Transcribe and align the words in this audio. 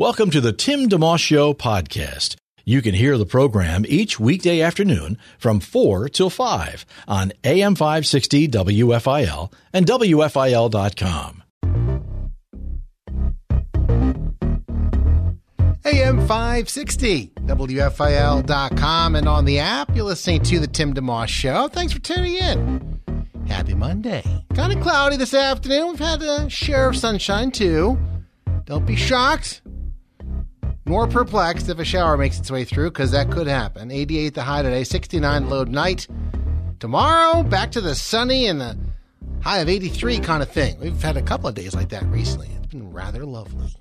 Welcome 0.00 0.30
to 0.30 0.40
the 0.40 0.52
Tim 0.52 0.88
DeMoss 0.88 1.18
Show 1.18 1.52
podcast. 1.54 2.36
You 2.64 2.82
can 2.82 2.94
hear 2.94 3.18
the 3.18 3.26
program 3.26 3.84
each 3.88 4.20
weekday 4.20 4.60
afternoon 4.60 5.18
from 5.40 5.58
4 5.58 6.08
till 6.08 6.30
5 6.30 6.86
on 7.08 7.32
AM 7.42 7.74
560 7.74 8.46
WFIL 8.46 9.52
and 9.72 9.86
WFIL.com. 9.86 11.42
AM 15.84 16.28
560, 16.28 17.32
WFIL.com, 17.36 19.16
and 19.16 19.28
on 19.28 19.44
the 19.46 19.58
app, 19.58 19.96
you're 19.96 20.04
listening 20.04 20.44
to 20.44 20.60
The 20.60 20.68
Tim 20.68 20.94
DeMoss 20.94 21.26
Show. 21.26 21.66
Thanks 21.66 21.92
for 21.92 21.98
tuning 21.98 22.36
in. 22.36 23.00
Happy 23.48 23.74
Monday. 23.74 24.22
Kind 24.54 24.72
of 24.72 24.80
cloudy 24.80 25.16
this 25.16 25.34
afternoon. 25.34 25.88
We've 25.88 25.98
had 25.98 26.22
a 26.22 26.48
share 26.48 26.88
of 26.88 26.96
sunshine, 26.96 27.50
too. 27.50 27.98
Don't 28.64 28.86
be 28.86 28.94
shocked 28.94 29.62
nor 30.88 31.06
perplexed 31.06 31.68
if 31.68 31.78
a 31.78 31.84
shower 31.84 32.16
makes 32.16 32.38
its 32.38 32.50
way 32.50 32.64
through, 32.64 32.90
because 32.90 33.10
that 33.10 33.30
could 33.30 33.46
happen. 33.46 33.90
88 33.90 34.34
the 34.34 34.42
high 34.42 34.62
today, 34.62 34.84
69 34.84 35.50
low 35.50 35.64
night. 35.64 36.08
Tomorrow, 36.80 37.42
back 37.42 37.72
to 37.72 37.80
the 37.80 37.94
sunny 37.94 38.46
and 38.46 38.60
the 38.60 38.76
high 39.42 39.58
of 39.58 39.68
83 39.68 40.18
kind 40.20 40.42
of 40.42 40.50
thing. 40.50 40.78
We've 40.80 41.00
had 41.00 41.16
a 41.16 41.22
couple 41.22 41.48
of 41.48 41.54
days 41.54 41.74
like 41.74 41.90
that 41.90 42.04
recently. 42.06 42.48
It's 42.56 42.66
been 42.68 42.90
rather 42.90 43.26
lovely. 43.26 43.74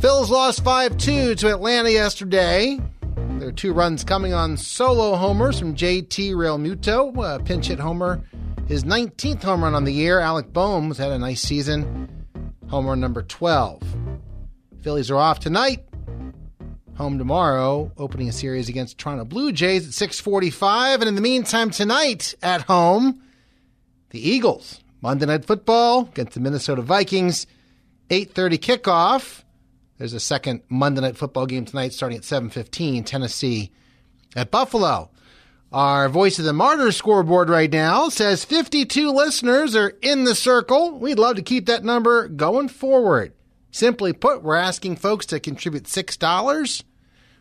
Phil's 0.00 0.30
lost 0.30 0.62
5 0.62 0.96
2 0.96 1.34
to 1.36 1.48
Atlanta 1.50 1.90
yesterday. 1.90 2.78
There 3.38 3.48
are 3.48 3.52
two 3.52 3.72
runs 3.72 4.04
coming 4.04 4.34
on 4.34 4.56
solo 4.56 5.14
homers 5.14 5.58
from 5.58 5.74
JT 5.74 6.32
Realmuto, 6.32 7.36
a 7.36 7.42
pinch 7.42 7.68
hit 7.68 7.78
homer. 7.78 8.20
His 8.66 8.84
19th 8.84 9.42
home 9.42 9.64
run 9.64 9.74
on 9.74 9.84
the 9.84 9.92
year. 9.92 10.20
Alec 10.20 10.52
Bohm 10.52 10.88
has 10.88 10.98
had 10.98 11.10
a 11.10 11.18
nice 11.18 11.40
season. 11.40 12.08
home 12.68 12.86
run 12.86 13.00
number 13.00 13.22
12. 13.22 13.97
Phillies 14.82 15.10
are 15.10 15.16
off 15.16 15.40
tonight. 15.40 15.84
Home 16.96 17.18
tomorrow, 17.18 17.92
opening 17.96 18.28
a 18.28 18.32
series 18.32 18.68
against 18.68 18.98
Toronto 18.98 19.24
Blue 19.24 19.52
Jays 19.52 19.86
at 19.86 19.94
6:45, 19.94 21.00
and 21.00 21.08
in 21.08 21.14
the 21.14 21.20
meantime 21.20 21.70
tonight 21.70 22.34
at 22.42 22.62
home, 22.62 23.22
the 24.10 24.28
Eagles 24.28 24.80
Monday 25.00 25.26
Night 25.26 25.44
Football 25.44 26.08
against 26.10 26.34
the 26.34 26.40
Minnesota 26.40 26.82
Vikings, 26.82 27.46
8:30 28.10 28.58
kickoff. 28.58 29.44
There's 29.98 30.12
a 30.12 30.20
second 30.20 30.62
Monday 30.68 31.00
Night 31.00 31.16
Football 31.16 31.46
game 31.46 31.64
tonight, 31.64 31.92
starting 31.92 32.18
at 32.18 32.24
7:15. 32.24 33.04
Tennessee 33.04 33.70
at 34.34 34.50
Buffalo. 34.50 35.10
Our 35.72 36.08
Voice 36.08 36.38
of 36.38 36.46
the 36.46 36.52
Martyrs 36.52 36.96
scoreboard 36.96 37.50
right 37.50 37.70
now 37.70 38.08
says 38.08 38.44
52 38.44 39.10
listeners 39.10 39.76
are 39.76 39.92
in 40.02 40.24
the 40.24 40.34
circle. 40.34 40.98
We'd 40.98 41.18
love 41.18 41.36
to 41.36 41.42
keep 41.42 41.66
that 41.66 41.84
number 41.84 42.26
going 42.26 42.68
forward. 42.68 43.34
Simply 43.70 44.12
put, 44.12 44.42
we're 44.42 44.56
asking 44.56 44.96
folks 44.96 45.26
to 45.26 45.40
contribute 45.40 45.84
$6 45.84 46.82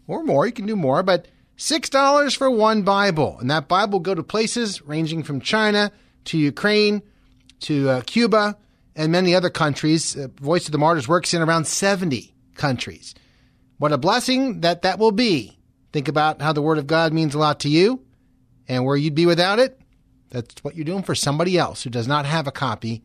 or 0.08 0.24
more. 0.24 0.46
You 0.46 0.52
can 0.52 0.66
do 0.66 0.76
more, 0.76 1.04
but 1.04 1.28
$6 1.58 2.38
for 2.38 2.50
one 2.50 2.84
Bible. 2.84 3.38
And 3.40 3.50
that 3.50 3.68
Bible 3.68 4.00
will 4.00 4.04
go 4.04 4.16
to 4.16 4.24
places 4.24 4.82
ranging 4.82 5.24
from 5.24 5.42
China 5.42 5.92
to 6.26 6.38
Ukraine 6.38 7.02
to 7.62 7.90
uh, 7.90 8.02
Cuba 8.02 8.58
and 8.96 9.12
many 9.12 9.34
other 9.34 9.50
countries. 9.50 10.18
Uh, 10.18 10.28
Voice 10.40 10.66
of 10.66 10.72
the 10.72 10.78
Martyrs 10.78 11.08
works 11.08 11.34
in 11.34 11.42
around 11.42 11.66
70 11.66 12.34
countries. 12.56 13.16
What 13.78 13.92
a 13.92 13.98
blessing 13.98 14.62
that 14.62 14.82
that 14.82 15.00
will 15.00 15.12
be. 15.12 15.58
Think 15.94 16.08
about 16.08 16.42
how 16.42 16.54
the 16.54 16.62
Word 16.62 16.78
of 16.78 16.88
God 16.88 17.14
means 17.14 17.34
a 17.34 17.40
lot 17.40 17.62
to 17.62 17.70
you 17.70 18.04
and 18.68 18.86
where 18.86 18.98
you'd 18.98 19.16
be 19.16 19.26
without 19.26 19.60
it. 19.60 19.80
That's 20.30 20.64
what 20.64 20.76
you're 20.76 20.86
doing 20.86 21.04
for 21.04 21.16
somebody 21.16 21.58
else 21.58 21.84
who 21.84 21.90
does 21.90 22.08
not 22.08 22.26
have 22.26 22.48
a 22.48 22.52
copy 22.52 23.04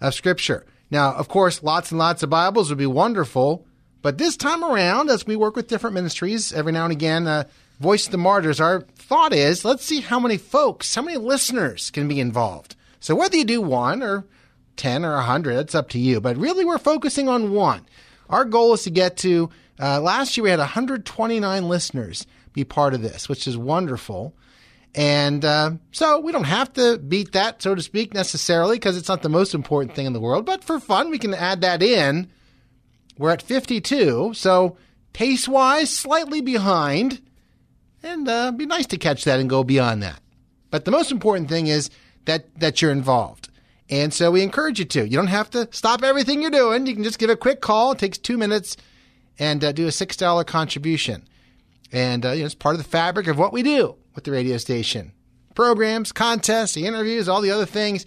of 0.00 0.14
Scripture. 0.14 0.64
Now, 0.94 1.12
of 1.12 1.26
course, 1.26 1.60
lots 1.60 1.90
and 1.90 1.98
lots 1.98 2.22
of 2.22 2.30
Bibles 2.30 2.68
would 2.68 2.78
be 2.78 2.86
wonderful, 2.86 3.66
but 4.00 4.16
this 4.16 4.36
time 4.36 4.62
around, 4.62 5.10
as 5.10 5.26
we 5.26 5.34
work 5.34 5.56
with 5.56 5.66
different 5.66 5.94
ministries 5.94 6.52
every 6.52 6.70
now 6.70 6.84
and 6.84 6.92
again, 6.92 7.26
uh, 7.26 7.48
Voice 7.80 8.06
of 8.06 8.12
the 8.12 8.18
Martyrs, 8.18 8.60
our 8.60 8.82
thought 8.94 9.32
is 9.32 9.64
let's 9.64 9.84
see 9.84 10.02
how 10.02 10.20
many 10.20 10.36
folks, 10.36 10.94
how 10.94 11.02
many 11.02 11.18
listeners 11.18 11.90
can 11.90 12.06
be 12.06 12.20
involved. 12.20 12.76
So 13.00 13.16
whether 13.16 13.36
you 13.36 13.44
do 13.44 13.60
one 13.60 14.04
or 14.04 14.24
10 14.76 15.04
or 15.04 15.14
100, 15.14 15.56
it's 15.56 15.74
up 15.74 15.88
to 15.88 15.98
you. 15.98 16.20
But 16.20 16.36
really, 16.36 16.64
we're 16.64 16.78
focusing 16.78 17.28
on 17.28 17.50
one. 17.50 17.84
Our 18.30 18.44
goal 18.44 18.74
is 18.74 18.84
to 18.84 18.90
get 18.90 19.16
to, 19.16 19.50
uh, 19.80 20.00
last 20.00 20.36
year 20.36 20.44
we 20.44 20.50
had 20.50 20.60
129 20.60 21.68
listeners 21.68 22.24
be 22.52 22.62
part 22.62 22.94
of 22.94 23.02
this, 23.02 23.28
which 23.28 23.48
is 23.48 23.58
wonderful. 23.58 24.32
And 24.94 25.44
uh, 25.44 25.72
so 25.90 26.20
we 26.20 26.30
don't 26.30 26.44
have 26.44 26.72
to 26.74 26.98
beat 26.98 27.32
that, 27.32 27.60
so 27.60 27.74
to 27.74 27.82
speak, 27.82 28.14
necessarily, 28.14 28.76
because 28.76 28.96
it's 28.96 29.08
not 29.08 29.22
the 29.22 29.28
most 29.28 29.52
important 29.52 29.94
thing 29.94 30.06
in 30.06 30.12
the 30.12 30.20
world. 30.20 30.46
But 30.46 30.62
for 30.62 30.78
fun, 30.78 31.10
we 31.10 31.18
can 31.18 31.34
add 31.34 31.62
that 31.62 31.82
in. 31.82 32.30
We're 33.18 33.30
at 33.30 33.42
52, 33.42 34.34
so 34.34 34.76
pace 35.12 35.48
wise, 35.48 35.90
slightly 35.90 36.40
behind. 36.40 37.20
And 38.02 38.28
uh, 38.28 38.52
be 38.52 38.66
nice 38.66 38.86
to 38.86 38.98
catch 38.98 39.24
that 39.24 39.40
and 39.40 39.50
go 39.50 39.64
beyond 39.64 40.02
that. 40.02 40.20
But 40.70 40.84
the 40.84 40.90
most 40.90 41.10
important 41.10 41.48
thing 41.48 41.66
is 41.66 41.90
that, 42.26 42.54
that 42.60 42.80
you're 42.80 42.92
involved. 42.92 43.48
And 43.90 44.12
so 44.12 44.30
we 44.30 44.42
encourage 44.42 44.78
you 44.78 44.84
to. 44.84 45.04
You 45.04 45.16
don't 45.16 45.26
have 45.26 45.50
to 45.50 45.68
stop 45.72 46.02
everything 46.02 46.40
you're 46.40 46.50
doing. 46.50 46.86
You 46.86 46.94
can 46.94 47.04
just 47.04 47.18
give 47.18 47.30
a 47.30 47.36
quick 47.36 47.60
call. 47.60 47.92
It 47.92 47.98
takes 47.98 48.18
two 48.18 48.36
minutes 48.36 48.76
and 49.38 49.62
uh, 49.64 49.72
do 49.72 49.86
a 49.86 49.90
$6 49.90 50.46
contribution. 50.46 51.26
And 51.90 52.24
uh, 52.24 52.32
you 52.32 52.40
know, 52.40 52.46
it's 52.46 52.54
part 52.54 52.74
of 52.74 52.82
the 52.82 52.88
fabric 52.88 53.26
of 53.26 53.38
what 53.38 53.52
we 53.52 53.62
do 53.62 53.96
with 54.14 54.24
the 54.24 54.32
radio 54.32 54.56
station. 54.56 55.12
Programs, 55.54 56.12
contests, 56.12 56.74
the 56.74 56.86
interviews, 56.86 57.28
all 57.28 57.40
the 57.40 57.50
other 57.50 57.66
things, 57.66 58.04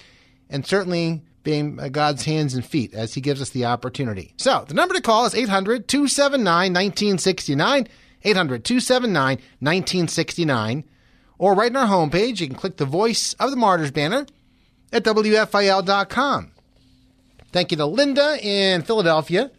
and 0.50 0.66
certainly 0.66 1.24
being 1.44 1.78
God's 1.78 2.26
hands 2.26 2.54
and 2.54 2.66
feet 2.66 2.94
as 2.94 3.14
He 3.14 3.22
gives 3.22 3.42
us 3.42 3.52
the 3.52 3.66
opportunity. 3.66 4.34
So 4.38 4.66
the 4.68 4.74
number 4.74 4.94
to 4.94 5.02
call 5.02 5.26
is 5.26 5.36
800 5.36 5.88
279 5.88 6.74
1969. 6.74 7.88
800 8.24 8.66
279 8.66 9.38
1969. 9.60 10.84
Or 11.38 11.54
right 11.54 11.74
on 11.74 11.78
our 11.78 11.88
homepage, 11.88 12.42
you 12.42 12.48
can 12.48 12.56
click 12.56 12.78
the 12.78 12.86
Voice 12.86 13.34
of 13.34 13.52
the 13.52 13.58
Martyrs 13.58 13.92
banner 13.92 14.26
at 14.92 15.04
WFIL.com. 15.04 16.52
Thank 17.52 17.72
you 17.72 17.78
to 17.78 17.86
Linda 17.86 18.38
in 18.42 18.82
Philadelphia. 18.82 19.52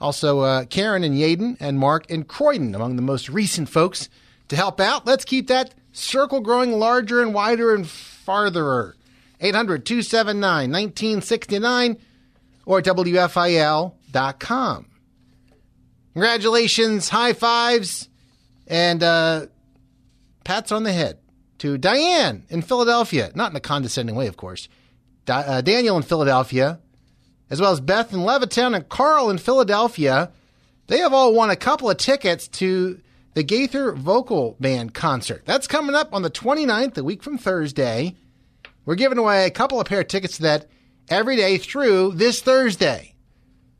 Also, 0.00 0.40
uh, 0.40 0.64
Karen 0.66 1.02
and 1.02 1.14
Yaden 1.14 1.56
and 1.60 1.78
Mark 1.78 2.08
in 2.10 2.24
Croydon, 2.24 2.74
among 2.74 2.96
the 2.96 3.02
most 3.02 3.28
recent 3.28 3.68
folks 3.68 4.08
to 4.48 4.56
help 4.56 4.80
out. 4.80 5.06
Let's 5.06 5.24
keep 5.24 5.48
that 5.48 5.74
circle 5.94 6.40
growing 6.40 6.72
larger 6.72 7.22
and 7.22 7.32
wider 7.32 7.74
and 7.74 7.88
farther. 7.88 8.96
800 9.40 9.86
279 9.86 10.70
1969 10.70 11.96
or 12.66 12.82
WFIL.com. 12.82 14.86
Congratulations, 16.12 17.08
high 17.08 17.32
fives, 17.32 18.08
and 18.66 19.02
uh, 19.02 19.46
pats 20.44 20.70
on 20.70 20.84
the 20.84 20.92
head 20.92 21.18
to 21.58 21.76
Diane 21.76 22.44
in 22.48 22.62
Philadelphia. 22.62 23.32
Not 23.34 23.50
in 23.50 23.56
a 23.56 23.60
condescending 23.60 24.14
way, 24.14 24.28
of 24.28 24.36
course. 24.36 24.68
Di- 25.26 25.42
uh, 25.42 25.60
Daniel 25.60 25.96
in 25.96 26.04
Philadelphia, 26.04 26.78
as 27.50 27.60
well 27.60 27.72
as 27.72 27.80
Beth 27.80 28.12
in 28.12 28.20
Levittown 28.20 28.76
and 28.76 28.88
Carl 28.88 29.30
in 29.30 29.38
Philadelphia. 29.38 30.30
They 30.86 30.98
have 30.98 31.12
all 31.12 31.34
won 31.34 31.50
a 31.50 31.56
couple 31.56 31.90
of 31.90 31.96
tickets 31.96 32.46
to 32.48 33.00
the 33.34 33.42
Gaither 33.42 33.92
Vocal 33.92 34.56
Band 34.60 34.94
concert. 34.94 35.42
That's 35.44 35.66
coming 35.66 35.94
up 35.94 36.14
on 36.14 36.22
the 36.22 36.30
29th, 36.30 36.96
a 36.96 37.04
week 37.04 37.22
from 37.22 37.36
Thursday. 37.36 38.14
We're 38.86 38.94
giving 38.94 39.18
away 39.18 39.44
a 39.44 39.50
couple 39.50 39.80
of 39.80 39.86
pair 39.86 40.00
of 40.00 40.08
tickets 40.08 40.36
to 40.36 40.42
that 40.42 40.66
every 41.08 41.36
day 41.36 41.58
through 41.58 42.12
this 42.12 42.40
Thursday. 42.40 43.14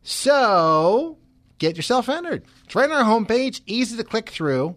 So 0.02 1.18
get 1.58 1.76
yourself 1.76 2.08
entered. 2.08 2.44
It's 2.64 2.74
right 2.74 2.90
on 2.90 2.96
our 2.96 3.04
homepage, 3.04 3.60
easy 3.66 3.96
to 3.96 4.04
click 4.04 4.28
through. 4.28 4.76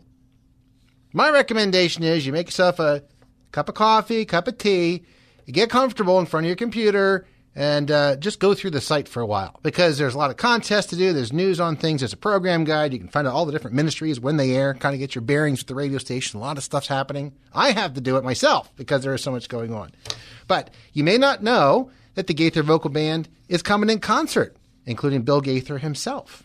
My 1.11 1.31
recommendation 1.31 2.03
is 2.03 2.25
you 2.25 2.31
make 2.31 2.47
yourself 2.47 2.79
a 2.79 3.03
cup 3.51 3.69
of 3.69 3.75
coffee, 3.75 4.25
cup 4.25 4.47
of 4.47 4.57
tea, 4.57 5.03
you 5.45 5.53
get 5.53 5.69
comfortable 5.69 6.19
in 6.19 6.25
front 6.25 6.45
of 6.45 6.49
your 6.49 6.55
computer, 6.55 7.25
and 7.57 7.89
uh, 7.89 8.15
just 8.17 8.39
go 8.39 8.53
through 8.53 8.69
the 8.69 8.79
site 8.79 9.09
for 9.09 9.19
a 9.19 9.25
while 9.25 9.59
because 9.63 9.97
there's 9.97 10.13
a 10.13 10.17
lot 10.17 10.29
of 10.29 10.37
contests 10.37 10.85
to 10.85 10.95
do. 10.95 11.11
There's 11.11 11.33
news 11.33 11.59
on 11.59 11.75
things. 11.75 12.01
There's 12.01 12.13
a 12.13 12.17
program 12.17 12.65
guide. 12.65 12.93
You 12.93 12.99
can 12.99 13.07
find 13.07 13.27
out 13.27 13.33
all 13.33 13.47
the 13.47 13.51
different 13.51 13.75
ministries 13.75 14.19
when 14.19 14.37
they 14.37 14.55
air, 14.55 14.75
kind 14.75 14.93
of 14.93 14.99
get 14.99 15.15
your 15.15 15.23
bearings 15.23 15.61
with 15.61 15.67
the 15.67 15.73
radio 15.73 15.97
station. 15.97 16.39
A 16.39 16.43
lot 16.43 16.59
of 16.59 16.63
stuff's 16.63 16.87
happening. 16.87 17.33
I 17.55 17.71
have 17.71 17.95
to 17.95 18.01
do 18.01 18.15
it 18.15 18.23
myself 18.23 18.69
because 18.75 19.01
there 19.01 19.13
is 19.15 19.23
so 19.23 19.31
much 19.31 19.49
going 19.49 19.73
on. 19.73 19.91
But 20.47 20.69
you 20.93 21.03
may 21.03 21.17
not 21.17 21.41
know 21.41 21.89
that 22.13 22.27
the 22.27 22.35
Gaither 22.35 22.61
Vocal 22.61 22.91
Band 22.91 23.27
is 23.49 23.63
coming 23.63 23.89
in 23.89 24.01
concert, 24.01 24.55
including 24.85 25.23
Bill 25.23 25.41
Gaither 25.41 25.79
himself. 25.79 26.43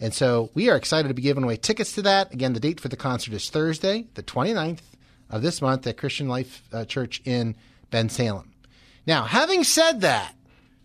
And 0.00 0.12
so 0.12 0.50
we 0.52 0.68
are 0.68 0.76
excited 0.76 1.06
to 1.06 1.14
be 1.14 1.22
giving 1.22 1.44
away 1.44 1.58
tickets 1.58 1.92
to 1.92 2.02
that. 2.02 2.34
Again, 2.34 2.54
the 2.54 2.60
date 2.60 2.80
for 2.80 2.88
the 2.88 2.96
concert 2.96 3.34
is 3.34 3.50
Thursday, 3.50 4.08
the 4.14 4.22
29th 4.24 4.80
of 5.30 5.42
this 5.42 5.62
month 5.62 5.86
at 5.86 5.96
Christian 5.96 6.26
Life 6.26 6.64
uh, 6.72 6.84
Church 6.86 7.22
in 7.24 7.54
Bensalem. 7.92 8.48
Now, 9.06 9.22
having 9.24 9.62
said 9.62 10.00
that, 10.00 10.34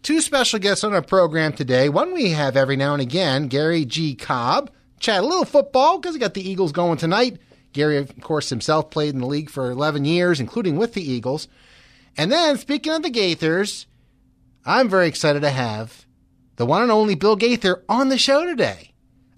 two 0.06 0.22
special 0.22 0.60
guests 0.60 0.84
on 0.84 0.94
our 0.94 1.02
program 1.02 1.52
today. 1.52 1.90
One 1.90 2.14
we 2.14 2.30
have 2.30 2.56
every 2.56 2.76
now 2.76 2.94
and 2.94 3.02
again, 3.02 3.48
Gary 3.48 3.86
G. 3.86 4.14
Cobb. 4.14 4.70
Chat 5.00 5.24
a 5.24 5.26
little 5.26 5.46
football 5.46 5.98
because 5.98 6.14
he 6.14 6.20
got 6.20 6.36
the 6.36 6.48
Eagles 6.48 6.72
going 6.72 7.00
tonight. 7.00 7.40
Gary, 7.74 7.98
of 7.98 8.22
course, 8.22 8.50
himself 8.50 8.92
played 8.92 9.16
in 9.16 9.20
the 9.20 9.26
league 9.26 9.50
for 9.50 9.72
11 9.72 10.06
years, 10.06 10.40
including 10.40 10.78
with 10.78 10.94
the 10.94 11.02
Eagles. 11.02 11.48
And 12.16 12.32
then, 12.32 12.60
speaking 12.60 12.94
of 12.94 13.02
the 13.02 13.10
Gaithers, 13.10 13.88
I'm 14.64 14.90
very 14.90 15.08
excited 15.08 15.42
to 15.42 15.50
have 15.50 16.06
the 16.58 16.68
one 16.68 16.84
and 16.84 16.92
only 16.92 17.16
Bill 17.16 17.36
Gaither 17.36 17.84
on 17.90 18.10
the 18.10 18.20
show 18.20 18.46
today. 18.46 18.92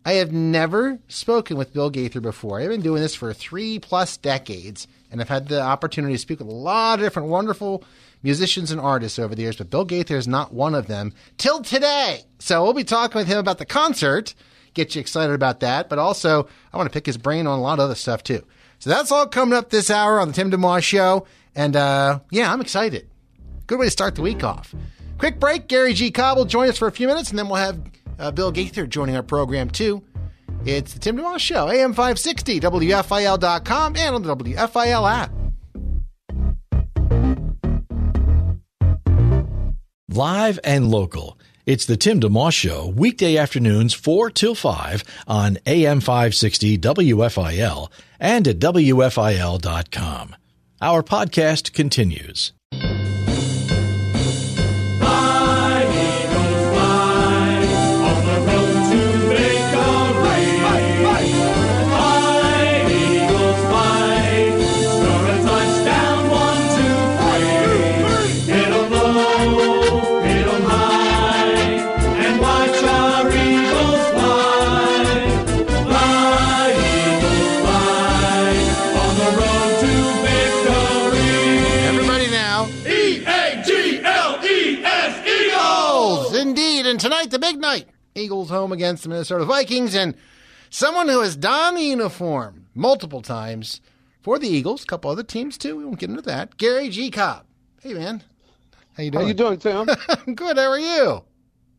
I 0.05 0.13
have 0.13 0.33
never 0.33 0.99
spoken 1.07 1.55
with 1.55 1.73
Bill 1.73 1.89
Gaither 1.89 2.19
before. 2.19 2.59
I've 2.59 2.69
been 2.69 2.81
doing 2.81 3.01
this 3.01 3.15
for 3.15 3.33
three 3.33 3.79
plus 3.79 4.17
decades, 4.17 4.85
and 5.11 5.21
I've 5.21 5.29
had 5.29 5.47
the 5.47 5.61
opportunity 5.61 6.13
to 6.13 6.19
speak 6.19 6.39
with 6.39 6.49
a 6.49 6.51
lot 6.51 6.99
of 6.99 7.05
different 7.05 7.29
wonderful 7.29 7.85
musicians 8.27 8.71
and 8.71 8.81
artists 8.81 9.17
over 9.17 9.33
the 9.33 9.41
years, 9.41 9.55
but 9.55 9.69
Bill 9.69 9.85
Gaither 9.85 10.17
is 10.17 10.27
not 10.27 10.53
one 10.53 10.75
of 10.75 10.87
them 10.87 11.13
till 11.37 11.61
today. 11.61 12.25
So 12.39 12.61
we'll 12.61 12.73
be 12.73 12.83
talking 12.83 13.17
with 13.17 13.27
him 13.29 13.37
about 13.37 13.57
the 13.57 13.65
concert, 13.65 14.35
get 14.73 14.93
you 14.93 14.99
excited 14.99 15.33
about 15.33 15.61
that, 15.61 15.87
but 15.87 15.97
also 15.97 16.49
I 16.73 16.77
want 16.77 16.89
to 16.89 16.93
pick 16.93 17.05
his 17.05 17.17
brain 17.17 17.47
on 17.47 17.57
a 17.57 17.61
lot 17.61 17.79
of 17.79 17.85
other 17.85 17.95
stuff 17.95 18.23
too. 18.23 18.43
So 18.79 18.89
that's 18.89 19.13
all 19.13 19.27
coming 19.27 19.57
up 19.57 19.69
this 19.69 19.89
hour 19.89 20.19
on 20.19 20.27
the 20.27 20.33
Tim 20.33 20.51
DeMoss 20.51 20.83
Show, 20.83 21.25
and 21.55 21.77
uh, 21.77 22.19
yeah, 22.29 22.51
I'm 22.51 22.59
excited. 22.59 23.07
Good 23.65 23.79
way 23.79 23.85
to 23.85 23.91
start 23.91 24.15
the 24.15 24.21
week 24.21 24.43
off. 24.43 24.75
Quick 25.19 25.39
break. 25.39 25.69
Gary 25.69 25.93
G. 25.93 26.11
Cobb 26.11 26.37
will 26.37 26.45
join 26.45 26.67
us 26.67 26.77
for 26.77 26.89
a 26.89 26.91
few 26.91 27.07
minutes, 27.07 27.29
and 27.29 27.39
then 27.39 27.47
we'll 27.47 27.55
have 27.55 27.79
uh, 28.19 28.31
Bill 28.31 28.51
Gaither 28.51 28.87
joining 28.87 29.15
our 29.15 29.23
program 29.23 29.69
too. 29.69 30.03
It's 30.65 30.91
the 30.91 30.99
Tim 30.99 31.17
DeMoss 31.17 31.39
Show, 31.39 31.69
AM 31.69 31.93
560, 31.93 32.59
WFIL.com, 32.59 33.95
and 33.95 34.15
on 34.15 34.21
the 34.21 34.35
WFIL 34.35 35.09
app. 35.09 35.36
Live 40.17 40.59
and 40.63 40.89
local. 40.89 41.37
It's 41.67 41.85
the 41.85 41.95
Tim 41.95 42.19
DeMoss 42.19 42.53
Show, 42.53 42.87
weekday 42.87 43.37
afternoons 43.37 43.93
4 43.93 44.31
till 44.31 44.55
5 44.55 45.03
on 45.27 45.59
AM 45.67 45.99
560 45.99 46.79
WFIL 46.79 47.91
and 48.19 48.47
at 48.47 48.57
WFIL.com. 48.57 50.35
Our 50.81 51.03
podcast 51.03 51.71
continues. 51.71 52.51
Big 87.57 87.61
night. 87.61 87.87
Eagles 88.15 88.49
home 88.49 88.71
against 88.71 89.03
the 89.03 89.09
Minnesota 89.09 89.45
Vikings, 89.45 89.95
and 89.95 90.15
someone 90.69 91.07
who 91.07 91.21
has 91.21 91.35
donned 91.35 91.77
the 91.77 91.83
uniform 91.83 92.67
multiple 92.73 93.21
times 93.21 93.81
for 94.21 94.39
the 94.39 94.47
Eagles, 94.47 94.83
a 94.83 94.87
couple 94.87 95.11
other 95.11 95.23
teams 95.23 95.57
too. 95.57 95.75
We 95.75 95.85
won't 95.85 95.99
get 95.99 96.09
into 96.09 96.21
that. 96.23 96.57
Gary 96.57 96.89
G. 96.89 97.11
Cobb. 97.11 97.45
Hey 97.81 97.93
man, 97.93 98.23
how 98.95 99.03
you 99.03 99.11
doing? 99.11 99.21
How 99.23 99.27
you 99.27 99.33
doing, 99.33 99.57
Tim? 99.59 99.85
Good. 100.35 100.57
How 100.57 100.69
are 100.69 100.79
you? 100.79 101.23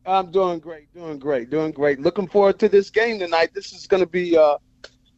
I'm 0.05 0.31
doing 0.31 0.59
great, 0.59 0.91
doing 0.93 1.19
great, 1.19 1.49
doing 1.49 1.71
great. 1.71 1.99
Looking 1.99 2.27
forward 2.27 2.57
to 2.59 2.69
this 2.69 2.89
game 2.89 3.19
tonight. 3.19 3.53
This 3.53 3.73
is 3.73 3.85
going 3.85 4.01
to 4.01 4.09
be 4.09 4.35
uh, 4.37 4.57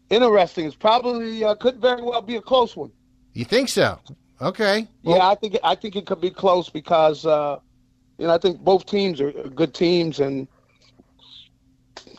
interesting. 0.10 0.66
It's 0.66 0.76
probably 0.76 1.44
uh, 1.44 1.56
could 1.56 1.80
very 1.80 2.02
well 2.02 2.22
be 2.22 2.36
a 2.36 2.42
close 2.42 2.76
one. 2.76 2.92
You 3.34 3.46
think 3.46 3.70
so? 3.70 4.00
Okay. 4.42 4.88
yeah, 5.04 5.28
I 5.28 5.36
think 5.36 5.58
I 5.64 5.76
think 5.76 5.96
it 5.96 6.08
could 6.08 6.20
be 6.20 6.32
close 6.32 6.68
because 6.70 7.26
uh, 7.26 7.60
you 8.22 8.28
know 8.28 8.36
I 8.36 8.38
think 8.38 8.60
both 8.60 8.86
teams 8.86 9.20
are 9.20 9.32
good 9.32 9.74
teams, 9.74 10.20
and 10.20 10.48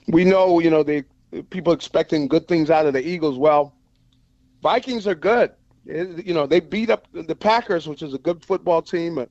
we 0.09 0.25
know 0.25 0.59
you 0.59 0.69
know 0.69 0.83
the 0.83 1.05
people 1.51 1.73
expecting 1.73 2.27
good 2.27 2.49
things 2.49 2.71
out 2.71 2.87
of 2.87 2.93
the 2.93 3.07
Eagles. 3.07 3.39
Well, 3.39 3.73
Vikings 4.63 5.07
are 5.07 5.15
good. 5.15 5.53
It- 5.87 6.27
you 6.27 6.35
know 6.35 6.45
they 6.47 6.59
beat 6.59 6.91
up 6.91 7.07
the 7.13 7.37
Packers, 7.37 7.89
which 7.89 8.03
is 8.03 8.15
a 8.15 8.19
good 8.19 8.45
football 8.45 8.83
team, 8.83 9.19
and- 9.19 9.31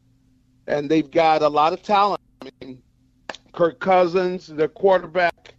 and 0.67 0.89
they've 0.89 1.11
got 1.11 1.41
a 1.41 1.47
lot 1.49 1.73
of 1.73 1.83
talent. 1.83 2.21
I 2.41 2.49
mean, 2.61 2.81
Kirk 3.51 3.79
Cousins, 3.81 4.47
their 4.47 4.69
quarterback. 4.69 5.55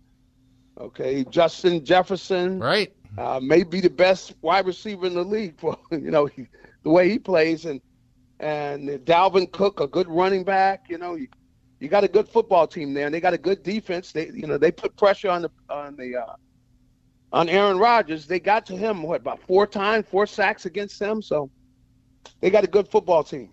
Okay, 0.80 1.24
Justin 1.24 1.84
Jefferson 1.84 2.58
Right. 2.58 2.90
uh, 3.18 3.38
may 3.38 3.62
be 3.64 3.80
the 3.80 3.90
best 3.90 4.32
wide 4.40 4.64
receiver 4.66 5.06
in 5.06 5.14
the 5.14 5.22
league 5.22 5.58
for 5.58 5.76
you 5.90 6.10
know 6.10 6.24
he, 6.24 6.46
the 6.84 6.90
way 6.90 7.10
he 7.10 7.18
plays, 7.18 7.66
and 7.66 7.82
and 8.42 8.88
Dalvin 9.06 9.50
Cook, 9.50 9.80
a 9.80 9.86
good 9.86 10.08
running 10.08 10.44
back. 10.44 10.86
You 10.88 10.98
know, 10.98 11.14
you, 11.14 11.28
you 11.78 11.88
got 11.88 12.04
a 12.04 12.08
good 12.08 12.28
football 12.28 12.66
team 12.66 12.92
there, 12.92 13.06
and 13.06 13.14
they 13.14 13.20
got 13.20 13.32
a 13.32 13.38
good 13.38 13.62
defense. 13.62 14.12
They 14.12 14.26
you 14.26 14.46
know 14.46 14.58
they 14.58 14.72
put 14.72 14.96
pressure 14.96 15.30
on 15.30 15.42
the 15.42 15.50
on 15.70 15.96
the 15.96 16.16
uh, 16.16 16.34
on 17.32 17.48
Aaron 17.48 17.78
Rodgers. 17.78 18.26
They 18.26 18.40
got 18.40 18.66
to 18.66 18.76
him 18.76 19.02
what 19.02 19.20
about 19.20 19.40
four 19.46 19.66
times, 19.66 20.06
four 20.10 20.26
sacks 20.26 20.66
against 20.66 20.98
them. 20.98 21.22
So 21.22 21.50
they 22.40 22.50
got 22.50 22.64
a 22.64 22.68
good 22.68 22.88
football 22.88 23.24
team. 23.24 23.50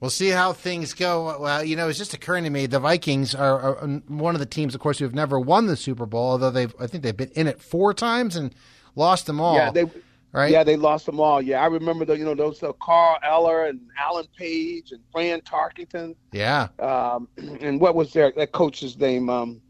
We'll 0.00 0.10
see 0.10 0.28
how 0.28 0.52
things 0.52 0.92
go. 0.92 1.38
Well, 1.40 1.64
you 1.64 1.74
know, 1.74 1.88
it's 1.88 1.98
just 1.98 2.12
occurring 2.12 2.44
to 2.44 2.50
me 2.50 2.66
the 2.66 2.78
Vikings 2.78 3.34
are, 3.34 3.58
are 3.58 3.86
one 4.08 4.34
of 4.34 4.40
the 4.40 4.46
teams, 4.46 4.74
of 4.74 4.80
course, 4.82 4.98
who 4.98 5.06
have 5.06 5.14
never 5.14 5.40
won 5.40 5.66
the 5.66 5.76
Super 5.76 6.04
Bowl, 6.04 6.32
although 6.32 6.50
they've 6.50 6.74
I 6.78 6.86
think 6.86 7.02
they've 7.02 7.16
been 7.16 7.30
in 7.30 7.46
it 7.46 7.62
four 7.62 7.94
times 7.94 8.36
and 8.36 8.54
lost 8.94 9.24
them 9.24 9.40
all. 9.40 9.54
Yeah, 9.54 9.70
they 9.70 9.84
right. 10.32 10.50
yeah 10.50 10.64
they 10.64 10.76
lost 10.76 11.06
them 11.06 11.20
all. 11.20 11.40
Yeah, 11.42 11.62
I 11.62 11.66
remember 11.66 12.04
the 12.04 12.16
you 12.16 12.24
know 12.24 12.34
those 12.34 12.62
uh, 12.62 12.72
Carl 12.80 13.18
Eller 13.22 13.66
and 13.66 13.80
Alan 13.98 14.26
Page 14.36 14.92
and 14.92 15.00
Fran 15.12 15.40
Tarkenton. 15.42 16.14
yeah. 16.32 16.68
um, 16.78 17.28
and 17.60 17.80
what 17.80 17.94
was 17.94 18.12
their 18.12 18.32
that 18.36 18.52
coach's 18.52 18.98
name? 18.98 19.28
Um, 19.30 19.60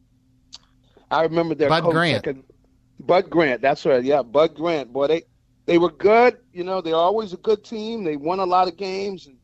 I 1.11 1.23
remember 1.23 1.55
their 1.55 1.69
Bud 1.69 1.83
coach. 1.83 1.93
Grant. 1.93 2.25
could- 2.25 2.45
Bud 3.01 3.29
Grant. 3.31 3.61
That's 3.61 3.85
right. 3.85 4.03
Yeah, 4.03 4.23
Bud 4.23 4.55
Grant. 4.55 4.93
Boy, 4.93 5.07
they 5.07 5.23
they 5.67 5.79
were 5.79 5.91
good. 5.91 6.39
You 6.53 6.65
know, 6.65 6.81
they're 6.81 6.95
always 6.95 7.33
a 7.33 7.37
good 7.37 7.65
team. 7.65 8.05
They 8.05 8.17
won 8.17 8.41
a 8.41 8.47
lot 8.47 8.69
of 8.69 8.77
games 8.77 9.27
and 9.27 9.37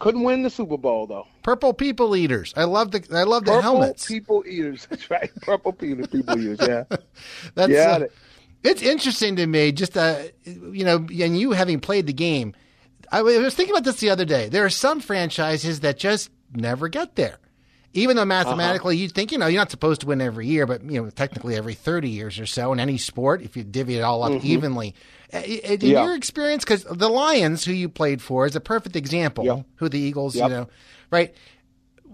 couldn't 0.00 0.22
win 0.22 0.42
the 0.42 0.50
Super 0.50 0.76
Bowl 0.76 1.06
though. 1.06 1.26
Purple 1.42 1.72
people 1.74 2.16
eaters. 2.16 2.52
I 2.56 2.64
love 2.64 2.90
the 2.90 3.04
I 3.12 3.24
love 3.24 3.44
the 3.44 3.52
Purple 3.52 3.62
helmets. 3.62 4.06
people 4.06 4.44
eaters. 4.46 4.86
That's 4.90 5.10
right. 5.10 5.30
Purple 5.42 5.72
people 5.72 6.06
people 6.06 6.38
eaters. 6.38 6.58
Yeah. 6.66 6.84
That's 7.54 7.72
yeah. 7.72 7.98
uh, 8.02 8.06
it's 8.64 8.82
interesting 8.82 9.36
to 9.36 9.46
me. 9.46 9.70
Just 9.72 9.96
uh, 9.96 10.22
you 10.44 10.84
know, 10.84 10.96
and 10.96 11.38
you 11.38 11.52
having 11.52 11.80
played 11.80 12.06
the 12.06 12.12
game, 12.12 12.54
I 13.12 13.22
was 13.22 13.54
thinking 13.54 13.74
about 13.74 13.84
this 13.84 14.00
the 14.00 14.10
other 14.10 14.24
day. 14.24 14.48
There 14.48 14.64
are 14.64 14.70
some 14.70 15.00
franchises 15.00 15.80
that 15.80 15.98
just 15.98 16.30
never 16.54 16.88
get 16.88 17.14
there. 17.16 17.38
Even 17.96 18.16
though 18.16 18.24
mathematically 18.24 18.96
you'd 18.96 19.12
think, 19.12 19.30
you 19.30 19.38
know, 19.38 19.46
you're 19.46 19.60
not 19.60 19.70
supposed 19.70 20.00
to 20.00 20.08
win 20.08 20.20
every 20.20 20.48
year, 20.48 20.66
but 20.66 20.82
you 20.82 21.00
know, 21.00 21.10
technically 21.10 21.54
every 21.54 21.74
30 21.74 22.08
years 22.08 22.40
or 22.40 22.46
so 22.46 22.72
in 22.72 22.80
any 22.80 22.98
sport, 22.98 23.40
if 23.42 23.56
you 23.56 23.62
divvy 23.62 23.98
it 23.98 24.02
all 24.02 24.24
up 24.24 24.44
evenly. 24.44 24.96
Uh, 25.32 25.38
In 25.38 25.80
Yeah. 25.80 26.02
your 26.04 26.16
experience, 26.16 26.64
because 26.64 26.82
the 26.82 27.08
Lions, 27.08 27.64
who 27.64 27.72
you 27.72 27.88
played 27.88 28.20
for, 28.20 28.46
is 28.46 28.56
a 28.56 28.60
perfect 28.60 28.96
example. 28.96 29.64
Who 29.76 29.88
the 29.88 30.00
Eagles, 30.00 30.34
Yep. 30.34 30.48
you 30.50 30.56
know, 30.56 30.68
right? 31.12 31.32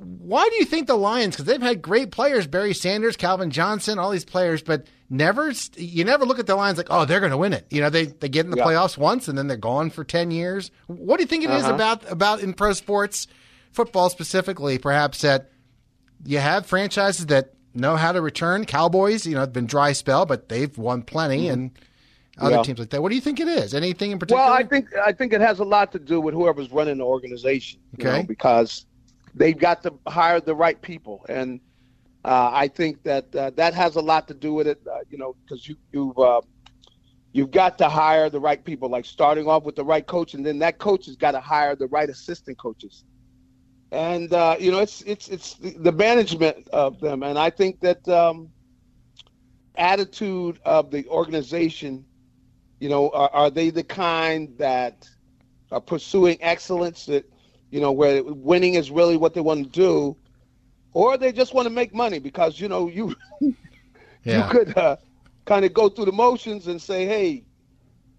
Why 0.02 0.48
do 0.48 0.54
you 0.56 0.64
think 0.64 0.86
the 0.86 0.96
Lions? 0.96 1.34
Because 1.36 1.44
they've 1.44 1.60
had 1.60 1.82
great 1.82 2.10
players, 2.10 2.46
Barry 2.46 2.72
Sanders, 2.72 3.16
Calvin 3.16 3.50
Johnson, 3.50 3.98
all 3.98 4.10
these 4.10 4.24
players, 4.24 4.62
but 4.62 4.86
never 5.10 5.52
you 5.76 6.04
never 6.04 6.24
look 6.24 6.38
at 6.38 6.46
the 6.46 6.56
Lions 6.56 6.78
like, 6.78 6.86
oh, 6.88 7.04
they're 7.04 7.20
going 7.20 7.32
to 7.32 7.36
win 7.36 7.52
it. 7.52 7.66
You 7.70 7.82
know, 7.82 7.90
they 7.90 8.06
they 8.06 8.28
get 8.30 8.46
in 8.46 8.50
the 8.50 8.56
Yeah. 8.56 8.64
playoffs 8.64 8.96
once 8.96 9.28
and 9.28 9.36
then 9.36 9.46
they're 9.46 9.58
gone 9.58 9.90
for 9.90 10.02
ten 10.02 10.30
years. 10.30 10.70
What 10.86 11.18
do 11.18 11.22
you 11.22 11.26
think 11.26 11.44
it 11.44 11.50
is 11.50 11.64
Uh-huh. 11.64 11.74
about 11.74 12.10
about 12.10 12.40
in 12.40 12.54
pro 12.54 12.72
sports, 12.72 13.26
football 13.72 14.08
specifically, 14.08 14.78
perhaps 14.78 15.20
that 15.20 15.50
you 16.24 16.38
have 16.38 16.64
franchises 16.66 17.26
that 17.26 17.52
know 17.74 17.96
how 17.96 18.12
to 18.12 18.20
return. 18.22 18.64
Cowboys, 18.64 19.26
you 19.26 19.34
know, 19.34 19.42
it's 19.42 19.52
been 19.52 19.66
dry 19.66 19.92
spell, 19.92 20.24
but 20.26 20.48
they've 20.48 20.76
won 20.78 21.02
plenty, 21.02 21.48
and 21.48 21.72
other 22.38 22.50
Mm-hmm. 22.52 22.58
Yeah. 22.58 22.62
teams 22.62 22.78
like 22.78 22.90
that. 22.90 23.02
What 23.02 23.10
do 23.10 23.16
you 23.16 23.20
think 23.20 23.38
it 23.38 23.48
is? 23.48 23.74
Anything 23.74 24.12
in 24.12 24.18
particular? 24.18 24.42
Well, 24.44 24.52
I 24.52 24.62
think 24.64 24.86
I 24.96 25.12
think 25.12 25.34
it 25.34 25.42
has 25.42 25.58
a 25.58 25.64
lot 25.64 25.92
to 25.92 25.98
do 25.98 26.20
with 26.22 26.32
whoever's 26.34 26.70
running 26.70 26.96
the 26.98 27.04
organization. 27.04 27.80
you 27.98 28.08
Okay. 28.08 28.18
know, 28.20 28.26
because 28.26 28.86
they've 29.34 29.58
got 29.58 29.82
to 29.84 29.94
hire 30.06 30.40
the 30.40 30.54
right 30.54 30.80
people, 30.80 31.24
and 31.28 31.60
uh, 32.24 32.50
I 32.52 32.68
think 32.68 33.02
that 33.04 33.34
uh, 33.34 33.50
that 33.56 33.74
has 33.74 33.96
a 33.96 34.00
lot 34.00 34.28
to 34.28 34.34
do 34.34 34.52
with 34.54 34.66
it. 34.66 34.80
Uh, 34.86 34.98
you 35.08 35.18
know, 35.18 35.36
because 35.42 35.66
you 35.68 35.76
you've 35.92 36.18
uh, 36.18 36.40
you've 37.32 37.50
got 37.50 37.78
to 37.78 37.88
hire 37.88 38.28
the 38.28 38.40
right 38.40 38.62
people, 38.62 38.88
like 38.88 39.04
starting 39.04 39.46
off 39.46 39.64
with 39.64 39.76
the 39.76 39.84
right 39.84 40.06
coach, 40.06 40.34
and 40.34 40.44
then 40.44 40.58
that 40.58 40.78
coach 40.78 41.06
has 41.06 41.16
got 41.16 41.32
to 41.32 41.40
hire 41.40 41.74
the 41.74 41.86
right 41.88 42.08
assistant 42.08 42.58
coaches. 42.58 43.04
And 43.92 44.32
uh, 44.32 44.56
you 44.58 44.70
know, 44.70 44.80
it's 44.80 45.02
it's 45.02 45.28
it's 45.28 45.54
the, 45.54 45.92
management 45.92 46.68
of 46.68 47.00
them, 47.00 47.22
and 47.22 47.38
I 47.38 47.50
think 47.50 47.80
that 47.80 48.06
um, 48.08 48.50
attitude 49.76 50.60
of 50.64 50.90
the 50.90 51.06
organization, 51.08 52.04
you 52.78 52.88
know, 52.88 53.10
are, 53.10 53.30
are 53.32 53.50
they 53.50 53.70
the 53.70 53.82
kind 53.82 54.56
that 54.58 55.08
are 55.72 55.80
pursuing 55.80 56.38
excellence 56.40 57.06
that, 57.06 57.24
you 57.70 57.80
know, 57.80 57.92
where 57.92 58.22
winning 58.24 58.74
is 58.74 58.90
really 58.90 59.16
what 59.16 59.34
they 59.34 59.40
want 59.40 59.64
to 59.64 59.70
do, 59.70 60.16
or 60.92 61.16
they 61.16 61.32
just 61.32 61.54
want 61.54 61.66
to 61.66 61.70
make 61.70 61.94
money 61.94 62.18
because, 62.18 62.60
you 62.60 62.68
know, 62.68 62.88
you 62.88 63.14
Yeah. 64.24 64.46
you 64.46 64.50
could 64.52 64.76
uh, 64.76 64.96
kind 65.46 65.64
of 65.64 65.72
go 65.72 65.88
through 65.88 66.06
the 66.06 66.12
motions 66.12 66.66
and 66.68 66.80
say, 66.80 67.06
hey, 67.06 67.44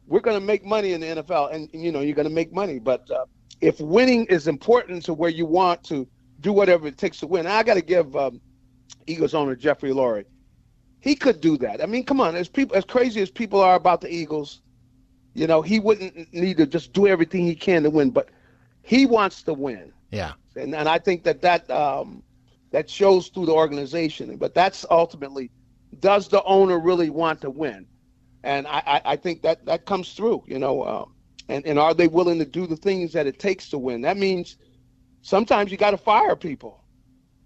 we're 0.07 0.19
going 0.21 0.39
to 0.39 0.45
make 0.45 0.65
money 0.65 0.93
in 0.93 1.01
the 1.01 1.07
NFL, 1.07 1.53
and 1.53 1.69
you 1.73 1.91
know 1.91 2.01
you're 2.01 2.15
going 2.15 2.27
to 2.27 2.33
make 2.33 2.51
money. 2.53 2.79
But 2.79 3.09
uh, 3.11 3.25
if 3.61 3.79
winning 3.79 4.25
is 4.25 4.47
important 4.47 5.03
to 5.05 5.13
where 5.13 5.29
you 5.29 5.45
want 5.45 5.83
to 5.85 6.07
do 6.41 6.51
whatever 6.53 6.87
it 6.87 6.97
takes 6.97 7.19
to 7.19 7.27
win, 7.27 7.47
I 7.47 7.63
got 7.63 7.75
to 7.75 7.81
give 7.81 8.15
um, 8.15 8.41
Eagles 9.07 9.33
owner 9.33 9.55
Jeffrey 9.55 9.91
Lurie. 9.91 10.25
He 10.99 11.15
could 11.15 11.39
do 11.41 11.57
that. 11.59 11.81
I 11.81 11.85
mean, 11.85 12.03
come 12.03 12.19
on, 12.19 12.35
as 12.35 12.47
people 12.49 12.75
as 12.75 12.85
crazy 12.85 13.21
as 13.21 13.29
people 13.31 13.61
are 13.61 13.75
about 13.75 14.01
the 14.01 14.13
Eagles, 14.13 14.61
you 15.33 15.47
know, 15.47 15.61
he 15.61 15.79
wouldn't 15.79 16.33
need 16.33 16.57
to 16.57 16.65
just 16.65 16.93
do 16.93 17.07
everything 17.07 17.45
he 17.45 17.55
can 17.55 17.83
to 17.83 17.89
win, 17.89 18.09
but 18.11 18.29
he 18.83 19.05
wants 19.05 19.43
to 19.43 19.53
win, 19.53 19.91
Yeah. 20.11 20.33
and 20.55 20.73
and 20.75 20.87
I 20.89 20.99
think 20.99 21.23
that 21.23 21.41
that 21.41 21.69
um, 21.69 22.23
that 22.71 22.89
shows 22.89 23.27
through 23.29 23.45
the 23.47 23.53
organization. 23.53 24.35
But 24.37 24.53
that's 24.53 24.85
ultimately, 24.89 25.51
does 25.99 26.27
the 26.27 26.43
owner 26.43 26.79
really 26.79 27.09
want 27.09 27.41
to 27.41 27.49
win? 27.49 27.85
And 28.43 28.65
I, 28.67 28.81
I, 28.85 29.01
I 29.05 29.15
think 29.17 29.41
that 29.43 29.65
that 29.65 29.85
comes 29.85 30.13
through, 30.13 30.43
you 30.47 30.57
know. 30.59 30.83
Um, 30.83 31.13
and 31.49 31.65
and 31.65 31.77
are 31.77 31.93
they 31.93 32.07
willing 32.07 32.39
to 32.39 32.45
do 32.45 32.65
the 32.65 32.77
things 32.77 33.13
that 33.13 33.27
it 33.27 33.39
takes 33.39 33.69
to 33.69 33.77
win? 33.77 34.01
That 34.01 34.17
means 34.17 34.57
sometimes 35.21 35.71
you 35.71 35.77
got 35.77 35.91
to 35.91 35.97
fire 35.97 36.35
people. 36.35 36.83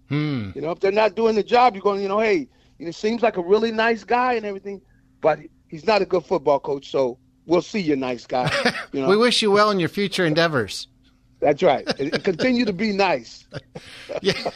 Hmm. 0.08 0.50
You 0.54 0.60
know, 0.62 0.70
if 0.70 0.80
they're 0.80 0.92
not 0.92 1.16
doing 1.16 1.34
the 1.34 1.42
job, 1.42 1.74
you're 1.74 1.82
going, 1.82 2.00
you 2.00 2.08
know, 2.08 2.20
hey, 2.20 2.48
you 2.78 2.84
know, 2.86 2.92
seems 2.92 3.22
like 3.22 3.36
a 3.36 3.42
really 3.42 3.72
nice 3.72 4.04
guy 4.04 4.34
and 4.34 4.46
everything, 4.46 4.80
but 5.20 5.40
he's 5.68 5.84
not 5.86 6.00
a 6.02 6.06
good 6.06 6.24
football 6.24 6.60
coach. 6.60 6.90
So 6.90 7.18
we'll 7.46 7.62
see 7.62 7.80
you, 7.80 7.96
nice 7.96 8.26
guy. 8.26 8.50
You 8.92 9.02
know, 9.02 9.08
We 9.08 9.16
wish 9.16 9.42
you 9.42 9.50
well 9.50 9.70
in 9.70 9.80
your 9.80 9.88
future 9.88 10.24
endeavors. 10.24 10.86
That's 11.40 11.62
right. 11.62 11.86
And- 12.00 12.24
continue 12.24 12.64
to 12.64 12.72
be 12.72 12.92
nice. 12.92 13.46
Yeah. 14.22 14.50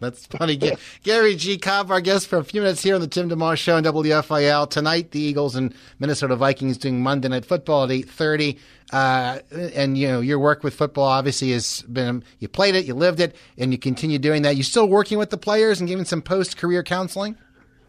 That's 0.00 0.26
funny. 0.26 0.56
Gary 1.02 1.34
G. 1.34 1.58
Cobb, 1.58 1.90
our 1.90 2.00
guest 2.00 2.28
for 2.28 2.38
a 2.38 2.44
few 2.44 2.60
minutes 2.60 2.82
here 2.82 2.94
on 2.94 3.00
the 3.00 3.08
Tim 3.08 3.28
DeMoss 3.28 3.56
Show 3.56 3.76
on 3.76 3.82
WFIL. 3.82 4.70
Tonight, 4.70 5.10
the 5.10 5.18
Eagles 5.20 5.56
and 5.56 5.74
Minnesota 5.98 6.36
Vikings 6.36 6.78
doing 6.78 7.02
Monday 7.02 7.26
Night 7.28 7.44
Football 7.44 7.84
at 7.84 7.90
8.30. 7.90 8.58
Uh, 8.92 9.38
and, 9.74 9.98
you 9.98 10.06
know, 10.06 10.20
your 10.20 10.38
work 10.38 10.62
with 10.62 10.74
football 10.74 11.04
obviously 11.04 11.50
has 11.50 11.82
been, 11.82 12.22
you 12.38 12.46
played 12.46 12.76
it, 12.76 12.84
you 12.84 12.94
lived 12.94 13.18
it, 13.18 13.34
and 13.56 13.72
you 13.72 13.78
continue 13.78 14.18
doing 14.20 14.42
that. 14.42 14.56
You 14.56 14.62
still 14.62 14.88
working 14.88 15.18
with 15.18 15.30
the 15.30 15.36
players 15.36 15.80
and 15.80 15.88
giving 15.88 16.04
some 16.04 16.22
post-career 16.22 16.84
counseling? 16.84 17.36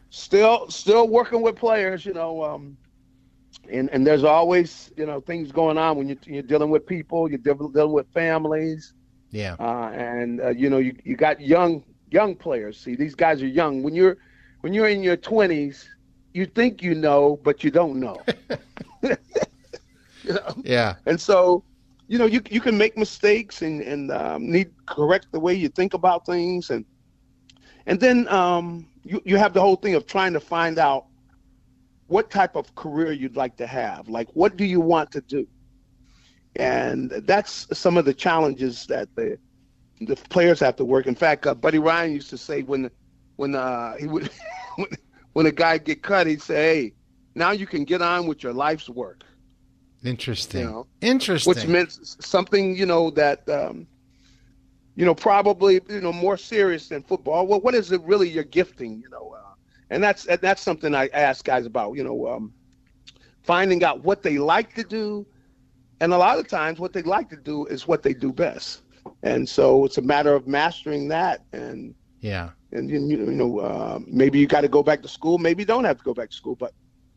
still 0.10 0.68
still 0.70 1.08
working 1.08 1.42
with 1.42 1.56
players, 1.56 2.06
you 2.06 2.14
know, 2.14 2.44
um, 2.44 2.78
and 3.72 3.90
and 3.92 4.06
there's 4.06 4.24
always 4.24 4.92
you 4.98 5.06
know 5.06 5.20
things 5.22 5.52
going 5.52 5.78
on 5.78 5.98
when 5.98 6.08
you 6.08 6.18
you're 6.26 6.44
dealing 6.44 6.70
with 6.70 6.86
people, 6.86 7.30
you're 7.30 7.38
dealing, 7.40 7.92
with 7.92 8.08
families, 8.14 8.94
Yeah. 9.32 9.58
uh, 9.60 9.90
and 9.94 10.42
uh, 10.42 10.50
you 10.50 10.70
know 10.70 10.78
you 10.78 10.94
you 11.04 11.16
got 11.16 11.40
young 11.42 11.84
young 12.10 12.36
players. 12.36 12.80
See, 12.80 12.96
these 12.96 13.16
guys 13.16 13.42
are 13.42 13.48
young. 13.48 13.84
When 13.84 13.94
you're 13.96 14.18
when 14.62 14.74
you're 14.74 14.88
in 14.90 15.04
your 15.04 15.18
20s, 15.18 15.88
you 16.34 16.46
think 16.46 16.82
you 16.82 16.96
know, 16.96 17.38
but 17.44 17.64
you 17.64 17.72
don't 17.72 18.00
know. 18.00 18.26
you 20.24 20.34
know, 20.34 20.64
Yeah. 20.64 20.96
and 21.06 21.20
so 21.20 21.64
you 22.08 22.18
know 22.18 22.26
you 22.26 22.42
you 22.50 22.62
can 22.62 22.78
make 22.78 22.98
mistakes 22.98 23.62
and 23.62 23.82
and 23.82 24.12
um, 24.12 24.50
need 24.52 24.66
to 24.66 24.96
correct 24.96 25.28
the 25.32 25.40
way 25.40 25.54
you 25.54 25.70
think 25.70 25.94
about 25.94 26.26
things 26.26 26.70
and 26.70 26.86
and 27.86 28.00
then 28.00 28.28
um, 28.30 28.90
you 29.04 29.22
you 29.26 29.38
have 29.38 29.54
the 29.54 29.62
whole 29.62 29.76
thing 29.76 29.96
of 29.96 30.06
trying 30.06 30.34
to 30.34 30.40
find 30.40 30.80
out 30.80 31.06
what 32.10 32.30
type 32.30 32.56
of 32.56 32.74
career 32.76 33.12
you'd 33.12 33.36
like 33.36 33.56
to 33.56 33.68
have 33.68 34.10
like 34.10 34.28
what 34.34 34.58
do 34.58 34.66
you 34.66 34.80
want 34.80 35.12
to 35.12 35.22
do 35.22 35.48
and 36.56 37.12
that's 37.26 37.68
some 37.78 37.98
of 37.98 38.06
the 38.06 38.14
challenges 38.14 38.86
that 38.88 39.08
the 39.16 39.38
the 40.02 40.16
players 40.16 40.60
have 40.60 40.76
to 40.76 40.86
work 40.86 41.08
in 41.08 41.16
fact 41.16 41.48
uh, 41.48 41.54
buddy 41.54 41.80
ryan 41.80 42.12
used 42.14 42.30
to 42.30 42.38
say 42.38 42.62
when 42.64 42.90
when 43.38 43.56
uh, 43.56 43.96
he 43.98 44.08
would 44.08 44.30
when, 44.76 44.88
when 45.34 45.46
a 45.46 45.52
guy 45.52 45.78
get 45.78 46.04
cut 46.04 46.28
he'd 46.28 46.42
say 46.42 46.56
hey 46.56 46.94
now 47.36 47.52
you 47.52 47.66
can 47.66 47.84
get 47.84 48.02
on 48.02 48.28
with 48.28 48.44
your 48.44 48.54
life's 48.54 48.90
work 48.90 49.24
Interesting. 50.04 50.62
You 50.62 50.68
know, 50.68 50.88
Interesting. 51.02 51.54
which 51.54 51.68
meant 51.68 51.92
something 51.92 52.76
you 52.76 52.86
know 52.86 53.10
that 53.12 53.48
um, 53.50 53.88
you 54.96 55.06
know 55.06 55.16
probably 55.16 55.82
you 55.90 56.02
know 56.02 56.14
more 56.14 56.38
serious 56.38 56.88
than 56.88 57.04
football. 57.04 57.48
Well, 57.48 57.60
what 57.60 57.76
is 57.76 57.92
it 57.92 58.02
really 58.04 58.30
your 58.30 58.46
gifting? 58.46 59.02
You 59.02 59.10
know, 59.10 59.36
uh, 59.38 59.49
and 59.90 60.04
that's 60.04 60.26
that's 60.42 60.62
something 60.62 60.94
I 60.96 61.08
ask 61.08 61.46
guys 61.46 61.66
about. 61.66 61.94
You 61.96 62.04
know, 62.04 62.28
um, 62.28 62.54
finding 63.44 63.84
out 63.84 64.04
what 64.04 64.24
they 64.24 64.38
like 64.38 64.74
to 64.76 64.84
do, 64.84 65.26
and 66.00 66.14
a 66.14 66.18
lot 66.18 66.40
of 66.40 66.48
times 66.48 66.80
what 66.80 66.94
they 66.94 67.02
like 67.04 67.30
to 67.30 67.38
do 67.38 67.66
is 67.68 67.88
what 67.88 68.04
they 68.04 68.14
do 68.14 68.32
best. 68.32 68.82
And 69.24 69.48
so 69.48 69.86
it's 69.86 69.98
a 69.98 70.02
matter 70.02 70.34
of 70.34 70.48
mastering 70.48 71.08
that 71.10 71.46
and 71.52 71.96
yeah. 72.20 72.50
and 72.72 72.90
you, 72.90 73.00
you 73.08 73.18
know 73.18 73.60
uh, 73.60 74.00
maybe 74.06 74.40
you 74.40 74.48
got 74.48 74.62
to 74.62 74.68
go 74.68 74.84
back 74.84 75.02
to 75.02 75.08
school 75.08 75.38
maybe 75.38 75.62
you 75.64 75.66
don't 75.66 75.84
have 75.86 75.98
to 75.98 76.04
go 76.04 76.14
back 76.14 76.30
to 76.30 76.36
school 76.36 76.56
but 76.56 76.74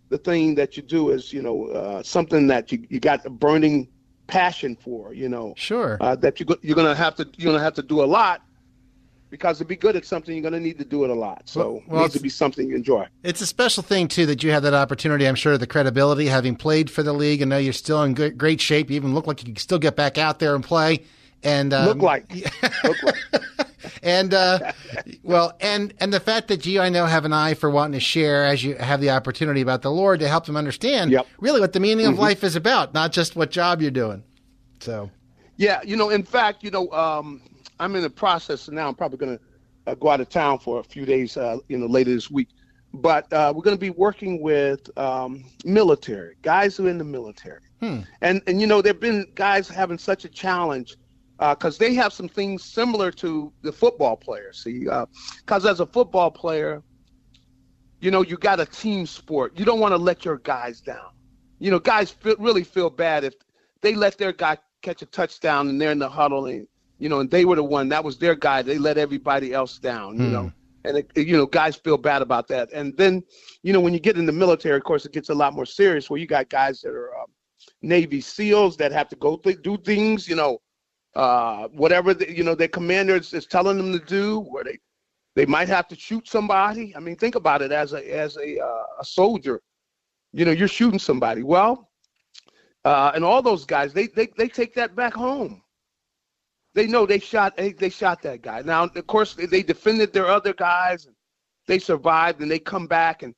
the 0.08 0.18
thing 0.18 0.54
that 0.54 0.76
you 0.76 0.82
do 0.82 1.10
is 1.10 1.32
you 1.32 1.42
know 1.42 1.66
uh, 1.66 2.02
something 2.02 2.46
that 2.48 2.70
you, 2.72 2.86
you 2.88 3.00
got 3.00 3.24
a 3.26 3.30
burning 3.30 3.88
passion 4.26 4.76
for 4.76 5.12
you 5.12 5.28
know 5.28 5.52
Sure. 5.56 5.98
uh, 6.00 6.14
that 6.16 6.38
you 6.40 6.46
go, 6.46 6.56
you're 6.62 6.76
gonna 6.76 6.94
have 6.94 7.14
to 7.16 7.28
you're 7.36 7.52
gonna 7.52 7.62
have 7.62 7.74
to 7.74 7.82
do 7.82 8.02
a 8.02 8.06
lot 8.06 8.42
because 9.32 9.58
to 9.58 9.64
be 9.64 9.74
good 9.74 9.96
at 9.96 10.04
something 10.04 10.34
you're 10.36 10.42
gonna 10.42 10.60
need 10.60 10.78
to 10.78 10.84
do 10.84 11.02
it 11.04 11.10
a 11.10 11.14
lot 11.14 11.42
so 11.46 11.82
Well- 11.88 12.00
it 12.00 12.04
needs 12.04 12.14
to 12.14 12.20
be 12.20 12.28
something 12.28 12.68
you 12.68 12.76
enjoy 12.76 13.06
It's 13.24 13.40
a 13.40 13.46
special 13.46 13.82
thing 13.82 14.06
too 14.06 14.26
that 14.26 14.42
you 14.44 14.52
have 14.52 14.62
that 14.62 14.74
opportunity. 14.74 15.26
I'm 15.26 15.34
sure 15.34 15.56
the 15.58 15.66
credibility, 15.66 16.26
having 16.26 16.54
played 16.54 16.90
for 16.90 17.02
the 17.02 17.12
league, 17.14 17.40
and 17.42 17.48
know 17.48 17.56
you're 17.58 17.72
still 17.72 18.02
in 18.04 18.12
good, 18.14 18.36
great 18.38 18.60
shape. 18.60 18.90
You 18.90 18.96
even 18.96 19.14
look 19.14 19.26
like 19.26 19.40
you 19.40 19.46
can 19.46 19.56
still 19.56 19.78
get 19.78 19.96
back 19.96 20.18
out 20.18 20.38
there 20.38 20.54
and 20.54 20.62
play. 20.62 21.04
And 21.42 21.72
um, 21.72 21.86
look 21.86 22.02
like 22.02 22.30
look 22.84 23.02
like 23.02 23.16
and 24.02 24.32
uh, 24.34 24.72
well, 25.22 25.56
and 25.60 25.92
and 25.98 26.12
the 26.12 26.20
fact 26.20 26.48
that 26.48 26.64
you, 26.66 26.80
I 26.80 26.88
know, 26.88 27.06
have 27.06 27.24
an 27.24 27.32
eye 27.32 27.54
for 27.54 27.70
wanting 27.70 27.94
to 27.94 28.00
share 28.00 28.44
as 28.44 28.62
you 28.62 28.74
have 28.76 29.00
the 29.00 29.10
opportunity 29.10 29.60
about 29.60 29.82
the 29.82 29.90
Lord 29.90 30.20
to 30.20 30.28
help 30.28 30.46
them 30.46 30.56
understand 30.56 31.10
Yep. 31.10 31.26
really 31.40 31.60
what 31.60 31.72
the 31.72 31.80
meaning 31.80 32.06
of 32.06 32.18
life 32.18 32.44
is 32.44 32.54
about, 32.56 32.94
not 32.94 33.12
just 33.12 33.34
what 33.36 33.50
job 33.50 33.80
you're 33.82 33.90
doing. 33.90 34.22
So 34.80 35.10
Yeah, 35.56 35.80
you 35.84 35.96
know, 35.96 36.10
in 36.10 36.22
fact, 36.22 36.62
you 36.64 36.70
know, 36.70 36.90
um, 36.92 37.40
I'm 37.78 37.94
in 37.96 38.02
the 38.02 38.10
process 38.10 38.68
now. 38.68 38.88
I'm 38.88 38.94
probably 38.94 39.18
going 39.18 39.38
to 39.38 39.44
uh, 39.86 39.94
go 39.94 40.08
out 40.08 40.20
of 40.20 40.28
town 40.28 40.58
for 40.58 40.80
a 40.80 40.84
few 40.84 41.04
days, 41.04 41.36
uh, 41.36 41.58
you 41.68 41.78
know, 41.78 41.86
later 41.86 42.12
this 42.12 42.30
week. 42.30 42.48
But 42.94 43.32
uh, 43.32 43.52
we're 43.54 43.62
going 43.62 43.76
to 43.76 43.80
be 43.80 43.90
working 43.90 44.42
with 44.42 44.96
um, 44.98 45.44
military 45.64 46.36
guys 46.42 46.76
who 46.76 46.86
are 46.86 46.90
in 46.90 46.98
the 46.98 47.04
military, 47.04 47.60
and 48.20 48.42
and 48.46 48.60
you 48.60 48.66
know, 48.66 48.82
there've 48.82 49.00
been 49.00 49.26
guys 49.34 49.66
having 49.68 49.96
such 49.96 50.26
a 50.26 50.28
challenge 50.28 50.96
because 51.38 51.78
they 51.78 51.94
have 51.94 52.12
some 52.12 52.28
things 52.28 52.62
similar 52.62 53.10
to 53.10 53.50
the 53.62 53.72
football 53.72 54.14
players. 54.16 54.62
See, 54.62 54.86
because 55.38 55.64
as 55.64 55.80
a 55.80 55.86
football 55.86 56.30
player, 56.30 56.82
you 58.00 58.10
know, 58.10 58.22
you 58.22 58.36
got 58.36 58.60
a 58.60 58.66
team 58.66 59.06
sport. 59.06 59.58
You 59.58 59.64
don't 59.64 59.80
want 59.80 59.92
to 59.92 59.96
let 59.96 60.24
your 60.24 60.36
guys 60.38 60.80
down. 60.80 61.12
You 61.60 61.70
know, 61.70 61.78
guys 61.78 62.10
feel, 62.10 62.36
really 62.38 62.64
feel 62.64 62.90
bad 62.90 63.24
if 63.24 63.34
they 63.80 63.94
let 63.94 64.18
their 64.18 64.32
guy 64.32 64.58
catch 64.82 65.00
a 65.02 65.06
touchdown 65.06 65.68
and 65.68 65.80
they're 65.80 65.92
in 65.92 66.00
the 66.00 66.08
huddle 66.08 66.46
and 66.46 66.66
you 67.02 67.08
know, 67.08 67.18
and 67.18 67.28
they 67.28 67.44
were 67.44 67.56
the 67.56 67.64
one 67.64 67.88
that 67.88 68.04
was 68.04 68.16
their 68.16 68.36
guy. 68.36 68.62
They 68.62 68.78
let 68.78 68.96
everybody 68.96 69.52
else 69.52 69.76
down. 69.80 70.20
You 70.20 70.30
know, 70.30 70.52
and 70.84 70.98
it, 70.98 71.10
you 71.16 71.36
know, 71.36 71.46
guys 71.46 71.74
feel 71.74 71.98
bad 71.98 72.22
about 72.22 72.46
that. 72.46 72.72
And 72.72 72.96
then, 72.96 73.24
you 73.64 73.72
know, 73.72 73.80
when 73.80 73.92
you 73.92 73.98
get 73.98 74.16
in 74.16 74.24
the 74.24 74.30
military, 74.30 74.76
of 74.76 74.84
course, 74.84 75.04
it 75.04 75.10
gets 75.12 75.28
a 75.28 75.34
lot 75.34 75.52
more 75.52 75.66
serious. 75.66 76.08
Where 76.08 76.20
you 76.20 76.28
got 76.28 76.48
guys 76.48 76.80
that 76.82 76.90
are 76.90 77.12
um, 77.18 77.26
Navy 77.82 78.20
SEALs 78.20 78.76
that 78.76 78.92
have 78.92 79.08
to 79.08 79.16
go 79.16 79.36
th- 79.36 79.62
do 79.64 79.76
things. 79.78 80.28
You 80.28 80.36
know, 80.36 80.62
uh, 81.16 81.66
whatever 81.72 82.14
the, 82.14 82.32
you 82.32 82.44
know 82.44 82.54
their 82.54 82.68
commander 82.68 83.16
is, 83.16 83.34
is 83.34 83.46
telling 83.46 83.78
them 83.78 83.92
to 83.98 84.04
do, 84.04 84.38
where 84.38 84.62
they 84.62 84.78
they 85.34 85.44
might 85.44 85.68
have 85.68 85.88
to 85.88 85.96
shoot 85.96 86.28
somebody. 86.28 86.94
I 86.94 87.00
mean, 87.00 87.16
think 87.16 87.34
about 87.34 87.62
it 87.62 87.72
as 87.72 87.94
a 87.94 88.16
as 88.16 88.36
a 88.36 88.60
uh, 88.60 88.84
a 89.00 89.04
soldier. 89.04 89.60
You 90.32 90.44
know, 90.44 90.52
you're 90.52 90.68
shooting 90.68 91.00
somebody. 91.00 91.42
Well, 91.42 91.90
uh, 92.84 93.10
and 93.12 93.24
all 93.24 93.42
those 93.42 93.64
guys, 93.64 93.92
they 93.92 94.06
they 94.06 94.28
they 94.38 94.46
take 94.46 94.72
that 94.74 94.94
back 94.94 95.14
home. 95.14 95.61
They 96.74 96.86
know 96.86 97.06
they 97.06 97.18
shot 97.18 97.56
they, 97.56 97.72
they 97.72 97.90
shot 97.90 98.22
that 98.22 98.42
guy. 98.42 98.62
Now, 98.62 98.84
of 98.84 99.06
course, 99.06 99.34
they, 99.34 99.46
they 99.46 99.62
defended 99.62 100.12
their 100.12 100.26
other 100.28 100.54
guys, 100.54 101.06
and 101.06 101.14
they 101.66 101.78
survived, 101.78 102.40
and 102.40 102.50
they 102.50 102.58
come 102.58 102.86
back, 102.86 103.22
and 103.22 103.34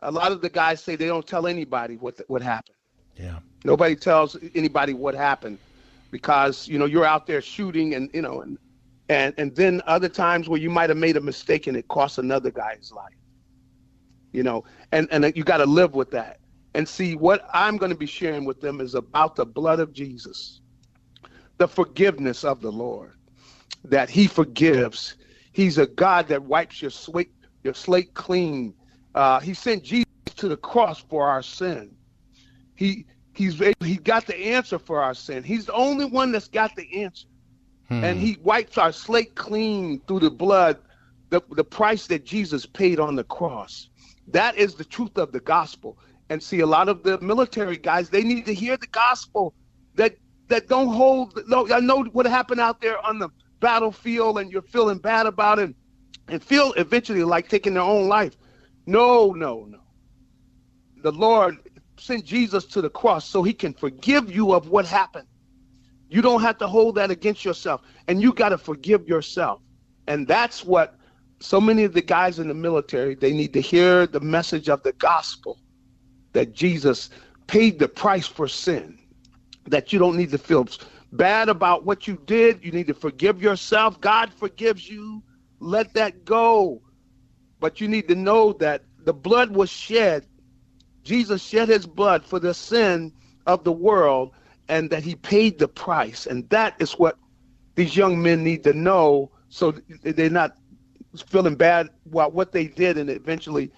a 0.00 0.10
lot 0.10 0.32
of 0.32 0.40
the 0.40 0.50
guys 0.50 0.82
say 0.82 0.96
they 0.96 1.06
don't 1.06 1.26
tell 1.26 1.46
anybody 1.46 1.96
what 1.96 2.20
what 2.28 2.42
happened. 2.42 2.76
yeah, 3.16 3.38
Nobody 3.64 3.96
tells 3.96 4.36
anybody 4.54 4.94
what 4.94 5.14
happened 5.14 5.58
because 6.10 6.68
you 6.68 6.78
know 6.78 6.86
you're 6.86 7.04
out 7.04 7.26
there 7.26 7.40
shooting 7.40 7.94
and 7.94 8.10
you 8.12 8.22
know 8.22 8.40
and 8.42 8.58
and 9.08 9.34
and 9.38 9.54
then 9.54 9.82
other 9.86 10.08
times 10.08 10.48
where 10.48 10.60
you 10.60 10.70
might 10.70 10.90
have 10.90 10.98
made 10.98 11.16
a 11.16 11.20
mistake 11.20 11.66
and 11.66 11.76
it 11.76 11.86
cost 11.88 12.18
another 12.18 12.50
guy's 12.50 12.92
life. 12.94 13.14
You 14.32 14.42
know, 14.42 14.64
and 14.92 15.08
and 15.12 15.32
you 15.36 15.44
got 15.44 15.58
to 15.58 15.66
live 15.66 15.94
with 15.94 16.10
that. 16.10 16.40
And 16.74 16.86
see 16.86 17.14
what 17.16 17.48
I'm 17.54 17.78
going 17.78 17.90
to 17.90 17.96
be 17.96 18.06
sharing 18.06 18.44
with 18.44 18.60
them 18.60 18.80
is 18.82 18.94
about 18.94 19.34
the 19.36 19.46
blood 19.46 19.80
of 19.80 19.92
Jesus. 19.94 20.60
The 21.58 21.68
forgiveness 21.68 22.44
of 22.44 22.60
the 22.60 22.72
Lord. 22.72 23.12
That 23.84 24.10
he 24.10 24.26
forgives. 24.26 25.16
He's 25.52 25.78
a 25.78 25.86
God 25.86 26.28
that 26.28 26.42
wipes 26.42 26.82
your 26.82 26.90
slate 26.90 27.32
your 27.62 27.74
slate 27.74 28.14
clean. 28.14 28.74
Uh, 29.14 29.40
he 29.40 29.54
sent 29.54 29.82
Jesus 29.82 30.06
to 30.36 30.48
the 30.48 30.56
cross 30.56 31.00
for 31.00 31.28
our 31.28 31.42
sin. 31.42 31.94
He 32.74 33.06
he's 33.34 33.60
he 33.80 33.96
got 33.96 34.26
the 34.26 34.36
answer 34.36 34.78
for 34.78 35.02
our 35.02 35.14
sin. 35.14 35.42
He's 35.42 35.66
the 35.66 35.72
only 35.72 36.04
one 36.04 36.32
that's 36.32 36.48
got 36.48 36.74
the 36.76 37.02
answer, 37.02 37.26
hmm. 37.88 38.04
and 38.04 38.18
he 38.18 38.38
wipes 38.42 38.78
our 38.78 38.92
slate 38.92 39.34
clean 39.34 40.00
through 40.06 40.20
the 40.20 40.30
blood, 40.30 40.78
the 41.30 41.40
the 41.50 41.64
price 41.64 42.06
that 42.08 42.24
Jesus 42.24 42.66
paid 42.66 43.00
on 43.00 43.16
the 43.16 43.24
cross. 43.24 43.88
That 44.28 44.56
is 44.56 44.74
the 44.74 44.84
truth 44.84 45.16
of 45.18 45.32
the 45.32 45.40
gospel. 45.40 45.98
And 46.28 46.42
see, 46.42 46.60
a 46.60 46.66
lot 46.66 46.88
of 46.88 47.02
the 47.02 47.20
military 47.20 47.76
guys 47.76 48.10
they 48.10 48.22
need 48.22 48.46
to 48.46 48.54
hear 48.54 48.76
the 48.76 48.88
gospel 48.88 49.54
that 50.48 50.68
don't 50.68 50.88
hold. 50.88 51.40
No, 51.46 51.70
I 51.72 51.80
know 51.80 52.04
what 52.04 52.26
happened 52.26 52.60
out 52.60 52.80
there 52.80 53.04
on 53.04 53.18
the 53.18 53.28
battlefield, 53.60 54.38
and 54.38 54.50
you're 54.50 54.62
feeling 54.62 54.98
bad 54.98 55.26
about 55.26 55.58
it, 55.58 55.74
and 56.28 56.42
feel 56.42 56.72
eventually 56.74 57.24
like 57.24 57.48
taking 57.48 57.74
their 57.74 57.82
own 57.82 58.08
life. 58.08 58.36
No, 58.86 59.32
no, 59.32 59.64
no. 59.64 59.80
The 61.02 61.12
Lord 61.12 61.58
sent 61.98 62.24
Jesus 62.24 62.64
to 62.66 62.80
the 62.80 62.90
cross 62.90 63.28
so 63.28 63.42
he 63.42 63.52
can 63.52 63.72
forgive 63.72 64.34
you 64.34 64.52
of 64.52 64.68
what 64.68 64.86
happened. 64.86 65.26
You 66.08 66.22
don't 66.22 66.42
have 66.42 66.58
to 66.58 66.68
hold 66.68 66.94
that 66.96 67.10
against 67.10 67.44
yourself, 67.44 67.82
and 68.06 68.22
you 68.22 68.32
got 68.32 68.50
to 68.50 68.58
forgive 68.58 69.08
yourself. 69.08 69.60
And 70.06 70.28
that's 70.28 70.64
what 70.64 70.96
so 71.40 71.60
many 71.60 71.84
of 71.84 71.92
the 71.92 72.02
guys 72.02 72.38
in 72.38 72.48
the 72.48 72.54
military, 72.54 73.14
they 73.14 73.32
need 73.32 73.52
to 73.52 73.60
hear 73.60 74.06
the 74.06 74.20
message 74.20 74.68
of 74.68 74.82
the 74.82 74.92
gospel 74.92 75.58
that 76.32 76.52
Jesus 76.52 77.10
paid 77.46 77.78
the 77.78 77.88
price 77.88 78.26
for 78.26 78.48
sin, 78.48 78.98
that 79.68 79.92
you 79.92 79.98
don't 79.98 80.16
need 80.16 80.30
to 80.30 80.38
feel 80.38 80.66
bad 81.12 81.48
about 81.48 81.84
what 81.84 82.06
you 82.06 82.20
did. 82.26 82.64
You 82.64 82.72
need 82.72 82.86
to 82.88 82.94
forgive 82.94 83.42
yourself. 83.42 84.00
God 84.00 84.32
forgives 84.32 84.88
you. 84.88 85.22
Let 85.60 85.94
that 85.94 86.24
go. 86.24 86.82
But 87.60 87.80
you 87.80 87.88
need 87.88 88.08
to 88.08 88.14
know 88.14 88.52
that 88.54 88.82
the 89.04 89.14
blood 89.14 89.50
was 89.50 89.70
shed. 89.70 90.26
Jesus 91.02 91.42
shed 91.42 91.68
his 91.68 91.86
blood 91.86 92.24
for 92.24 92.40
the 92.40 92.52
sin 92.52 93.12
of 93.46 93.64
the 93.64 93.72
world 93.72 94.32
and 94.68 94.90
that 94.90 95.04
he 95.04 95.14
paid 95.14 95.58
the 95.58 95.68
price. 95.68 96.26
And 96.26 96.48
that 96.50 96.74
is 96.80 96.92
what 96.92 97.16
these 97.76 97.96
young 97.96 98.20
men 98.20 98.42
need 98.42 98.64
to 98.64 98.72
know 98.72 99.30
so 99.48 99.72
they're 100.02 100.28
not 100.28 100.56
feeling 101.28 101.54
bad 101.54 101.88
about 102.06 102.34
what 102.34 102.52
they 102.52 102.66
did 102.66 102.98
and 102.98 103.08
eventually 103.08 103.70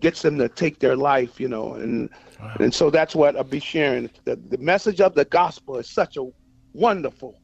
gets 0.00 0.22
them 0.22 0.38
to 0.38 0.48
take 0.48 0.78
their 0.78 0.96
life, 0.96 1.38
you 1.38 1.48
know. 1.48 1.74
And 1.74 2.10
wow. 2.40 2.56
and 2.60 2.74
so 2.74 2.90
that's 2.90 3.14
what 3.14 3.36
I'll 3.36 3.44
be 3.44 3.60
sharing. 3.60 4.10
The, 4.24 4.36
the 4.36 4.58
message 4.58 5.00
of 5.00 5.14
the 5.14 5.24
gospel 5.24 5.78
is 5.78 5.88
such 5.88 6.16
a 6.16 6.26
wonderful, 6.72 7.40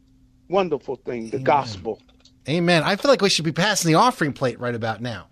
wonderful 0.48 0.96
thing, 0.96 1.30
the 1.30 1.36
Amen. 1.36 1.44
gospel. 1.44 2.00
Amen. 2.48 2.82
I 2.84 2.96
feel 2.96 3.10
like 3.10 3.22
we 3.22 3.28
should 3.28 3.44
be 3.44 3.52
passing 3.52 3.90
the 3.90 3.98
offering 3.98 4.32
plate 4.32 4.60
right 4.60 4.74
about 4.74 5.00
now. 5.00 5.26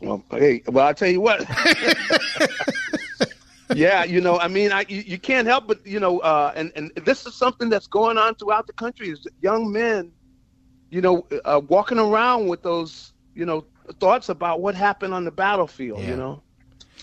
Well, 0.00 0.24
hey, 0.30 0.62
well, 0.66 0.86
I'll 0.86 0.94
tell 0.94 1.08
you 1.08 1.20
what. 1.20 1.46
yeah, 3.74 4.02
you 4.02 4.20
know, 4.20 4.38
I 4.38 4.48
mean, 4.48 4.72
I 4.72 4.84
you, 4.88 5.02
you 5.06 5.18
can't 5.18 5.46
help 5.46 5.68
but 5.68 5.86
you 5.86 6.00
know, 6.00 6.18
uh, 6.20 6.52
and 6.56 6.72
and 6.74 6.90
this 7.04 7.24
is 7.26 7.34
something 7.34 7.68
that's 7.68 7.86
going 7.86 8.18
on 8.18 8.34
throughout 8.34 8.66
the 8.66 8.72
country. 8.72 9.10
Is 9.10 9.26
young 9.40 9.70
men, 9.70 10.10
you 10.90 11.00
know, 11.00 11.26
uh, 11.44 11.60
walking 11.68 12.00
around 12.00 12.48
with 12.48 12.62
those, 12.62 13.12
you 13.36 13.46
know, 13.46 13.64
thoughts 14.00 14.28
about 14.28 14.60
what 14.60 14.74
happened 14.74 15.14
on 15.14 15.24
the 15.24 15.30
battlefield. 15.30 16.00
Yeah. 16.00 16.10
You 16.10 16.16
know. 16.16 16.42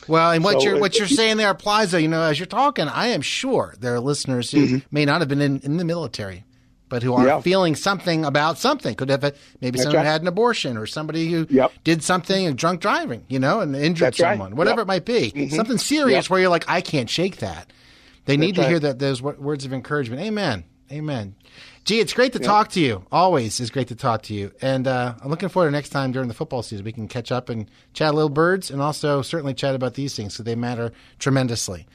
Well, 0.08 0.32
and 0.32 0.44
what 0.44 0.62
so, 0.62 0.70
you're 0.70 0.80
what 0.80 0.98
you're 0.98 1.08
saying 1.08 1.38
there 1.38 1.50
applies, 1.50 1.92
though. 1.92 1.98
You 1.98 2.08
know, 2.08 2.22
as 2.22 2.40
you're 2.40 2.46
talking, 2.46 2.88
I 2.88 3.08
am 3.08 3.22
sure 3.22 3.76
there 3.80 3.94
are 3.96 4.00
listeners 4.00 4.50
who 4.52 4.66
mm-hmm. 4.66 4.78
may 4.92 5.06
not 5.06 5.22
have 5.22 5.28
been 5.28 5.42
in, 5.42 5.60
in 5.60 5.78
the 5.78 5.86
military 5.86 6.46
but 6.90 7.04
who 7.04 7.14
are 7.14 7.26
yeah. 7.26 7.42
feeling 7.42 7.76
something 7.76 8.26
about 8.26 8.58
something. 8.58 8.96
Could 8.96 9.10
have 9.10 9.24
a, 9.24 9.34
maybe 9.62 9.78
That's 9.78 9.84
someone 9.84 10.04
right. 10.04 10.12
had 10.12 10.22
an 10.22 10.28
abortion 10.28 10.76
or 10.76 10.86
somebody 10.88 11.30
who 11.32 11.48
yep. 11.50 11.72
did 11.84 12.04
something 12.04 12.46
and 12.46 12.58
drunk 12.58 12.82
driving, 12.82 13.24
you 13.30 13.40
know, 13.40 13.62
and 13.62 13.76
injured 13.76 14.08
That's 14.08 14.18
someone, 14.18 14.52
right. 14.52 14.58
whatever 14.58 14.82
yep. 14.82 14.86
it 14.86 14.88
might 14.88 15.06
be. 15.06 15.32
Mm-hmm. 15.32 15.56
Something 15.56 15.78
serious 15.78 16.26
yep. 16.26 16.30
where 16.30 16.42
you're 16.42 16.50
like, 16.50 16.66
I 16.68 16.82
can't 16.82 17.10
shake 17.10 17.38
that. 17.38 17.72
They 18.26 18.36
That's 18.36 18.46
need 18.46 18.56
to 18.56 18.62
right. 18.62 18.70
hear 18.70 18.80
that 18.80 19.00
those 19.00 19.22
words 19.22 19.66
of 19.66 19.72
encouragement. 19.72 20.22
Amen. 20.24 20.66
Amen. 20.92 21.36
Gee, 21.90 22.00
it's 22.00 22.14
great 22.14 22.34
to 22.34 22.40
talk 22.40 22.70
to 22.70 22.80
you. 22.80 23.04
Always 23.12 23.60
is 23.60 23.72
great 23.72 23.88
to 23.88 23.96
talk 23.96 24.22
to 24.24 24.34
you. 24.36 24.52
And 24.62 24.86
uh, 24.86 25.16
I'm 25.24 25.30
looking 25.32 25.50
forward 25.50 25.70
to 25.70 25.72
next 25.72 25.90
time 25.90 26.12
during 26.12 26.28
the 26.28 26.36
football 26.36 26.62
season 26.62 26.86
we 26.86 26.92
can 26.92 27.08
catch 27.08 27.32
up 27.32 27.50
and 27.50 27.68
chat 27.94 28.12
a 28.12 28.16
little 28.16 28.30
birds 28.30 28.70
and 28.70 28.80
also 28.80 29.24
certainly 29.24 29.56
chat 29.56 29.74
about 29.74 29.96
these 29.96 30.16
things 30.16 30.36
because 30.36 30.46
they 30.46 30.54
matter 30.54 30.92
tremendously. 31.18 31.88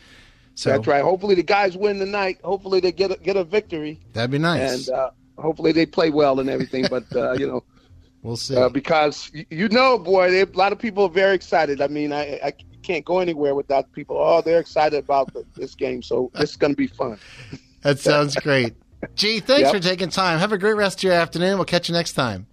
So 0.56 0.70
that's 0.70 0.88
right. 0.88 1.04
Hopefully 1.04 1.36
the 1.36 1.44
guys 1.44 1.76
win 1.76 2.00
tonight. 2.00 2.40
Hopefully 2.42 2.80
they 2.80 2.90
get 2.90 3.12
a, 3.12 3.16
get 3.18 3.36
a 3.36 3.44
victory. 3.44 4.00
That'd 4.14 4.32
be 4.32 4.38
nice. 4.38 4.88
And 4.88 4.96
uh, 4.96 5.10
hopefully 5.38 5.70
they 5.70 5.86
play 5.86 6.10
well 6.10 6.40
and 6.40 6.50
everything. 6.50 6.86
But 6.90 7.04
uh, 7.14 7.34
you 7.34 7.46
know, 7.46 7.62
we'll 8.24 8.36
see. 8.36 8.56
Uh, 8.56 8.70
because 8.70 9.30
you 9.48 9.68
know, 9.68 9.96
boy, 9.96 10.28
they, 10.28 10.40
a 10.40 10.46
lot 10.46 10.72
of 10.72 10.80
people 10.80 11.04
are 11.04 11.08
very 11.08 11.36
excited. 11.36 11.80
I 11.80 11.86
mean, 11.86 12.12
I, 12.12 12.40
I 12.42 12.52
can't 12.82 13.04
go 13.04 13.20
anywhere 13.20 13.54
without 13.54 13.92
people. 13.92 14.16
Oh, 14.18 14.42
they're 14.42 14.58
excited 14.58 14.98
about 14.98 15.32
the, 15.34 15.44
this 15.54 15.76
game, 15.76 16.02
so 16.02 16.32
it's 16.34 16.56
going 16.56 16.72
to 16.72 16.76
be 16.76 16.88
fun. 16.88 17.16
that 17.82 18.00
sounds 18.00 18.34
great. 18.34 18.74
Gee, 19.14 19.40
thanks 19.40 19.72
yep. 19.72 19.74
for 19.74 19.80
taking 19.80 20.10
time. 20.10 20.38
Have 20.38 20.52
a 20.52 20.58
great 20.58 20.74
rest 20.74 20.98
of 20.98 21.02
your 21.04 21.12
afternoon. 21.12 21.56
We'll 21.56 21.64
catch 21.64 21.88
you 21.88 21.94
next 21.94 22.12
time. 22.12 22.46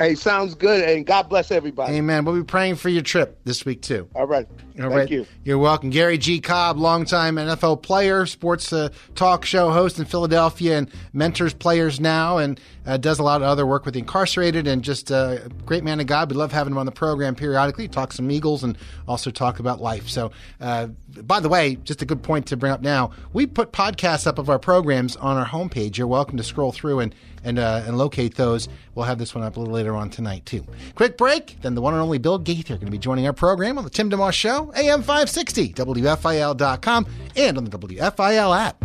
Hey, 0.00 0.16
sounds 0.16 0.56
good, 0.56 0.82
and 0.88 1.06
God 1.06 1.28
bless 1.28 1.52
everybody. 1.52 1.94
Amen. 1.94 2.24
We'll 2.24 2.34
be 2.34 2.42
praying 2.42 2.76
for 2.76 2.88
your 2.88 3.02
trip 3.02 3.38
this 3.44 3.64
week 3.64 3.80
too. 3.80 4.08
All 4.16 4.26
right. 4.26 4.48
All 4.82 4.90
Thank 4.90 5.10
you. 5.10 5.24
You're 5.44 5.58
welcome, 5.58 5.90
Gary 5.90 6.18
G. 6.18 6.40
Cobb, 6.40 6.78
longtime 6.78 7.36
NFL 7.36 7.80
player, 7.82 8.26
sports 8.26 8.72
uh, 8.72 8.88
talk 9.14 9.44
show 9.44 9.70
host 9.70 10.00
in 10.00 10.04
Philadelphia, 10.04 10.78
and 10.78 10.90
mentors 11.12 11.54
players 11.54 12.00
now, 12.00 12.38
and 12.38 12.60
uh, 12.86 12.96
does 12.96 13.20
a 13.20 13.22
lot 13.22 13.40
of 13.40 13.46
other 13.46 13.66
work 13.66 13.84
with 13.84 13.94
the 13.94 14.00
incarcerated, 14.00 14.66
and 14.66 14.82
just 14.82 15.12
uh, 15.12 15.36
a 15.44 15.48
great 15.64 15.84
man 15.84 16.00
of 16.00 16.08
God. 16.08 16.28
We 16.28 16.36
love 16.36 16.50
having 16.50 16.72
him 16.72 16.78
on 16.78 16.86
the 16.86 16.92
program 16.92 17.36
periodically. 17.36 17.86
Talk 17.86 18.12
some 18.12 18.28
Eagles 18.32 18.64
and 18.64 18.76
also 19.06 19.30
talk 19.30 19.60
about 19.60 19.80
life. 19.80 20.08
So, 20.08 20.32
uh, 20.60 20.88
by 21.22 21.38
the 21.38 21.48
way, 21.48 21.76
just 21.76 22.02
a 22.02 22.04
good 22.04 22.24
point 22.24 22.46
to 22.46 22.56
bring 22.56 22.72
up 22.72 22.82
now. 22.82 23.12
We 23.32 23.46
put 23.46 23.70
podcasts 23.70 24.26
up 24.26 24.40
of 24.40 24.50
our 24.50 24.58
programs 24.58 25.14
on 25.14 25.36
our 25.36 25.46
homepage. 25.46 25.98
You're 25.98 26.08
welcome 26.08 26.36
to 26.36 26.42
scroll 26.42 26.72
through 26.72 26.98
and 26.98 27.14
and 27.44 27.58
uh, 27.58 27.82
and 27.86 27.96
locate 27.98 28.34
those. 28.34 28.68
We'll 28.94 29.06
have 29.06 29.18
this 29.18 29.34
one 29.34 29.44
up 29.44 29.56
a 29.56 29.60
little 29.60 29.74
later 29.74 29.94
on 29.94 30.10
tonight 30.10 30.46
too. 30.46 30.64
Quick 30.94 31.16
break. 31.16 31.60
Then 31.62 31.74
the 31.74 31.80
one 31.80 31.94
and 31.94 32.02
only 32.02 32.18
Bill 32.18 32.38
Gaither 32.38 32.74
going 32.74 32.86
to 32.86 32.92
be 32.92 32.98
joining 32.98 33.26
our 33.26 33.32
program 33.32 33.78
on 33.78 33.84
the 33.84 33.90
Tim 33.90 34.10
DeMoss 34.10 34.32
Show, 34.32 34.72
AM 34.74 35.00
560, 35.00 35.74
WFIL.com, 35.74 37.06
and 37.36 37.56
on 37.56 37.64
the 37.64 37.78
WFIL 37.78 38.58
app. 38.58 38.84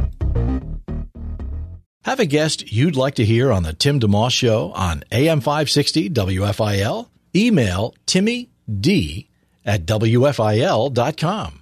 Have 2.04 2.19
a 2.19 2.26
guest 2.26 2.72
you'd 2.72 2.95
like 2.95 3.15
to 3.15 3.26
hear 3.26 3.52
on 3.52 3.63
the 3.63 3.74
Tim 3.74 4.00
DeMoss 4.00 4.32
Show 4.32 4.72
on 4.72 5.04
AM 5.12 5.41
560 5.41 6.10
WFIL? 6.10 7.10
Email 7.36 7.93
Timmy 8.06 8.50
D 8.80 9.30
at 9.65 9.86
WFIL.com. 9.86 11.56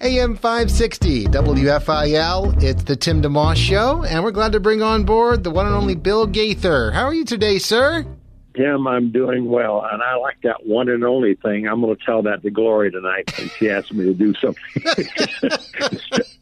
AM 0.00 0.36
560 0.36 1.24
WFIL. 1.24 2.62
It's 2.62 2.84
the 2.84 2.94
Tim 2.94 3.20
DeMoss 3.20 3.56
Show, 3.56 4.04
and 4.04 4.22
we're 4.22 4.30
glad 4.30 4.52
to 4.52 4.60
bring 4.60 4.80
on 4.80 5.02
board 5.02 5.42
the 5.42 5.50
one 5.50 5.66
and 5.66 5.74
only 5.74 5.96
Bill 5.96 6.24
Gaither. 6.24 6.92
How 6.92 7.06
are 7.06 7.14
you 7.14 7.24
today, 7.24 7.58
sir? 7.58 8.06
Tim, 8.54 8.86
I'm 8.86 9.10
doing 9.10 9.46
well, 9.50 9.84
and 9.90 10.00
I 10.00 10.14
like 10.14 10.40
that 10.44 10.64
one 10.64 10.88
and 10.88 11.02
only 11.02 11.34
thing. 11.34 11.66
I'm 11.66 11.80
going 11.80 11.96
to 11.96 12.04
tell 12.04 12.22
that 12.22 12.42
to 12.42 12.50
Glory 12.50 12.92
tonight 12.92 13.36
when 13.36 13.48
she 13.48 13.70
asks 13.70 13.92
me 13.92 14.04
to 14.04 14.14
do 14.14 14.34
something. 14.34 14.62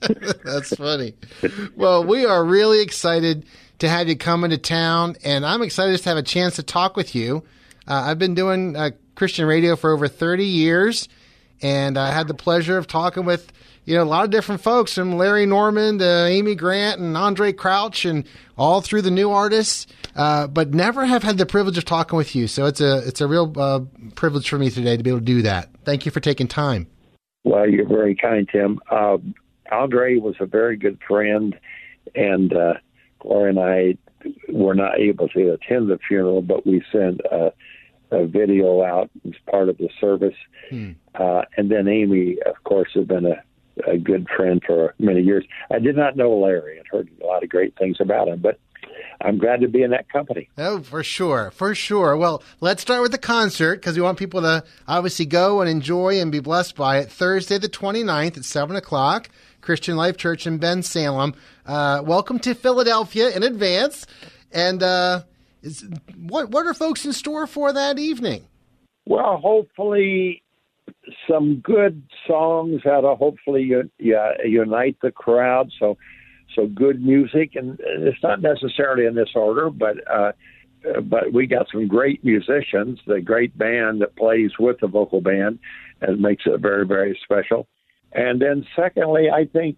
That's 0.45 0.77
funny. 0.77 1.15
Well, 1.77 2.05
we 2.05 2.27
are 2.27 2.45
really 2.45 2.83
excited 2.83 3.47
to 3.79 3.89
have 3.89 4.07
you 4.07 4.19
come 4.19 4.45
into 4.45 4.59
town, 4.59 5.17
and 5.25 5.47
I'm 5.47 5.63
excited 5.63 5.97
to 5.99 6.09
have 6.11 6.19
a 6.19 6.23
chance 6.23 6.57
to 6.57 6.63
talk 6.63 6.95
with 6.95 7.15
you. 7.15 7.43
Uh, 7.89 8.03
I've 8.05 8.19
been 8.19 8.35
doing 8.35 8.77
uh, 8.77 8.91
Christian 9.15 9.47
radio 9.47 9.77
for 9.77 9.93
over 9.93 10.09
30 10.09 10.45
years 10.45 11.09
and 11.63 11.99
I 11.99 12.13
had 12.13 12.29
the 12.29 12.35
pleasure 12.35 12.79
of 12.79 12.87
talking 12.87 13.25
with 13.25 13.53
you 13.85 13.97
know 13.97 14.03
a 14.03 14.05
lot 14.05 14.25
of 14.25 14.31
different 14.31 14.61
folks 14.61 14.95
from 14.95 15.17
Larry 15.17 15.47
Norman 15.47 15.99
to 15.99 16.27
Amy 16.27 16.55
Grant 16.55 17.01
and 17.01 17.17
Andraé 17.17 17.57
Crouch 17.57 18.05
and 18.05 18.25
all 18.59 18.81
through 18.81 19.03
the 19.03 19.11
new 19.11 19.31
artists, 19.31 19.87
uh, 20.15 20.47
but 20.47 20.75
never 20.75 21.05
have 21.07 21.23
had 21.23 21.39
the 21.39 21.47
privilege 21.47 21.79
of 21.79 21.85
talking 21.85 22.17
with 22.17 22.35
you. 22.35 22.49
So 22.49 22.67
it's 22.67 22.81
a 22.81 23.07
it's 23.07 23.21
a 23.21 23.27
real 23.27 23.53
uh, 23.57 23.81
privilege 24.15 24.49
for 24.49 24.59
me 24.59 24.71
today 24.71 24.97
to 24.97 25.03
be 25.03 25.11
able 25.11 25.21
to 25.21 25.25
do 25.25 25.43
that. 25.43 25.69
Thank 25.85 26.05
you 26.07 26.13
for 26.13 26.21
taking 26.21 26.49
time. 26.49 26.87
Well, 27.45 27.69
you're 27.69 27.89
very 27.89 28.17
kind, 28.17 28.49
Tim. 28.51 28.81
Uh, 28.91 29.19
Andre 29.71 30.17
was 30.17 30.35
a 30.41 30.47
very 30.47 30.77
good 30.77 30.99
friend, 31.07 31.57
and 32.15 32.53
uh, 32.53 32.75
Gloria 33.21 33.51
and 33.51 33.59
I 33.59 33.99
were 34.53 34.75
not 34.75 34.99
able 34.99 35.29
to 35.29 35.53
attend 35.53 35.89
the 35.89 35.99
funeral, 36.09 36.43
but 36.43 36.67
we 36.67 36.83
sent 36.91 37.21
a, 37.31 37.53
a 38.11 38.27
video 38.27 38.83
out 38.83 39.11
as 39.27 39.35
part 39.51 39.69
of 39.69 39.79
the 39.79 39.89
service. 40.01 40.35
Hmm. 40.71 40.93
Uh, 41.15 41.43
and 41.57 41.71
then 41.71 41.89
Amy, 41.89 42.37
of 42.47 42.63
course, 42.65 42.91
has 42.95 43.07
been 43.07 43.27
a, 43.27 43.43
a 43.91 43.99
good 43.99 44.27
friend 44.37 44.63
for 44.67 44.95
many 44.99 45.23
years. 45.23 45.45
I 45.71 45.79
did 45.79 45.97
not 45.97 46.17
know 46.17 46.37
Larry 46.37 46.79
and 46.79 46.87
heard 46.91 47.09
a 47.23 47.27
lot 47.27 47.43
of 47.43 47.49
great 47.49 47.77
things 47.77 47.97
about 48.01 48.29
him, 48.29 48.41
but 48.41 48.59
I'm 49.21 49.39
glad 49.39 49.61
to 49.61 49.69
be 49.69 49.83
in 49.83 49.91
that 49.91 50.11
company. 50.11 50.49
Oh, 50.59 50.81
for 50.83 51.03
sure, 51.03 51.51
for 51.51 51.75
sure. 51.75 52.17
Well, 52.17 52.43
let's 52.61 52.83
start 52.83 53.03
with 53.03 53.13
the 53.13 53.19
concert 53.19 53.77
because 53.77 53.97
we 53.97 54.03
want 54.03 54.19
people 54.19 54.43
to 54.43 54.65
obviously 54.87 55.27
go 55.27 55.61
and 55.61 55.71
enjoy 55.71 56.21
and 56.21 56.31
be 56.31 56.41
blessed 56.41 56.77
by 56.77 56.99
it. 56.99 57.11
Thursday 57.11 57.59
the 57.59 57.69
29th 57.69 58.37
at 58.37 58.45
7 58.45 58.77
o'clock, 58.77 59.31
Christian 59.61 59.97
Life 59.97 60.17
Church 60.17 60.47
in 60.47 60.59
Bensalem. 60.59 61.35
Uh, 61.65 62.03
welcome 62.05 62.39
to 62.41 62.55
Philadelphia 62.55 63.31
in 63.31 63.43
advance. 63.43 64.07
And 64.53 64.83
uh, 64.83 65.23
Is, 65.63 65.89
what 66.17 66.51
what 66.51 66.67
are 66.67 66.75
folks 66.75 67.05
in 67.05 67.13
store 67.13 67.47
for 67.47 67.73
that 67.73 67.99
evening? 67.99 68.47
Well, 69.07 69.39
hopefully 69.39 70.43
some 71.29 71.57
good 71.57 72.03
songs 72.27 72.83
that'll 72.85 73.17
hopefully 73.17 73.73
uh, 73.75 73.83
unite 74.45 74.97
the 75.03 75.11
crowd. 75.11 75.71
So, 75.79 75.97
so 76.55 76.67
good 76.67 77.03
music, 77.03 77.55
and 77.55 77.79
it's 77.81 78.23
not 78.23 78.41
necessarily 78.41 79.07
in 79.07 79.15
this 79.15 79.31
order, 79.35 79.71
but 79.71 79.97
uh, 80.11 80.33
but 81.03 81.33
we 81.33 81.47
got 81.47 81.67
some 81.73 81.89
great 81.89 82.25
musicians, 82.25 83.01
the 83.07 83.21
great 83.21 83.57
band 83.59 84.01
that 84.03 84.17
plays 84.17 84.53
with 84.59 84.79
the 84.81 84.87
vocal 84.87 85.21
band, 85.21 85.59
and 86.01 86.21
makes 86.21 86.45
it 86.47 86.61
very 86.61 86.87
very 86.87 87.19
special. 87.25 87.67
And 88.13 88.41
then, 88.41 88.65
secondly, 88.75 89.29
I 89.31 89.47
think 89.47 89.77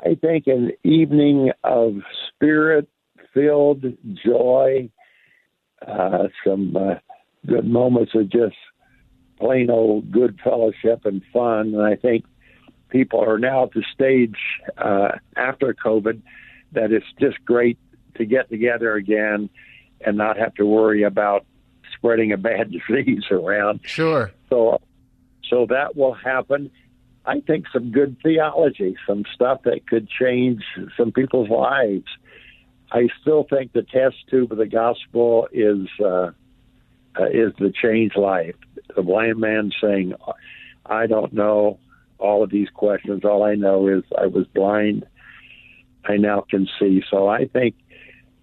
I 0.00 0.14
think 0.14 0.46
an 0.46 0.72
evening 0.84 1.50
of 1.62 1.94
spirit 2.28 2.88
filled 3.32 3.84
joy, 4.24 4.90
uh, 5.86 6.28
some 6.44 6.76
uh, 6.76 6.94
good 7.46 7.66
moments 7.66 8.12
of 8.14 8.28
just 8.30 8.56
plain 9.38 9.70
old 9.70 10.10
good 10.10 10.38
fellowship 10.42 11.04
and 11.04 11.22
fun. 11.32 11.74
And 11.74 11.82
I 11.82 11.96
think 11.96 12.24
people 12.88 13.20
are 13.20 13.38
now 13.38 13.64
at 13.64 13.72
the 13.72 13.84
stage 13.92 14.36
uh, 14.78 15.12
after 15.36 15.74
COVID 15.74 16.22
that 16.72 16.92
it's 16.92 17.06
just 17.20 17.44
great 17.44 17.78
to 18.16 18.24
get 18.24 18.48
together 18.48 18.94
again 18.94 19.50
and 20.00 20.16
not 20.16 20.36
have 20.36 20.54
to 20.54 20.66
worry 20.66 21.02
about 21.02 21.44
spreading 21.96 22.32
a 22.32 22.36
bad 22.36 22.70
disease 22.88 23.24
around. 23.30 23.80
Sure. 23.84 24.32
So, 24.50 24.80
so 25.48 25.66
that 25.70 25.96
will 25.96 26.14
happen. 26.14 26.70
I 27.26 27.40
think 27.40 27.66
some 27.72 27.90
good 27.90 28.16
theology, 28.22 28.96
some 29.06 29.24
stuff 29.34 29.62
that 29.64 29.86
could 29.86 30.08
change 30.08 30.62
some 30.96 31.10
people's 31.10 31.48
lives. 31.48 32.04
I 32.92 33.08
still 33.20 33.44
think 33.48 33.72
the 33.72 33.82
test 33.82 34.16
tube 34.30 34.52
of 34.52 34.58
the 34.58 34.66
gospel 34.66 35.48
is 35.52 35.88
uh, 36.00 36.30
uh, 37.18 37.26
is 37.32 37.52
the 37.58 37.72
change 37.72 38.16
life. 38.16 38.56
The 38.94 39.02
blind 39.02 39.38
man 39.38 39.72
saying, 39.80 40.14
"I 40.86 41.06
don't 41.06 41.32
know 41.32 41.78
all 42.18 42.42
of 42.42 42.50
these 42.50 42.68
questions. 42.70 43.24
All 43.24 43.42
I 43.42 43.54
know 43.54 43.88
is 43.88 44.04
I 44.16 44.26
was 44.26 44.46
blind. 44.54 45.06
I 46.04 46.16
now 46.16 46.44
can 46.48 46.68
see." 46.78 47.02
So 47.10 47.28
I 47.28 47.46
think 47.46 47.74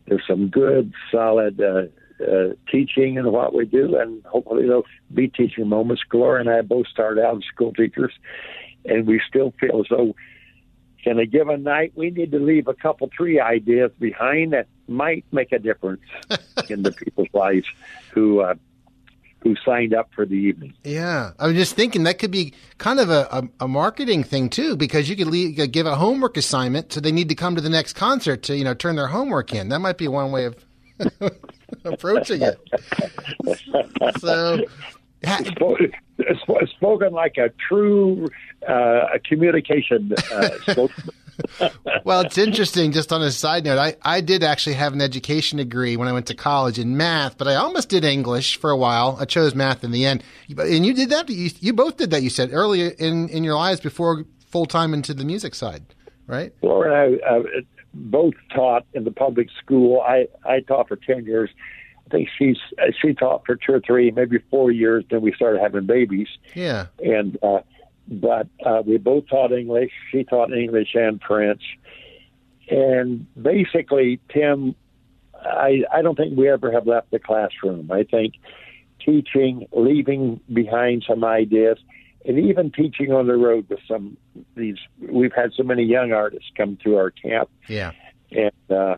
there's 0.07 0.23
some 0.27 0.49
good, 0.49 0.93
solid 1.11 1.61
uh, 1.61 1.83
uh, 2.21 2.53
teaching 2.71 3.15
in 3.15 3.31
what 3.31 3.53
we 3.53 3.65
do, 3.65 3.97
and 3.97 4.23
hopefully 4.25 4.65
there'll 4.65 4.85
be 5.13 5.27
teaching 5.27 5.67
moments. 5.67 6.03
Gloria 6.09 6.41
and 6.41 6.49
I 6.49 6.61
both 6.61 6.87
started 6.87 7.23
out 7.23 7.37
as 7.37 7.43
school 7.45 7.73
teachers, 7.73 8.13
and 8.85 9.07
we 9.07 9.21
still 9.27 9.53
feel 9.59 9.79
as 9.79 9.87
though 9.89 10.15
in 11.05 11.19
a 11.19 11.25
given 11.25 11.63
night 11.63 11.93
we 11.95 12.09
need 12.09 12.31
to 12.31 12.39
leave 12.39 12.67
a 12.67 12.73
couple, 12.73 13.09
three 13.15 13.39
ideas 13.39 13.91
behind 13.99 14.53
that 14.53 14.67
might 14.87 15.25
make 15.31 15.51
a 15.51 15.59
difference 15.59 16.01
in 16.69 16.83
the 16.83 16.91
people's 16.91 17.27
lives 17.33 17.67
who 18.11 18.41
uh, 18.41 18.55
who 19.41 19.55
signed 19.65 19.93
up 19.93 20.09
for 20.13 20.25
the 20.25 20.35
evening. 20.35 20.73
Yeah, 20.83 21.31
I 21.39 21.47
was 21.47 21.55
just 21.55 21.75
thinking 21.75 22.03
that 22.03 22.19
could 22.19 22.29
be 22.29 22.53
kind 22.77 22.99
of 22.99 23.09
a, 23.09 23.27
a, 23.31 23.65
a 23.65 23.67
marketing 23.67 24.23
thing 24.23 24.49
too, 24.49 24.75
because 24.75 25.09
you 25.09 25.15
could 25.15 25.27
leave, 25.27 25.71
give 25.71 25.87
a 25.87 25.95
homework 25.95 26.37
assignment, 26.37 26.93
so 26.93 26.99
they 26.99 27.11
need 27.11 27.29
to 27.29 27.35
come 27.35 27.55
to 27.55 27.61
the 27.61 27.69
next 27.69 27.93
concert 27.93 28.43
to 28.43 28.55
you 28.55 28.63
know 28.63 28.73
turn 28.73 28.95
their 28.95 29.07
homework 29.07 29.53
in. 29.53 29.69
That 29.69 29.79
might 29.79 29.97
be 29.97 30.07
one 30.07 30.31
way 30.31 30.45
of 30.45 30.55
approaching 31.83 32.41
it. 32.43 32.59
so. 34.19 34.59
Spoken 36.77 37.13
like 37.13 37.37
a 37.37 37.49
true 37.67 38.27
uh, 38.67 39.07
communication 39.27 40.13
uh, 40.31 40.49
spokesman. 40.67 41.15
well, 42.03 42.21
it's 42.21 42.37
interesting. 42.37 42.91
Just 42.91 43.11
on 43.11 43.21
a 43.21 43.31
side 43.31 43.63
note, 43.65 43.77
I, 43.77 43.95
I 44.01 44.21
did 44.21 44.43
actually 44.43 44.73
have 44.73 44.93
an 44.93 45.01
education 45.01 45.57
degree 45.57 45.97
when 45.97 46.07
I 46.07 46.13
went 46.13 46.27
to 46.27 46.35
college 46.35 46.77
in 46.79 46.97
math, 46.97 47.37
but 47.37 47.47
I 47.47 47.55
almost 47.55 47.89
did 47.89 48.03
English 48.03 48.57
for 48.57 48.69
a 48.69 48.77
while. 48.77 49.17
I 49.19 49.25
chose 49.25 49.55
math 49.55 49.83
in 49.83 49.91
the 49.91 50.05
end. 50.05 50.23
And 50.57 50.85
you 50.85 50.93
did 50.93 51.09
that. 51.09 51.29
You, 51.29 51.49
you 51.59 51.73
both 51.73 51.97
did 51.97 52.11
that. 52.11 52.23
You 52.23 52.29
said 52.29 52.49
earlier 52.51 52.89
in, 52.99 53.29
in 53.29 53.43
your 53.43 53.55
lives 53.55 53.79
before 53.79 54.25
full 54.47 54.65
time 54.65 54.93
into 54.93 55.13
the 55.13 55.25
music 55.25 55.55
side, 55.55 55.83
right? 56.27 56.53
Gloria 56.61 57.17
and 57.25 57.25
I 57.25 57.37
uh, 57.37 57.61
both 57.93 58.33
taught 58.53 58.85
in 58.93 59.03
the 59.03 59.11
public 59.11 59.47
school. 59.63 60.01
I, 60.01 60.27
I 60.45 60.59
taught 60.61 60.87
for 60.87 60.95
10 60.95 61.25
years. 61.25 61.49
I 62.11 62.17
think 62.17 62.29
she's 62.37 62.57
she 63.01 63.13
taught 63.13 63.45
for 63.45 63.55
two 63.55 63.73
or 63.73 63.79
three, 63.79 64.11
maybe 64.11 64.39
four 64.49 64.69
years. 64.71 65.05
Then 65.09 65.21
we 65.21 65.31
started 65.33 65.61
having 65.61 65.85
babies. 65.85 66.27
Yeah, 66.53 66.87
and 66.99 67.37
uh, 67.41 67.61
but 68.07 68.47
uh, 68.65 68.81
we 68.85 68.97
both 68.97 69.29
taught 69.29 69.53
English. 69.53 69.91
She 70.11 70.25
taught 70.25 70.51
English 70.51 70.89
and 70.93 71.21
French. 71.25 71.61
And 72.69 73.25
basically, 73.41 74.19
Tim, 74.33 74.75
I, 75.35 75.83
I 75.91 76.01
don't 76.01 76.15
think 76.15 76.37
we 76.37 76.49
ever 76.49 76.71
have 76.71 76.87
left 76.87 77.11
the 77.11 77.19
classroom. 77.19 77.91
I 77.91 78.03
think 78.03 78.35
teaching, 79.03 79.67
leaving 79.71 80.39
behind 80.51 81.03
some 81.07 81.23
ideas, 81.23 81.77
and 82.25 82.37
even 82.37 82.71
teaching 82.71 83.11
on 83.11 83.27
the 83.27 83.35
road 83.35 83.67
with 83.69 83.79
some 83.87 84.17
these. 84.55 84.77
We've 84.99 85.33
had 85.33 85.53
so 85.55 85.63
many 85.63 85.83
young 85.83 86.11
artists 86.11 86.49
come 86.55 86.77
to 86.83 86.97
our 86.97 87.11
camp. 87.11 87.49
Yeah. 87.67 87.91
And 88.31 88.77
uh, 88.77 88.97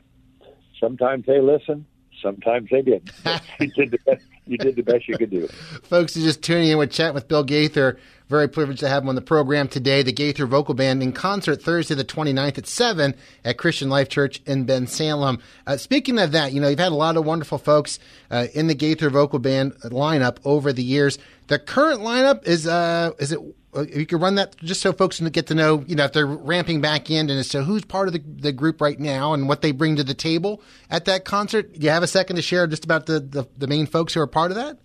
sometimes 0.79 1.25
they 1.25 1.39
listen, 1.39 1.85
sometimes 2.23 2.69
they 2.71 2.81
didn't. 2.81 3.11
you, 3.59 3.67
did 3.67 3.91
the 3.91 3.99
best, 4.05 4.25
you 4.47 4.57
did 4.57 4.75
the 4.75 4.81
best 4.81 5.07
you 5.07 5.17
could 5.17 5.29
do. 5.29 5.47
Folks, 5.83 6.17
you're 6.17 6.25
just 6.25 6.41
tuning 6.41 6.69
in, 6.69 6.77
we're 6.79 6.87
chatting 6.87 7.13
with 7.13 7.27
Bill 7.27 7.43
Gaither. 7.43 7.99
Very 8.29 8.47
privileged 8.47 8.79
to 8.79 8.89
have 8.89 9.03
him 9.03 9.09
on 9.09 9.15
the 9.15 9.21
program 9.21 9.67
today. 9.67 10.01
The 10.01 10.13
Gaither 10.13 10.47
Vocal 10.47 10.73
Band 10.73 11.03
in 11.03 11.11
concert 11.11 11.61
Thursday 11.61 11.93
the 11.93 12.05
29th 12.05 12.57
at 12.57 12.65
7 12.65 13.13
at 13.45 13.57
Christian 13.57 13.89
Life 13.89 14.09
Church 14.09 14.41
in 14.47 14.65
Bensalem. 14.65 15.39
Uh, 15.67 15.77
speaking 15.77 16.17
of 16.17 16.31
that, 16.31 16.53
you 16.53 16.61
know, 16.61 16.69
you've 16.69 16.79
had 16.79 16.91
a 16.91 16.95
lot 16.95 17.17
of 17.17 17.25
wonderful 17.25 17.59
folks 17.59 17.99
uh, 18.31 18.47
in 18.55 18.67
the 18.67 18.73
Gaither 18.73 19.09
Vocal 19.09 19.39
Band 19.39 19.75
lineup 19.83 20.37
over 20.45 20.73
the 20.73 20.81
years. 20.81 21.19
The 21.47 21.59
current 21.59 21.99
lineup 21.99 22.47
is, 22.47 22.65
uh, 22.65 23.11
is 23.19 23.33
it 23.33 23.39
uh, 23.75 23.81
you 23.81 24.05
could 24.05 24.21
run 24.21 24.35
that 24.35 24.55
just 24.57 24.81
so 24.81 24.93
folks 24.93 25.17
can 25.17 25.27
get 25.29 25.47
to 25.47 25.55
know, 25.55 25.83
you 25.87 25.95
know, 25.95 26.05
if 26.05 26.13
they're 26.13 26.25
ramping 26.25 26.81
back 26.81 27.09
in 27.09 27.29
and 27.29 27.39
as 27.39 27.49
to 27.49 27.63
who's 27.63 27.83
part 27.83 28.07
of 28.07 28.13
the, 28.13 28.19
the 28.19 28.51
group 28.51 28.81
right 28.81 28.99
now 28.99 29.33
and 29.33 29.47
what 29.47 29.61
they 29.61 29.71
bring 29.71 29.95
to 29.95 30.03
the 30.03 30.13
table 30.13 30.61
at 30.89 31.05
that 31.05 31.25
concert. 31.25 31.73
Do 31.73 31.79
you 31.81 31.89
have 31.89 32.03
a 32.03 32.07
second 32.07 32.35
to 32.35 32.41
share 32.41 32.67
just 32.67 32.85
about 32.85 33.05
the, 33.05 33.19
the, 33.19 33.47
the 33.57 33.67
main 33.67 33.85
folks 33.85 34.13
who 34.13 34.21
are 34.21 34.27
part 34.27 34.51
of 34.51 34.57
that? 34.57 34.77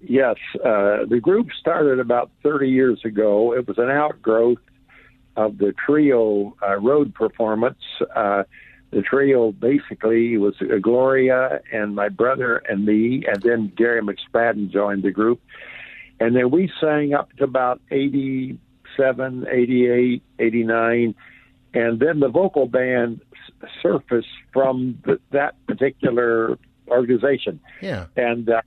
Yes, 0.00 0.36
uh, 0.56 1.04
the 1.08 1.20
group 1.22 1.48
started 1.58 2.00
about 2.00 2.30
30 2.42 2.68
years 2.68 3.00
ago. 3.04 3.54
It 3.54 3.68
was 3.68 3.78
an 3.78 3.88
outgrowth 3.88 4.58
of 5.36 5.58
the 5.58 5.72
trio 5.86 6.56
uh, 6.60 6.78
road 6.78 7.14
performance. 7.14 7.78
Uh, 8.14 8.42
the 8.90 9.02
trio 9.02 9.52
basically 9.52 10.36
was 10.36 10.54
Gloria 10.82 11.60
and 11.72 11.94
my 11.94 12.08
brother 12.08 12.56
and 12.68 12.84
me, 12.84 13.24
and 13.26 13.42
then 13.42 13.72
Gary 13.74 14.02
McSpadden 14.02 14.70
joined 14.70 15.02
the 15.02 15.10
group. 15.10 15.40
And 16.22 16.36
then 16.36 16.52
we 16.52 16.70
sang 16.80 17.14
up 17.14 17.32
to 17.38 17.44
about 17.44 17.80
87, 17.90 19.46
88, 19.50 20.22
89. 20.38 21.14
And 21.74 21.98
then 21.98 22.20
the 22.20 22.28
vocal 22.28 22.66
band 22.66 23.20
surfaced 23.82 24.28
from 24.52 25.00
the, 25.04 25.18
that 25.32 25.56
particular 25.66 26.58
organization. 26.86 27.58
Yeah. 27.80 28.06
And 28.16 28.48
uh, 28.48 28.62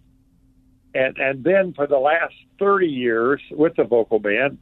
and 0.94 1.18
and 1.18 1.46
then 1.46 1.74
for 1.74 1.88
the 1.88 1.98
last 1.98 2.34
30 2.60 2.88
years 2.88 3.42
with 3.52 3.78
the 3.78 3.86
vocal 3.86 4.20
band, 4.20 4.58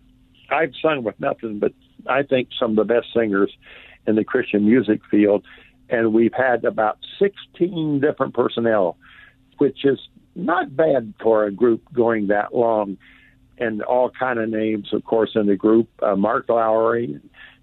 I've 0.51 0.73
sung 0.79 1.03
with 1.03 1.19
nothing 1.19 1.57
but 1.57 1.73
I 2.05 2.21
think 2.21 2.49
some 2.59 2.71
of 2.71 2.75
the 2.87 2.93
best 2.93 3.07
singers 3.11 3.51
in 4.05 4.15
the 4.15 4.23
Christian 4.23 4.67
music 4.67 5.01
field, 5.09 5.43
and 5.89 6.13
we've 6.13 6.33
had 6.33 6.63
about 6.63 6.99
16 7.17 8.01
different 8.01 8.35
personnel, 8.35 8.97
which 9.57 9.83
is 9.83 9.97
not 10.35 10.75
bad 10.75 11.13
for 11.21 11.45
a 11.45 11.51
group 11.51 11.81
going 11.93 12.27
that 12.27 12.53
long, 12.53 12.97
and 13.57 13.81
all 13.83 14.09
kind 14.09 14.39
of 14.39 14.49
names, 14.49 14.93
of 14.93 15.03
course, 15.03 15.31
in 15.35 15.47
the 15.47 15.55
group: 15.55 15.89
uh, 16.01 16.15
Mark 16.15 16.49
Lowry, 16.49 17.19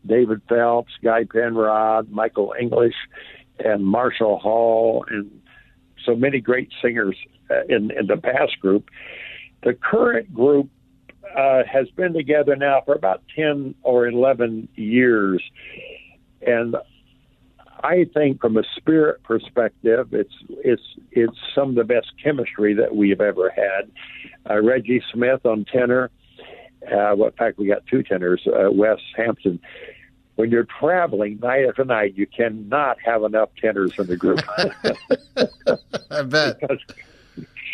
David 0.06 0.40
Phelps, 0.48 0.92
Guy 1.02 1.24
Penrod, 1.24 2.11
Michael 2.11 2.54
English, 2.59 2.94
and 3.59 3.85
Marshall 3.85 4.38
Hall, 4.38 5.04
and 5.09 5.30
so 6.04 6.14
many 6.14 6.40
great 6.40 6.70
singers 6.83 7.16
uh, 7.50 7.62
in 7.68 7.90
in 7.90 8.06
the 8.06 8.16
past 8.16 8.59
group. 8.61 8.88
The 9.62 9.74
current 9.74 10.33
group 10.33 10.68
uh, 11.37 11.62
has 11.70 11.88
been 11.90 12.12
together 12.12 12.56
now 12.56 12.83
for 12.85 12.94
about 12.94 13.22
ten 13.35 13.74
or 13.83 14.06
eleven 14.06 14.68
years, 14.74 15.42
and 16.46 16.76
I 17.82 18.06
think 18.12 18.40
from 18.40 18.56
a 18.56 18.62
spirit 18.76 19.22
perspective, 19.22 20.12
it's 20.12 20.34
it's 20.48 20.82
it's 21.12 21.36
some 21.54 21.70
of 21.70 21.74
the 21.76 21.84
best 21.84 22.12
chemistry 22.22 22.74
that 22.74 22.94
we 22.94 23.10
have 23.10 23.20
ever 23.20 23.50
had. 23.50 23.90
Uh, 24.48 24.62
Reggie 24.62 25.02
Smith 25.12 25.44
on 25.44 25.64
tenor. 25.64 26.10
Uh, 26.86 27.14
well, 27.16 27.26
in 27.26 27.32
fact, 27.32 27.58
we 27.58 27.66
got 27.66 27.86
two 27.86 28.02
tenors. 28.02 28.46
Uh, 28.46 28.70
Wes 28.70 28.98
Hampton 29.16 29.60
when 30.40 30.50
you're 30.50 30.66
traveling 30.80 31.38
night 31.42 31.66
after 31.68 31.84
night, 31.84 32.14
you 32.16 32.26
cannot 32.26 32.96
have 33.04 33.24
enough 33.24 33.50
tenors 33.60 33.92
in 33.98 34.06
the 34.06 34.16
group. 34.16 34.40
I 36.10 36.22
bet. 36.22 36.58
because 36.58 36.78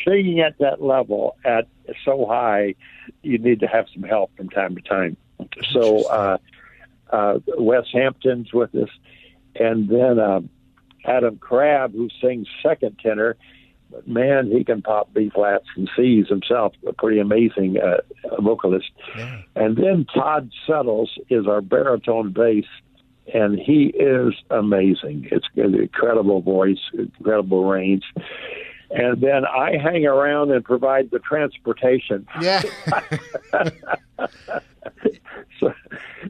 singing 0.04 0.40
at 0.40 0.58
that 0.58 0.82
level, 0.82 1.36
at 1.44 1.68
so 2.04 2.26
high, 2.26 2.74
you 3.22 3.38
need 3.38 3.60
to 3.60 3.68
have 3.68 3.86
some 3.94 4.02
help 4.02 4.36
from 4.36 4.48
time 4.48 4.74
to 4.74 4.82
time. 4.82 5.16
So, 5.70 6.08
uh, 6.08 6.38
uh, 7.10 7.38
Wes 7.56 7.84
Hampton's 7.92 8.52
with 8.52 8.74
us, 8.74 8.88
and 9.58 9.88
then 9.88 10.18
uh, 10.18 10.40
Adam 11.04 11.38
Crabb, 11.38 11.92
who 11.92 12.08
sings 12.20 12.46
second 12.62 12.98
tenor, 12.98 13.36
but 13.90 14.06
man, 14.08 14.50
he 14.50 14.64
can 14.64 14.82
pop 14.82 15.12
B 15.14 15.30
flats 15.32 15.66
and 15.76 15.88
C's 15.96 16.28
himself. 16.28 16.74
A 16.86 16.92
pretty 16.92 17.20
amazing 17.20 17.76
uh, 17.78 18.00
vocalist. 18.40 18.90
Yeah. 19.16 19.42
And 19.54 19.76
then 19.76 20.06
Todd 20.12 20.50
Suttles 20.66 21.10
is 21.30 21.46
our 21.46 21.60
baritone 21.60 22.32
bass, 22.32 22.64
and 23.32 23.58
he 23.58 23.92
is 23.94 24.34
amazing. 24.50 25.28
It's 25.30 25.46
an 25.56 25.74
incredible 25.74 26.40
voice, 26.40 26.80
incredible 26.92 27.64
range. 27.64 28.04
And 28.90 29.20
then 29.20 29.44
I 29.44 29.76
hang 29.82 30.06
around 30.06 30.52
and 30.52 30.64
provide 30.64 31.10
the 31.10 31.18
transportation. 31.18 32.26
Yeah. 32.40 32.62
so, 35.60 35.72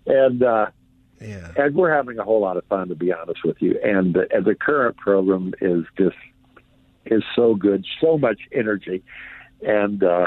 and 0.06 0.42
uh, 0.42 0.66
yeah. 1.20 1.52
and 1.56 1.74
we're 1.74 1.94
having 1.94 2.18
a 2.18 2.24
whole 2.24 2.40
lot 2.40 2.56
of 2.56 2.64
fun, 2.66 2.88
to 2.88 2.94
be 2.94 3.12
honest 3.12 3.44
with 3.44 3.56
you. 3.60 3.78
And 3.82 4.14
the, 4.14 4.26
and 4.30 4.44
the 4.44 4.54
current 4.54 4.96
program 4.96 5.54
is 5.60 5.84
just 5.96 6.16
is 7.06 7.22
so 7.34 7.54
good, 7.54 7.84
so 8.00 8.18
much 8.18 8.40
energy, 8.52 9.02
and 9.62 10.02
uh, 10.02 10.26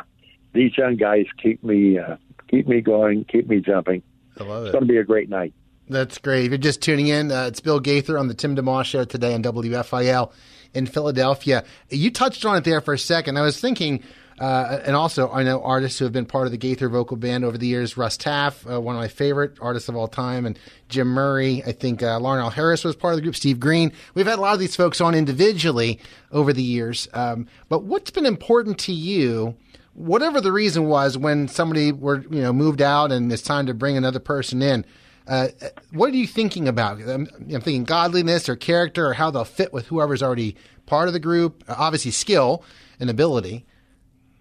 these 0.54 0.78
young 0.78 0.96
guys 0.96 1.26
keep 1.42 1.64
me 1.64 2.00
uh, 2.00 2.16
keep 2.50 2.68
me 2.68 2.82
going, 2.82 3.26
keep 3.26 3.48
me 3.48 3.60
jumping. 3.60 4.02
I 4.40 4.44
love 4.44 4.64
It's 4.64 4.72
going 4.72 4.86
to 4.86 4.88
be 4.88 4.98
a 4.98 5.04
great 5.04 5.30
night. 5.30 5.54
That's 5.90 6.20
great. 6.20 6.46
If 6.46 6.52
you're 6.52 6.58
just 6.58 6.82
tuning 6.82 7.08
in, 7.08 7.32
uh, 7.32 7.46
it's 7.46 7.60
Bill 7.60 7.80
Gaither 7.80 8.18
on 8.18 8.28
the 8.28 8.36
Tim 8.36 8.56
DeMoss 8.56 8.86
Show 8.86 9.06
today 9.06 9.34
on 9.34 9.42
WFIL 9.42 10.32
in 10.74 10.86
Philadelphia. 10.86 11.64
You 11.90 12.12
touched 12.12 12.46
on 12.46 12.58
it 12.58 12.64
there 12.64 12.80
for 12.80 12.94
a 12.94 13.00
second. 13.00 13.38
I 13.38 13.42
was 13.42 13.60
thinking, 13.60 14.04
uh, 14.40 14.80
and 14.86 14.96
also 14.96 15.30
I 15.30 15.44
know 15.44 15.62
artists 15.62 16.00
who 16.00 16.06
have 16.06 16.14
been 16.14 16.26
part 16.26 16.46
of 16.46 16.52
the 16.52 16.58
Gaither 16.58 16.88
vocal 16.88 17.18
band 17.18 17.44
over 17.44 17.58
the 17.58 17.68
years. 17.68 17.98
Russ 17.98 18.16
Taff, 18.16 18.66
uh, 18.70 18.80
one 18.80 18.96
of 18.96 19.02
my 19.02 19.10
favorite 19.10 19.58
artists 19.62 19.90
of 19.90 19.96
all 19.96 20.08
time, 20.08 20.46
and 20.46 20.58
Jim 20.88 21.08
Murray. 21.08 21.62
I 21.66 21.74
think 21.74 22.02
uh, 22.02 22.20
Larnelle 22.20 22.54
Harris 22.54 22.86
was 22.86 22.96
part 22.96 23.14
of 23.14 23.18
the 23.18 23.22
group. 23.22 23.36
Steve 23.36 23.60
Green. 23.60 23.92
We've 24.14 24.26
had 24.26 24.40
a 24.40 24.42
lot 24.42 24.54
of 24.54 24.60
these 24.60 24.76
folks 24.76 25.02
on 25.02 25.14
individually 25.14 26.00
over 26.32 26.54
the 26.54 26.64
years. 26.64 27.10
Um, 27.14 27.48
but 27.68 27.84
what's 27.84 28.12
been 28.12 28.26
important 28.26 28.80
to 28.80 28.94
you? 28.94 29.58
Whatever 29.94 30.40
the 30.40 30.54
reason 30.54 30.86
was, 30.86 31.18
when 31.18 31.50
somebody 31.50 31.92
were 31.92 32.22
you 32.32 32.42
know 32.42 32.54
moved 32.54 32.82
out 32.82 33.12
and 33.12 33.32
it's 33.34 33.42
time 33.42 33.66
to 33.66 33.74
bring 33.74 33.98
another 33.98 34.20
person 34.20 34.62
in, 34.62 34.86
uh, 35.28 35.50
what 35.92 36.12
are 36.12 36.16
you 36.16 36.28
thinking 36.28 36.68
about? 36.70 37.02
I'm, 37.02 37.28
I'm 37.40 37.62
thinking 37.62 37.84
godliness 37.84 38.48
or 38.48 38.56
character 38.56 39.08
or 39.08 39.14
how 39.14 39.32
they'll 39.32 39.44
fit 39.44 39.74
with 39.74 39.88
whoever's 39.88 40.24
already 40.24 40.56
part 40.86 41.08
of 41.08 41.14
the 41.14 41.20
group. 41.20 41.64
Obviously, 41.68 42.12
skill 42.12 42.64
and 43.02 43.10
ability. 43.10 43.66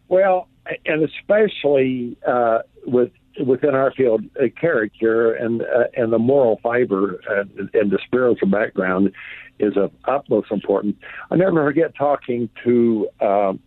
Well, 0.08 0.48
and 0.86 1.02
especially 1.02 2.16
uh, 2.26 2.60
with 2.86 3.10
within 3.44 3.74
our 3.74 3.92
field, 3.92 4.24
uh, 4.40 4.46
character 4.60 5.32
and 5.32 5.62
uh, 5.62 5.84
and 5.96 6.12
the 6.12 6.18
moral 6.18 6.58
fiber 6.62 7.20
and, 7.28 7.70
and 7.74 7.90
the 7.90 7.98
spiritual 8.04 8.48
background 8.48 9.12
is 9.58 9.76
of 9.76 9.92
utmost 10.04 10.50
importance. 10.50 10.96
I 11.30 11.36
never 11.36 11.64
forget 11.64 11.94
talking 11.96 12.48
to 12.64 13.08
um, 13.20 13.60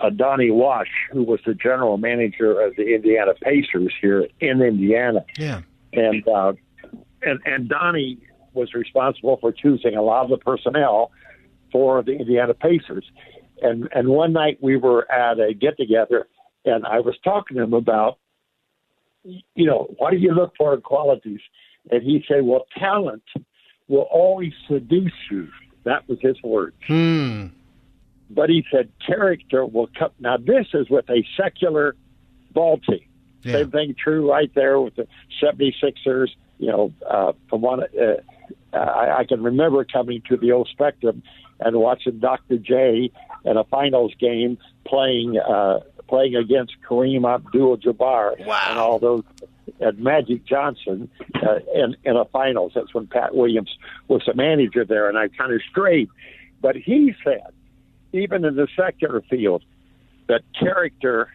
uh, 0.00 0.10
Donnie 0.10 0.50
Walsh, 0.50 0.88
who 1.12 1.22
was 1.22 1.40
the 1.46 1.54
general 1.54 1.96
manager 1.98 2.60
of 2.60 2.76
the 2.76 2.94
Indiana 2.94 3.32
Pacers 3.40 3.92
here 4.00 4.28
in 4.40 4.62
Indiana, 4.62 5.24
Yeah. 5.38 5.62
and 5.92 6.26
uh, 6.28 6.52
and 7.22 7.40
and 7.44 7.68
Donnie 7.68 8.18
was 8.52 8.74
responsible 8.74 9.36
for 9.40 9.52
choosing 9.52 9.94
a 9.94 10.02
lot 10.02 10.24
of 10.24 10.30
the 10.30 10.38
personnel 10.38 11.12
for 11.70 12.02
the 12.02 12.12
Indiana 12.12 12.54
Pacers. 12.54 13.04
And 13.62 13.88
and 13.92 14.08
one 14.08 14.32
night 14.32 14.58
we 14.60 14.76
were 14.76 15.10
at 15.10 15.38
a 15.38 15.54
get 15.54 15.76
together, 15.76 16.26
and 16.64 16.84
I 16.86 17.00
was 17.00 17.14
talking 17.22 17.56
to 17.56 17.62
him 17.62 17.74
about, 17.74 18.18
you 19.24 19.66
know, 19.66 19.94
what 19.98 20.10
do 20.10 20.16
you 20.16 20.32
look 20.32 20.54
for 20.56 20.74
in 20.74 20.80
qualities? 20.80 21.40
And 21.90 22.02
he 22.02 22.24
said, 22.28 22.44
well, 22.44 22.66
talent 22.78 23.22
will 23.88 24.06
always 24.10 24.52
seduce 24.68 25.12
you. 25.30 25.48
That 25.84 26.08
was 26.08 26.18
his 26.20 26.40
word. 26.42 26.74
Hmm. 26.86 27.46
But 28.30 28.48
he 28.48 28.64
said 28.70 28.90
character 29.04 29.66
will 29.66 29.88
come. 29.98 30.10
Now 30.20 30.36
this 30.36 30.66
is 30.74 30.88
with 30.88 31.08
a 31.10 31.26
secular 31.36 31.96
ball 32.52 32.78
team. 32.78 33.04
Yeah. 33.42 33.52
Same 33.54 33.70
thing 33.70 33.94
true 34.02 34.30
right 34.30 34.50
there 34.54 34.80
with 34.80 34.96
the 34.96 35.06
76ers. 35.42 36.28
You 36.58 36.66
know, 36.66 36.92
uh, 37.08 37.32
from 37.48 37.62
one, 37.62 37.80
uh, 37.82 38.76
I, 38.76 39.20
I 39.20 39.24
can 39.24 39.42
remember 39.42 39.84
coming 39.84 40.22
to 40.28 40.36
the 40.36 40.52
old 40.52 40.68
Spectrum 40.70 41.22
and 41.60 41.76
watching 41.76 42.18
Dr. 42.18 42.58
J 42.58 43.10
in 43.44 43.56
a 43.56 43.64
finals 43.64 44.12
game 44.18 44.58
playing 44.86 45.38
uh, 45.38 45.80
playing 46.08 46.34
against 46.34 46.74
Kareem 46.88 47.24
Abdul-Jabbar 47.24 48.40
and 48.70 48.78
all 48.78 48.98
those 48.98 49.22
and 49.78 49.98
Magic 49.98 50.44
Johnson 50.44 51.08
uh, 51.36 51.60
in 51.74 51.96
in 52.04 52.16
a 52.16 52.24
finals. 52.26 52.72
That's 52.74 52.92
when 52.92 53.06
Pat 53.06 53.34
Williams 53.34 53.70
was 54.08 54.22
the 54.26 54.34
manager 54.34 54.84
there, 54.84 55.08
and 55.08 55.16
I 55.16 55.28
kind 55.28 55.52
of 55.52 55.60
strayed. 55.70 56.08
But 56.60 56.76
he 56.76 57.14
said, 57.24 57.52
even 58.12 58.44
in 58.44 58.56
the 58.56 58.68
secular 58.76 59.22
field, 59.22 59.62
that 60.28 60.42
character 60.58 61.28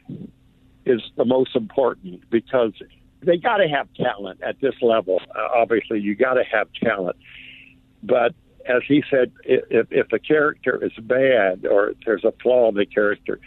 is 0.86 1.02
the 1.16 1.26
most 1.26 1.56
important 1.56 2.30
because 2.30 2.74
they 3.22 3.38
got 3.38 3.58
to 3.58 3.68
have 3.68 3.88
talent 3.96 4.42
at 4.44 4.60
this 4.62 4.76
level. 4.82 5.20
Uh, 5.36 5.48
obviously, 5.56 6.00
you 6.00 6.16
got 6.16 6.36
to 6.36 6.44
have 6.44 6.68
talent, 6.74 7.16
but 8.04 8.36
as 8.68 8.82
he 8.88 9.04
said, 9.10 9.32
if, 9.44 9.88
if 9.92 10.10
the 10.10 10.20
character 10.20 10.84
is 10.84 10.92
bad 11.02 11.66
or 11.66 11.94
there's 12.06 12.24
a 12.24 12.34
flaw 12.42 12.70
in 12.70 12.76
the 12.76 12.86
character, 12.86 13.40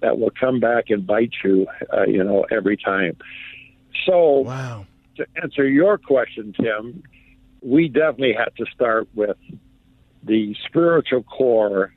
that 0.00 0.18
will 0.18 0.32
come 0.38 0.60
back 0.60 0.90
and 0.90 1.06
bite 1.06 1.32
you, 1.42 1.66
uh, 1.92 2.04
you 2.04 2.22
know, 2.22 2.46
every 2.50 2.76
time. 2.76 3.16
So, 4.04 4.40
Wow. 4.40 4.86
to 5.16 5.26
answer 5.42 5.66
your 5.66 5.98
question, 5.98 6.54
Tim, 6.60 7.02
we 7.62 7.88
definitely 7.88 8.34
have 8.34 8.54
to 8.56 8.66
start 8.74 9.08
with 9.14 9.38
the 10.22 10.54
spiritual 10.66 11.22
core 11.22 11.94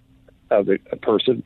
of 0.50 0.68
the 0.68 0.80
a 0.92 0.96
person. 0.96 1.44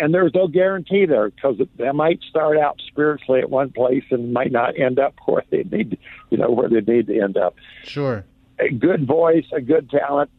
And 0.00 0.12
there's 0.12 0.32
no 0.34 0.48
guarantee 0.48 1.06
there 1.06 1.30
because 1.30 1.60
they 1.76 1.92
might 1.92 2.20
start 2.28 2.58
out 2.58 2.80
spiritually 2.86 3.40
at 3.40 3.50
one 3.50 3.70
place 3.70 4.04
and 4.10 4.32
might 4.32 4.50
not 4.50 4.78
end 4.78 4.98
up 4.98 5.14
where 5.26 5.44
they 5.50 5.62
need, 5.64 5.98
you 6.30 6.38
know, 6.38 6.50
where 6.50 6.68
they 6.68 6.80
need 6.80 7.06
to 7.06 7.20
end 7.20 7.36
up. 7.36 7.54
Sure. 7.84 8.24
A 8.58 8.70
good 8.70 9.06
voice, 9.06 9.44
a 9.52 9.60
good 9.60 9.90
talent, 9.90 10.30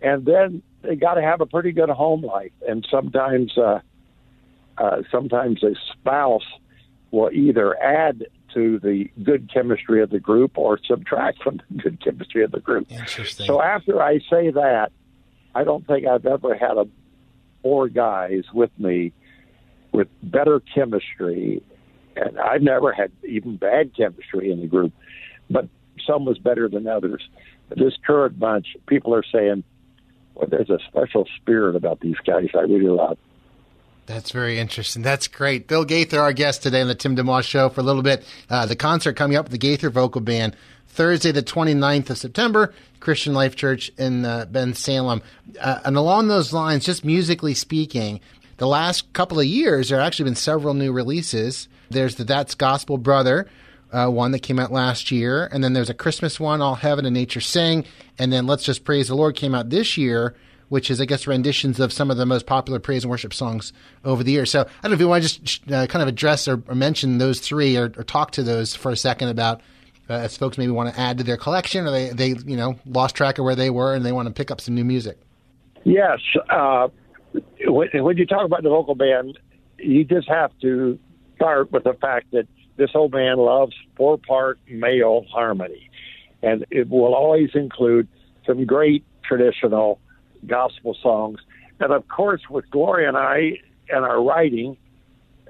and 0.00 0.24
then 0.24 0.62
they 0.82 0.96
got 0.96 1.14
to 1.14 1.22
have 1.22 1.40
a 1.40 1.46
pretty 1.46 1.72
good 1.72 1.88
home 1.88 2.22
life. 2.22 2.52
And 2.66 2.86
sometimes, 2.90 3.56
uh, 3.56 3.80
uh, 4.76 5.02
sometimes 5.10 5.62
a 5.62 5.74
spouse 5.92 6.46
will 7.10 7.30
either 7.32 7.80
add 7.80 8.26
to 8.54 8.78
the 8.78 9.10
good 9.22 9.50
chemistry 9.52 10.02
of 10.02 10.10
the 10.10 10.20
group 10.20 10.56
or 10.56 10.78
subtract 10.86 11.42
from 11.42 11.60
the 11.70 11.82
good 11.82 12.02
chemistry 12.02 12.44
of 12.44 12.52
the 12.52 12.60
group. 12.60 12.90
Interesting. 12.90 13.46
So 13.46 13.60
after 13.60 14.02
I 14.02 14.18
say 14.30 14.50
that, 14.50 14.92
I 15.54 15.64
don't 15.64 15.86
think 15.86 16.06
I've 16.06 16.26
ever 16.26 16.54
had 16.54 16.76
a 16.76 16.86
four 17.62 17.88
guys 17.88 18.44
with 18.52 18.70
me 18.78 19.12
with 19.92 20.08
better 20.22 20.60
chemistry, 20.74 21.62
and 22.16 22.38
I've 22.38 22.62
never 22.62 22.92
had 22.92 23.12
even 23.26 23.56
bad 23.56 23.96
chemistry 23.96 24.50
in 24.50 24.60
the 24.60 24.66
group, 24.66 24.92
but 25.48 25.68
some 26.06 26.24
was 26.24 26.38
better 26.38 26.68
than 26.68 26.86
others. 26.86 27.26
But 27.68 27.78
this 27.78 27.94
current 28.06 28.38
bunch, 28.38 28.76
people 28.86 29.14
are 29.14 29.24
saying, 29.24 29.64
"Well, 30.34 30.48
there's 30.48 30.70
a 30.70 30.78
special 30.88 31.26
spirit 31.36 31.76
about 31.76 32.00
these 32.00 32.16
guys. 32.26 32.48
I 32.54 32.60
really 32.60 32.88
love." 32.88 33.18
That's 34.06 34.32
very 34.32 34.58
interesting. 34.58 35.00
That's 35.02 35.28
great. 35.28 35.66
Bill 35.66 35.84
Gaither, 35.84 36.20
our 36.20 36.34
guest 36.34 36.62
today 36.62 36.82
on 36.82 36.88
the 36.88 36.94
Tim 36.94 37.16
DeMoss 37.16 37.44
Show 37.44 37.70
for 37.70 37.80
a 37.80 37.84
little 37.84 38.02
bit. 38.02 38.22
Uh, 38.50 38.66
the 38.66 38.76
concert 38.76 39.14
coming 39.14 39.36
up 39.36 39.46
with 39.46 39.52
the 39.52 39.58
Gaither 39.58 39.88
Vocal 39.88 40.20
Band 40.20 40.54
Thursday, 40.88 41.32
the 41.32 41.42
29th 41.42 42.10
of 42.10 42.18
September, 42.18 42.72
Christian 43.00 43.34
Life 43.34 43.56
Church 43.56 43.90
in 43.96 44.24
uh, 44.24 44.46
Bensalem. 44.50 45.22
Uh, 45.58 45.80
and 45.84 45.96
along 45.96 46.28
those 46.28 46.52
lines, 46.52 46.84
just 46.84 47.04
musically 47.04 47.54
speaking, 47.54 48.20
the 48.58 48.68
last 48.68 49.12
couple 49.12 49.40
of 49.40 49.46
years, 49.46 49.88
there 49.88 49.98
have 49.98 50.06
actually 50.06 50.26
been 50.26 50.36
several 50.36 50.74
new 50.74 50.92
releases. 50.92 51.68
There's 51.90 52.14
the 52.14 52.24
That's 52.24 52.54
Gospel 52.54 52.98
Brother, 52.98 53.48
uh, 53.94 54.08
one 54.08 54.32
that 54.32 54.40
came 54.40 54.58
out 54.58 54.72
last 54.72 55.10
year. 55.10 55.48
And 55.52 55.62
then 55.62 55.72
there's 55.72 55.90
a 55.90 55.94
Christmas 55.94 56.40
one, 56.40 56.60
All 56.60 56.74
Heaven 56.74 57.06
and 57.06 57.14
Nature 57.14 57.40
Sing. 57.40 57.84
And 58.18 58.32
then 58.32 58.46
Let's 58.46 58.64
Just 58.64 58.84
Praise 58.84 59.08
the 59.08 59.14
Lord 59.14 59.36
came 59.36 59.54
out 59.54 59.70
this 59.70 59.96
year, 59.96 60.34
which 60.68 60.90
is, 60.90 61.00
I 61.00 61.04
guess, 61.04 61.26
renditions 61.28 61.78
of 61.78 61.92
some 61.92 62.10
of 62.10 62.16
the 62.16 62.26
most 62.26 62.44
popular 62.44 62.80
praise 62.80 63.04
and 63.04 63.10
worship 63.10 63.32
songs 63.32 63.72
over 64.04 64.24
the 64.24 64.32
years. 64.32 64.50
So 64.50 64.62
I 64.62 64.64
don't 64.82 64.90
know 64.90 64.94
if 64.94 65.00
you 65.00 65.08
want 65.08 65.22
to 65.22 65.40
just 65.42 65.70
uh, 65.70 65.86
kind 65.86 66.02
of 66.02 66.08
address 66.08 66.48
or, 66.48 66.60
or 66.66 66.74
mention 66.74 67.18
those 67.18 67.38
three 67.38 67.76
or, 67.76 67.92
or 67.96 68.02
talk 68.02 68.32
to 68.32 68.42
those 68.42 68.74
for 68.74 68.90
a 68.90 68.96
second 68.96 69.28
about 69.28 69.60
uh, 70.10 70.14
as 70.14 70.36
folks 70.36 70.58
maybe 70.58 70.72
want 70.72 70.92
to 70.92 71.00
add 71.00 71.18
to 71.18 71.24
their 71.24 71.36
collection 71.36 71.86
or 71.86 71.92
they, 71.92 72.10
they, 72.10 72.28
you 72.46 72.56
know, 72.56 72.76
lost 72.86 73.14
track 73.14 73.38
of 73.38 73.44
where 73.44 73.54
they 73.54 73.70
were 73.70 73.94
and 73.94 74.04
they 74.04 74.12
want 74.12 74.26
to 74.26 74.34
pick 74.34 74.50
up 74.50 74.60
some 74.60 74.74
new 74.74 74.84
music. 74.84 75.18
Yes. 75.84 76.18
Uh, 76.50 76.88
when, 77.66 77.88
when 77.92 78.16
you 78.16 78.26
talk 78.26 78.44
about 78.44 78.64
the 78.64 78.70
vocal 78.70 78.96
band, 78.96 79.38
you 79.78 80.04
just 80.04 80.28
have 80.28 80.50
to 80.62 80.98
start 81.36 81.70
with 81.72 81.84
the 81.84 81.94
fact 81.94 82.26
that 82.32 82.46
this 82.76 82.90
old 82.94 83.12
man 83.12 83.38
loves 83.38 83.74
four 83.96 84.18
part 84.18 84.58
male 84.68 85.24
harmony. 85.32 85.90
And 86.42 86.66
it 86.70 86.88
will 86.90 87.14
always 87.14 87.50
include 87.54 88.08
some 88.46 88.64
great 88.66 89.04
traditional 89.24 90.00
gospel 90.46 90.96
songs. 91.02 91.38
And 91.80 91.92
of 91.92 92.06
course, 92.08 92.42
with 92.50 92.68
Gloria 92.70 93.08
and 93.08 93.16
I 93.16 93.58
and 93.88 94.04
our 94.04 94.22
writing, 94.22 94.76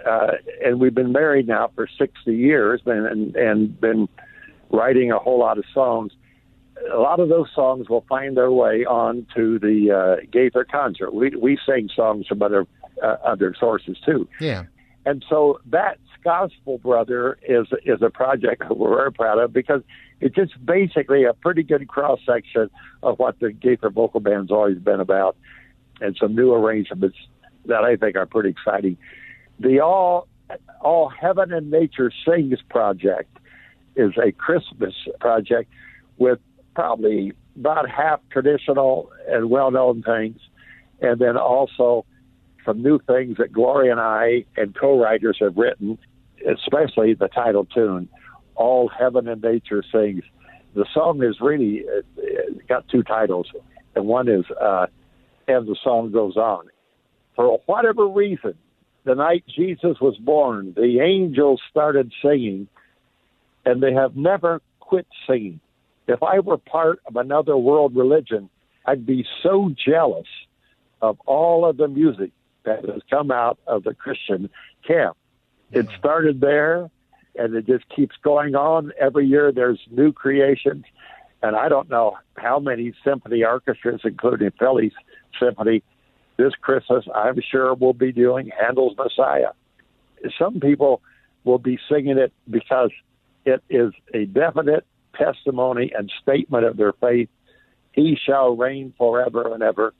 uh, 0.07 0.33
and 0.65 0.81
we've 0.81 0.95
been 0.95 1.13
married 1.13 1.49
now 1.49 1.71
for 1.75 1.89
60 1.99 2.35
years 2.35 2.81
and, 2.87 3.07
and, 3.07 3.37
and 3.37 3.81
been 3.81 4.09
writing 4.71 5.11
a 5.13 5.19
whole 5.19 5.39
lot 5.39 5.59
of 5.59 5.65
songs. 5.73 6.13
a 6.93 6.99
lot 6.99 7.21
of 7.21 7.29
those 7.29 7.49
songs 7.55 7.89
will 7.89 8.05
find 8.09 8.37
their 8.37 8.51
way 8.51 8.85
on 8.85 9.27
to 9.35 9.59
the 9.59 9.91
uh, 9.91 10.27
Gaither 10.31 10.65
concert. 10.65 11.15
We 11.15 11.31
we 11.31 11.59
sing 11.67 11.89
songs 11.95 12.27
from 12.27 12.43
other 12.43 12.67
uh, 13.03 13.17
other 13.25 13.55
sources 13.59 13.97
too. 14.05 14.29
Yeah. 14.41 14.65
And 15.07 15.25
so 15.29 15.61
that 15.67 15.99
Gospel 16.25 16.79
Brother 16.79 17.39
is 17.47 17.67
is 17.85 18.01
a 18.03 18.11
project 18.11 18.63
that 18.67 18.77
we're 18.77 18.97
very 18.97 19.13
proud 19.13 19.39
of 19.39 19.53
because 19.53 19.83
it's 20.21 20.35
just 20.35 20.53
basically 20.65 21.25
a 21.25 21.35
pretty 21.35 21.63
good 21.63 21.87
cross 21.87 22.19
section 22.27 22.71
of 23.03 23.19
what 23.19 23.39
the 23.41 23.53
Gaither 23.53 23.91
Vocal 23.91 24.21
Band's 24.21 24.51
always 24.51 24.79
been 24.79 25.01
about, 25.01 25.37
and 26.01 26.17
some 26.19 26.35
new 26.35 26.53
arrangements 26.53 27.17
that 27.67 27.85
I 27.85 27.97
think 27.97 28.17
are 28.17 28.27
pretty 28.27 28.49
exciting. 28.49 28.97
The 29.61 29.81
all 29.81 30.27
all 30.81 31.09
Heaven 31.09 31.53
and 31.53 31.71
Nature 31.71 32.11
Sings 32.27 32.61
project 32.71 33.37
is 33.95 34.13
a 34.17 34.33
Christmas 34.33 34.95
project 35.21 35.71
with 36.17 36.39
probably 36.75 37.33
about 37.57 37.89
half 37.89 38.21
traditional 38.31 39.11
and 39.29 39.51
well 39.51 39.71
known 39.71 40.03
things, 40.03 40.41
and 41.01 41.21
then 41.21 41.37
also 41.37 42.07
some 42.65 42.83
new 42.83 42.99
things 42.99 43.37
that 43.37 43.53
Gloria 43.53 43.93
and 43.93 44.01
I 44.01 44.45
and 44.57 44.75
co 44.75 44.99
writers 44.99 45.37
have 45.41 45.57
written, 45.57 45.99
especially 46.47 47.15
the 47.15 47.29
title 47.29 47.65
tune, 47.65 48.09
All 48.55 48.89
Heaven 48.89 49.29
and 49.29 49.43
Nature 49.43 49.83
Sings. 49.93 50.25
The 50.75 50.87
song 50.93 51.23
is 51.23 51.41
really 51.41 51.85
got 52.69 52.89
two 52.89 53.03
titles, 53.03 53.49
and 53.95 54.07
one 54.07 54.29
is 54.29 54.45
uh, 54.61 54.87
As 55.49 55.67
the 55.67 55.77
Song 55.83 56.11
Goes 56.13 56.37
On. 56.37 56.67
For 57.37 57.61
whatever 57.67 58.07
reason, 58.07 58.55
the 59.05 59.15
night 59.15 59.45
Jesus 59.47 60.01
was 60.01 60.17
born, 60.19 60.73
the 60.77 61.01
angels 61.01 61.61
started 61.71 62.13
singing, 62.23 62.69
and 63.65 63.83
they 63.83 63.93
have 63.93 64.17
never 64.17 64.63
quit 64.81 65.07
singing. 65.27 65.61
If 66.07 66.23
I 66.23 66.41
were 66.41 66.59
part 66.59 67.01
of 67.07 67.17
another 67.17 67.57
world 67.57 67.97
religion, 67.97 68.51
I'd 68.87 69.07
be 69.07 69.27
so 69.43 69.73
jealous 69.85 70.27
of 71.01 71.19
all 71.27 71.65
of 71.65 71.77
the 71.77 71.89
music 71.89 72.31
that 72.65 72.85
has 72.85 73.03
come 73.11 73.31
out 73.31 73.59
of 73.67 73.85
the 73.85 73.95
Christian 73.95 74.51
camp. 74.87 75.17
It 75.75 75.89
started 75.99 76.41
there, 76.41 76.91
and 77.37 77.55
it 77.55 77.67
just 77.67 77.89
keeps 77.89 78.17
going 78.23 78.55
on. 78.55 78.93
Every 79.01 79.27
year 79.27 79.53
there's 79.53 79.81
new 79.91 80.13
creations, 80.13 80.85
and 81.43 81.57
I 81.57 81.69
don't 81.69 81.91
know 81.91 82.17
how 82.37 82.59
many 82.59 82.93
symphony 83.05 83.45
orchestras, 83.45 84.01
including 84.05 84.53
Philly's 84.59 84.93
Symphony, 85.41 85.83
this 86.37 86.55
Christmas 86.61 87.05
I'm 87.15 87.41
sure 87.51 87.75
will 87.75 87.93
be 87.93 88.13
doing 88.13 88.51
Handel's 88.59 88.97
Messiah. 88.97 89.51
Some 90.39 90.61
people 90.61 91.01
will 91.45 91.59
be 91.59 91.79
singing 91.89 92.19
it 92.19 92.33
because 92.49 92.91
it 93.45 93.63
is 93.69 93.93
a 94.13 94.25
definite 94.25 94.85
testimony 95.15 95.93
and 95.97 96.11
statement 96.23 96.65
of 96.65 96.77
their 96.77 96.93
faith. 96.93 97.29
He 97.93 98.17
shall 98.17 98.57
reign 98.57 98.95
forever 98.99 99.53
and 99.53 99.63
ever 99.63 99.95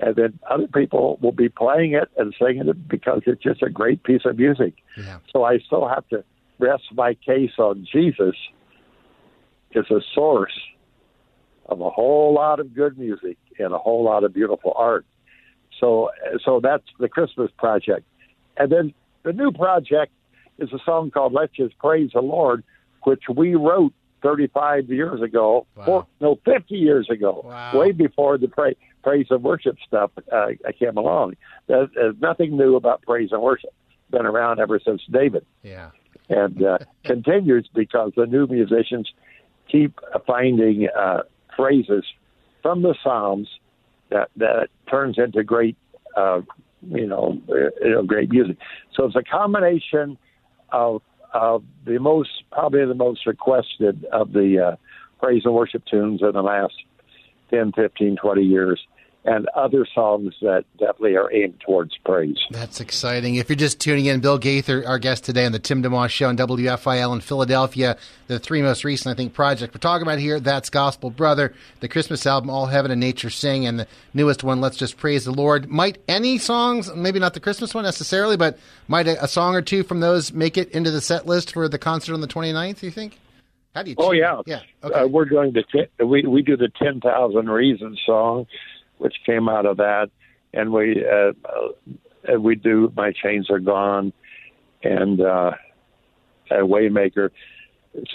and 0.00 0.16
then 0.16 0.38
other 0.48 0.66
people 0.66 1.18
will 1.20 1.32
be 1.32 1.48
playing 1.48 1.92
it 1.92 2.08
and 2.16 2.34
singing 2.38 2.68
it 2.68 2.88
because 2.88 3.22
it's 3.26 3.42
just 3.42 3.62
a 3.62 3.70
great 3.70 4.02
piece 4.02 4.22
of 4.24 4.38
music. 4.38 4.74
Yeah. 4.96 5.18
So 5.32 5.44
I 5.44 5.58
still 5.58 5.88
have 5.88 6.06
to 6.08 6.24
rest 6.58 6.84
my 6.92 7.14
case 7.14 7.52
on 7.58 7.86
Jesus 7.90 8.34
as 9.74 9.84
a 9.90 10.00
source 10.14 10.58
of 11.66 11.80
a 11.80 11.90
whole 11.90 12.34
lot 12.34 12.60
of 12.60 12.74
good 12.74 12.98
music 12.98 13.36
and 13.58 13.72
a 13.72 13.78
whole 13.78 14.04
lot 14.04 14.24
of 14.24 14.32
beautiful 14.32 14.72
art. 14.76 15.06
So, 15.78 16.10
so 16.44 16.60
that's 16.60 16.84
the 16.98 17.08
Christmas 17.08 17.50
project, 17.56 18.06
and 18.58 18.70
then 18.70 18.92
the 19.22 19.32
new 19.32 19.50
project 19.50 20.12
is 20.58 20.70
a 20.72 20.78
song 20.84 21.10
called 21.10 21.32
"Let's 21.32 21.54
Just 21.54 21.78
Praise 21.78 22.10
the 22.12 22.20
Lord," 22.20 22.62
which 23.04 23.22
we 23.34 23.54
wrote 23.54 23.94
35 24.22 24.88
years 24.90 25.20
ago, 25.22 25.66
Wow. 25.76 25.84
four, 25.84 26.06
no, 26.20 26.38
50 26.44 26.76
years 26.76 27.08
ago, 27.10 27.42
Wow. 27.44 27.78
way 27.78 27.92
before 27.92 28.38
the 28.38 28.48
pra- 28.48 28.74
praise 29.02 29.26
and 29.30 29.42
worship 29.42 29.76
stuff 29.86 30.10
uh, 30.32 30.48
came 30.78 30.96
along. 30.96 31.34
There's, 31.66 31.88
there's 31.94 32.16
nothing 32.20 32.56
new 32.56 32.76
about 32.76 33.02
praise 33.02 33.30
and 33.32 33.40
worship. 33.42 33.70
Been 34.10 34.26
around 34.26 34.58
ever 34.60 34.80
since 34.80 35.02
David, 35.10 35.46
Yeah. 35.62 35.90
and 36.28 36.62
uh, 36.62 36.78
continues 37.04 37.68
because 37.74 38.12
the 38.16 38.26
new 38.26 38.46
musicians 38.46 39.10
keep 39.70 39.98
finding 40.26 40.88
uh, 40.88 41.22
phrases 41.56 42.04
from 42.62 42.82
the 42.82 42.94
Psalms 43.02 43.48
that 44.10 44.28
that 44.36 44.68
turns 44.90 45.16
into 45.16 45.44
great, 45.44 45.76
uh, 46.16 46.40
you 46.88 47.06
know, 47.06 47.40
uh, 47.48 47.54
you 47.84 47.90
know, 47.90 48.02
great 48.02 48.30
music. 48.32 48.56
So 48.94 49.04
it's 49.04 49.14
a 49.14 49.22
combination 49.22 50.18
of 50.72 51.02
of 51.32 51.62
the 51.84 51.98
most 51.98 52.44
probably 52.50 52.84
the 52.86 52.94
most 52.94 53.26
requested 53.26 54.04
of 54.12 54.32
the 54.32 54.72
uh, 54.72 54.76
praise 55.20 55.42
and 55.44 55.54
worship 55.54 55.84
tunes 55.86 56.22
in 56.22 56.32
the 56.32 56.42
last 56.42 56.74
10, 57.50 57.72
15, 57.72 58.16
20 58.16 58.42
years, 58.42 58.80
and 59.24 59.46
other 59.54 59.86
songs 59.94 60.34
that 60.40 60.64
definitely 60.78 61.16
are 61.16 61.30
aimed 61.32 61.60
towards 61.60 61.96
praise. 62.04 62.38
That's 62.50 62.80
exciting. 62.80 63.34
If 63.34 63.48
you're 63.48 63.56
just 63.56 63.80
tuning 63.80 64.06
in, 64.06 64.20
Bill 64.20 64.38
Gaither, 64.38 64.86
our 64.86 64.98
guest 64.98 65.24
today 65.24 65.44
on 65.44 65.52
the 65.52 65.58
Tim 65.58 65.82
DeMoss 65.82 66.08
Show 66.08 66.28
on 66.28 66.36
WFIL 66.36 67.12
in 67.14 67.20
Philadelphia, 67.20 67.98
the 68.28 68.38
three 68.38 68.62
most 68.62 68.82
recent, 68.82 69.12
I 69.12 69.16
think, 69.16 69.34
project 69.34 69.74
we're 69.74 69.80
talking 69.80 70.06
about 70.06 70.18
here, 70.18 70.40
That's 70.40 70.70
Gospel 70.70 71.10
Brother, 71.10 71.54
the 71.80 71.88
Christmas 71.88 72.24
album, 72.26 72.48
All 72.48 72.66
Heaven 72.66 72.90
and 72.90 73.00
Nature 73.00 73.30
Sing, 73.30 73.66
and 73.66 73.80
the 73.80 73.86
newest 74.14 74.42
one, 74.42 74.60
Let's 74.60 74.76
Just 74.76 74.96
Praise 74.96 75.26
the 75.26 75.32
Lord. 75.32 75.68
Might 75.68 75.98
any 76.08 76.38
songs, 76.38 76.90
maybe 76.94 77.18
not 77.18 77.34
the 77.34 77.40
Christmas 77.40 77.74
one 77.74 77.84
necessarily, 77.84 78.36
but 78.36 78.58
might 78.88 79.06
a, 79.06 79.22
a 79.22 79.28
song 79.28 79.54
or 79.54 79.62
two 79.62 79.82
from 79.82 80.00
those 80.00 80.32
make 80.32 80.56
it 80.56 80.70
into 80.70 80.90
the 80.90 81.00
set 81.00 81.26
list 81.26 81.52
for 81.52 81.68
the 81.68 81.78
concert 81.78 82.14
on 82.14 82.22
the 82.22 82.28
29th, 82.28 82.82
you 82.82 82.90
think? 82.90 83.18
How 83.74 83.82
do 83.82 83.90
you 83.90 83.96
Oh 83.98 84.12
yeah, 84.12 84.40
Yeah. 84.46 84.60
Okay. 84.82 84.94
Uh, 84.94 85.06
we're 85.06 85.26
going 85.26 85.52
to 85.54 85.62
ten, 85.62 86.08
we 86.08 86.22
we 86.22 86.42
do 86.42 86.56
the 86.56 86.70
ten 86.76 87.00
thousand 87.00 87.48
reasons 87.48 88.00
song, 88.04 88.46
which 89.00 89.14
came 89.24 89.48
out 89.48 89.66
of 89.66 89.78
that, 89.78 90.10
and 90.52 90.72
we 90.72 91.04
uh, 91.04 91.32
uh, 92.32 92.40
we 92.40 92.54
do 92.54 92.92
my 92.96 93.12
chains 93.12 93.50
are 93.50 93.58
gone, 93.58 94.12
and 94.82 95.20
uh, 95.20 95.52
uh, 96.50 96.54
Waymaker, 96.56 97.30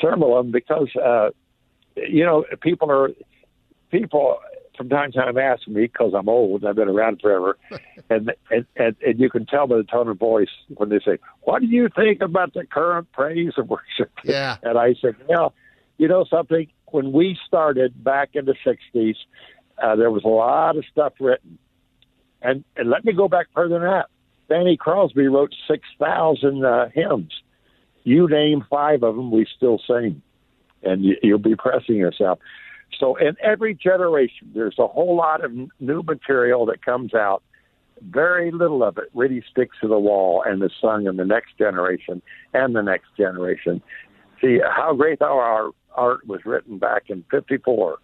several 0.01 0.37
of 0.37 0.45
them 0.45 0.51
because 0.51 0.89
uh, 0.95 1.29
you 1.95 2.23
know 2.23 2.45
people 2.61 2.91
are 2.91 3.09
people 3.91 4.37
from 4.77 4.89
time 4.89 5.11
to 5.11 5.17
time 5.19 5.37
ask 5.37 5.67
me 5.67 5.83
because 5.83 6.13
I'm 6.15 6.27
old, 6.27 6.65
I've 6.65 6.75
been 6.75 6.89
around 6.89 7.21
forever, 7.21 7.57
and, 8.09 8.31
and 8.51 8.65
and 8.75 8.95
and 9.05 9.19
you 9.19 9.29
can 9.29 9.45
tell 9.45 9.67
by 9.67 9.77
the 9.77 9.83
tone 9.83 10.07
of 10.07 10.19
voice 10.19 10.49
when 10.75 10.89
they 10.89 10.99
say, 10.99 11.17
"What 11.41 11.61
do 11.61 11.67
you 11.67 11.89
think 11.95 12.21
about 12.21 12.53
the 12.53 12.65
current 12.65 13.11
praise 13.11 13.53
and 13.57 13.69
worship?" 13.69 14.11
Yeah. 14.23 14.57
And 14.63 14.77
I 14.77 14.95
said, 15.01 15.15
well, 15.27 15.53
you 15.97 16.07
know 16.07 16.25
something? 16.29 16.67
When 16.87 17.11
we 17.11 17.37
started 17.45 18.03
back 18.03 18.31
in 18.33 18.45
the 18.45 18.55
60s, 18.65 19.15
uh, 19.81 19.95
there 19.95 20.11
was 20.11 20.23
a 20.23 20.29
lot 20.29 20.77
of 20.77 20.85
stuff 20.91 21.13
written. 21.19 21.57
And, 22.41 22.63
and 22.75 22.89
let 22.89 23.05
me 23.05 23.13
go 23.13 23.27
back 23.27 23.47
further 23.53 23.79
than 23.79 23.87
that. 23.87 24.07
Fanny 24.47 24.77
Crosby 24.77 25.27
wrote 25.27 25.53
6,000 25.67 26.63
uh, 26.63 26.89
hymns. 26.93 27.31
You 28.03 28.27
name 28.29 28.63
five 28.69 29.01
of 29.03 29.15
them, 29.15 29.31
we 29.31 29.47
still 29.55 29.79
sing. 29.87 30.21
And 30.83 31.03
you, 31.03 31.15
you'll 31.23 31.39
be 31.39 31.55
pressing 31.55 31.95
yourself. 31.95 32.39
So 32.99 33.15
in 33.15 33.35
every 33.41 33.73
generation, 33.73 34.51
there's 34.53 34.77
a 34.77 34.87
whole 34.87 35.15
lot 35.15 35.43
of 35.43 35.51
new 35.79 36.03
material 36.03 36.65
that 36.67 36.85
comes 36.85 37.13
out. 37.13 37.43
Very 38.01 38.51
little 38.51 38.83
of 38.83 38.97
it 38.97 39.05
really 39.13 39.43
sticks 39.49 39.77
to 39.81 39.87
the 39.87 39.97
wall 39.97 40.43
and 40.45 40.61
is 40.63 40.71
sung 40.79 41.07
in 41.07 41.17
the 41.17 41.25
next 41.25 41.57
generation 41.57 42.21
and 42.53 42.75
the 42.75 42.81
next 42.81 43.07
generation. 43.17 43.81
See, 44.41 44.59
How 44.63 44.93
Great 44.93 45.19
Thou 45.19 45.37
Art, 45.37 45.73
art 45.95 46.27
was 46.27 46.41
written 46.45 46.77
back 46.77 47.03
in 47.09 47.23
54. 47.31 47.97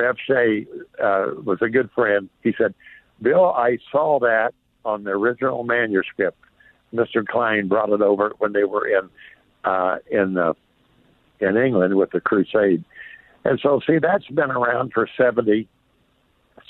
Bev 0.00 0.16
Shea 0.26 0.66
uh, 1.02 1.26
was 1.44 1.58
a 1.60 1.68
good 1.68 1.90
friend. 1.94 2.30
He 2.42 2.54
said, 2.56 2.74
Bill, 3.20 3.52
I 3.52 3.76
saw 3.92 4.18
that 4.20 4.54
on 4.84 5.04
the 5.04 5.10
original 5.10 5.62
manuscript. 5.62 6.38
Mr. 6.94 7.26
Klein 7.26 7.68
brought 7.68 7.90
it 7.90 8.00
over 8.00 8.32
when 8.38 8.54
they 8.54 8.64
were 8.64 8.86
in 8.86 9.10
uh, 9.64 9.98
in 10.10 10.38
uh, 10.38 10.54
in 11.40 11.58
England 11.58 11.96
with 11.96 12.12
the 12.12 12.20
Crusade. 12.20 12.82
And 13.44 13.60
so, 13.62 13.80
see, 13.86 13.98
that's 13.98 14.26
been 14.28 14.50
around 14.50 14.92
for 14.92 15.08
70, 15.16 15.68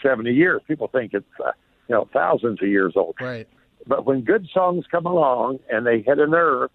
70 0.02 0.30
years. 0.32 0.60
People 0.66 0.88
think 0.88 1.14
it's, 1.14 1.26
uh, 1.44 1.52
you 1.88 1.94
know, 1.94 2.08
thousands 2.12 2.60
of 2.62 2.68
years 2.68 2.92
old. 2.96 3.16
Right. 3.20 3.48
But 3.86 4.06
when 4.06 4.22
good 4.22 4.48
songs 4.52 4.84
come 4.90 5.06
along 5.06 5.58
and 5.68 5.86
they 5.86 6.00
hit 6.00 6.18
a 6.18 6.26
nerve, 6.26 6.70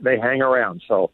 they 0.00 0.18
hang 0.18 0.40
around. 0.40 0.82
So 0.86 1.10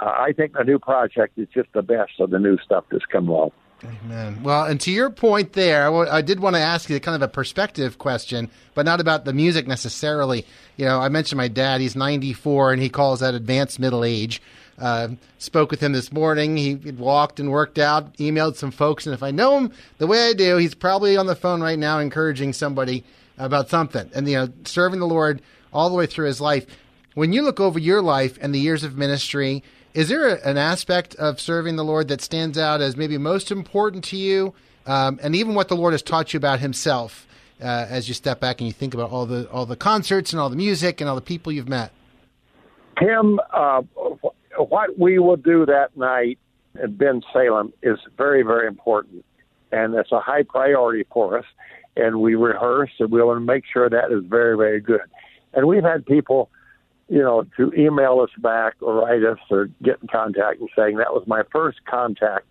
uh, 0.00 0.04
I 0.04 0.32
think 0.36 0.52
the 0.52 0.62
new 0.62 0.78
project 0.78 1.38
is 1.38 1.48
just 1.52 1.72
the 1.72 1.82
best 1.82 2.20
of 2.20 2.30
the 2.30 2.38
new 2.38 2.58
stuff 2.58 2.84
that's 2.90 3.06
come 3.06 3.28
along. 3.28 3.50
Amen. 3.84 4.42
Well, 4.42 4.64
and 4.64 4.80
to 4.82 4.92
your 4.92 5.10
point 5.10 5.54
there, 5.54 5.92
I 6.08 6.22
did 6.22 6.38
want 6.38 6.54
to 6.54 6.60
ask 6.60 6.88
you 6.88 7.00
kind 7.00 7.16
of 7.16 7.22
a 7.22 7.32
perspective 7.32 7.98
question, 7.98 8.48
but 8.74 8.84
not 8.84 9.00
about 9.00 9.24
the 9.24 9.32
music 9.32 9.66
necessarily. 9.66 10.46
You 10.76 10.84
know, 10.84 11.00
I 11.00 11.08
mentioned 11.08 11.36
my 11.36 11.48
dad; 11.48 11.80
he's 11.80 11.96
94, 11.96 12.74
and 12.74 12.82
he 12.82 12.88
calls 12.88 13.20
that 13.20 13.34
advanced 13.34 13.80
middle 13.80 14.04
age. 14.04 14.40
Uh, 14.78 15.08
spoke 15.38 15.70
with 15.70 15.80
him 15.80 15.92
this 15.92 16.12
morning. 16.12 16.56
He 16.56 16.74
walked 16.74 17.40
and 17.40 17.50
worked 17.50 17.78
out, 17.78 18.16
emailed 18.18 18.56
some 18.56 18.70
folks, 18.70 19.06
and 19.06 19.14
if 19.14 19.22
I 19.22 19.32
know 19.32 19.58
him 19.58 19.72
the 19.98 20.06
way 20.06 20.28
I 20.28 20.32
do, 20.32 20.56
he's 20.58 20.74
probably 20.74 21.16
on 21.16 21.26
the 21.26 21.36
phone 21.36 21.60
right 21.60 21.78
now 21.78 21.98
encouraging 21.98 22.52
somebody 22.52 23.04
about 23.36 23.68
something, 23.68 24.10
and 24.14 24.28
you 24.28 24.36
know, 24.36 24.48
serving 24.64 25.00
the 25.00 25.06
Lord 25.06 25.42
all 25.72 25.88
the 25.88 25.96
way 25.96 26.06
through 26.06 26.26
his 26.26 26.40
life. 26.40 26.66
When 27.14 27.32
you 27.32 27.42
look 27.42 27.60
over 27.60 27.78
your 27.78 28.00
life 28.00 28.38
and 28.40 28.54
the 28.54 28.60
years 28.60 28.84
of 28.84 28.96
ministry 28.96 29.62
Is 29.94 30.08
there 30.08 30.26
a, 30.26 30.48
an 30.48 30.56
aspect 30.56 31.14
of 31.16 31.40
serving 31.40 31.76
the 31.76 31.84
Lord 31.84 32.08
that 32.08 32.20
stands 32.22 32.56
out 32.56 32.80
as 32.80 32.96
maybe 32.96 33.18
most 33.18 33.50
important 33.50 34.04
to 34.04 34.16
you, 34.16 34.54
um, 34.86 35.20
and 35.22 35.36
even 35.36 35.54
what 35.54 35.68
the 35.68 35.76
Lord 35.76 35.92
has 35.92 36.02
taught 36.02 36.32
you 36.32 36.38
about 36.38 36.60
Himself 36.60 37.26
uh, 37.60 37.86
as 37.88 38.08
you 38.08 38.14
step 38.14 38.40
back 38.40 38.60
and 38.60 38.66
you 38.66 38.72
think 38.72 38.94
about 38.94 39.10
all 39.10 39.26
the 39.26 39.48
all 39.50 39.66
the 39.66 39.76
concerts 39.76 40.32
and 40.32 40.40
all 40.40 40.48
the 40.48 40.56
music 40.56 41.00
and 41.00 41.10
all 41.10 41.16
the 41.16 41.20
people 41.20 41.52
you've 41.52 41.68
met? 41.68 41.92
Tim, 42.98 43.38
uh, 43.52 43.82
what 44.56 44.98
we 44.98 45.18
will 45.18 45.36
do 45.36 45.66
that 45.66 45.96
night 45.96 46.38
at 46.82 46.96
Bensalem 46.96 47.72
is 47.82 47.98
very, 48.16 48.42
very 48.42 48.66
important, 48.66 49.24
and 49.72 49.94
it's 49.94 50.12
a 50.12 50.20
high 50.20 50.42
priority 50.42 51.04
for 51.12 51.38
us. 51.38 51.44
And 51.94 52.22
we 52.22 52.34
rehearse, 52.36 52.90
and 52.98 53.10
we 53.10 53.22
want 53.22 53.36
to 53.36 53.44
make 53.44 53.64
sure 53.70 53.90
that 53.90 54.10
is 54.10 54.24
very, 54.24 54.56
very 54.56 54.80
good. 54.80 55.02
And 55.52 55.66
we've 55.66 55.82
had 55.82 56.06
people 56.06 56.48
you 57.12 57.18
know, 57.18 57.44
to 57.58 57.70
email 57.74 58.20
us 58.20 58.30
back 58.38 58.72
or 58.80 58.94
write 58.94 59.22
us 59.22 59.38
or 59.50 59.66
get 59.82 59.98
in 60.00 60.08
contact 60.08 60.60
and 60.60 60.70
saying 60.74 60.96
that 60.96 61.12
was 61.12 61.22
my 61.26 61.42
first 61.52 61.84
contact 61.84 62.46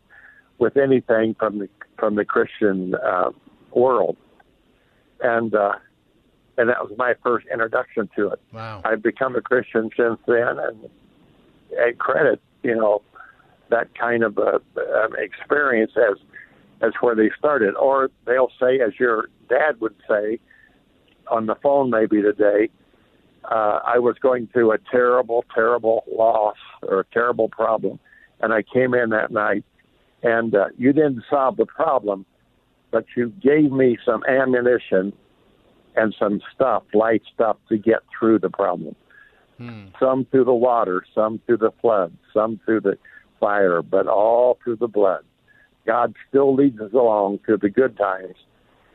with 0.60 0.78
anything 0.78 1.36
from 1.40 1.58
the 1.58 1.68
from 1.98 2.14
the 2.14 2.24
Christian 2.24 2.94
uh, 2.94 3.32
world, 3.74 4.18
and 5.20 5.56
uh, 5.56 5.74
and 6.60 6.70
that 6.70 6.78
was 6.80 6.92
my 6.96 7.16
first 7.24 7.48
introduction 7.52 8.08
to 8.16 8.28
it. 8.28 8.40
Wow! 8.54 8.84
I've 8.86 9.02
become 9.02 9.36
a 9.36 9.42
Christian 9.42 9.90
since 9.98 10.20
then, 10.28 10.60
and 10.60 10.90
I 11.80 11.94
credit 11.98 12.40
you 12.62 12.76
know 12.76 13.02
that 13.70 13.96
kind 13.96 14.22
of 14.22 14.38
uh, 14.38 14.60
um, 14.78 15.16
experience 15.18 15.94
as 15.98 16.20
as 16.82 16.94
where 17.02 17.16
they 17.16 17.32
started. 17.36 17.74
Or 17.74 18.12
they'll 18.28 18.52
say, 18.60 18.80
as 18.80 19.00
your 19.00 19.30
dad 19.50 19.82
would 19.82 19.96
say 20.08 20.38
on 21.32 21.48
the 21.48 21.56
phone 21.56 21.90
maybe 21.90 22.22
today, 22.22 22.70
uh, 23.46 23.80
I 23.86 24.00
was 24.00 24.16
going 24.22 24.48
through 24.48 24.72
a 24.72 24.78
terrible, 24.92 25.46
terrible 25.54 26.04
loss 26.12 26.58
or 26.84 27.00
a 27.00 27.06
terrible 27.06 27.50
problem, 27.50 28.00
and 28.40 28.54
I 28.54 28.64
came 28.64 28.94
in 28.94 29.10
that 29.10 29.32
night, 29.32 29.64
and 30.24 30.54
uh, 30.56 30.68
you 30.78 30.94
didn't 30.94 31.24
solve 31.30 31.58
the 31.58 31.66
problem, 31.66 32.26
but 32.92 33.06
you 33.16 33.30
gave 33.42 33.72
me 33.72 33.98
some 34.06 34.24
ammunition 34.26 35.14
and 35.96 36.16
some 36.18 36.42
stuff, 36.54 36.84
light 36.94 37.24
stuff, 37.34 37.58
to 37.70 37.78
get 37.78 38.00
through 38.18 38.40
the 38.40 38.50
problem. 38.50 38.96
Hmm. 39.58 39.88
Some 40.00 40.26
through 40.26 40.46
the 40.46 40.54
water, 40.54 41.04
some 41.14 41.40
through 41.46 41.58
the 41.58 41.72
flood, 41.82 42.16
some 42.34 42.60
through 42.66 42.82
the 42.82 42.98
fire, 43.40 43.82
but 43.82 44.08
all 44.08 44.58
through 44.64 44.78
the 44.78 44.88
blood. 44.88 45.24
God 45.86 46.16
still 46.30 46.56
leads 46.56 46.80
us 46.80 46.94
along 46.94 47.40
through 47.46 47.58
the 47.58 47.70
good 47.70 47.98
times 47.98 48.36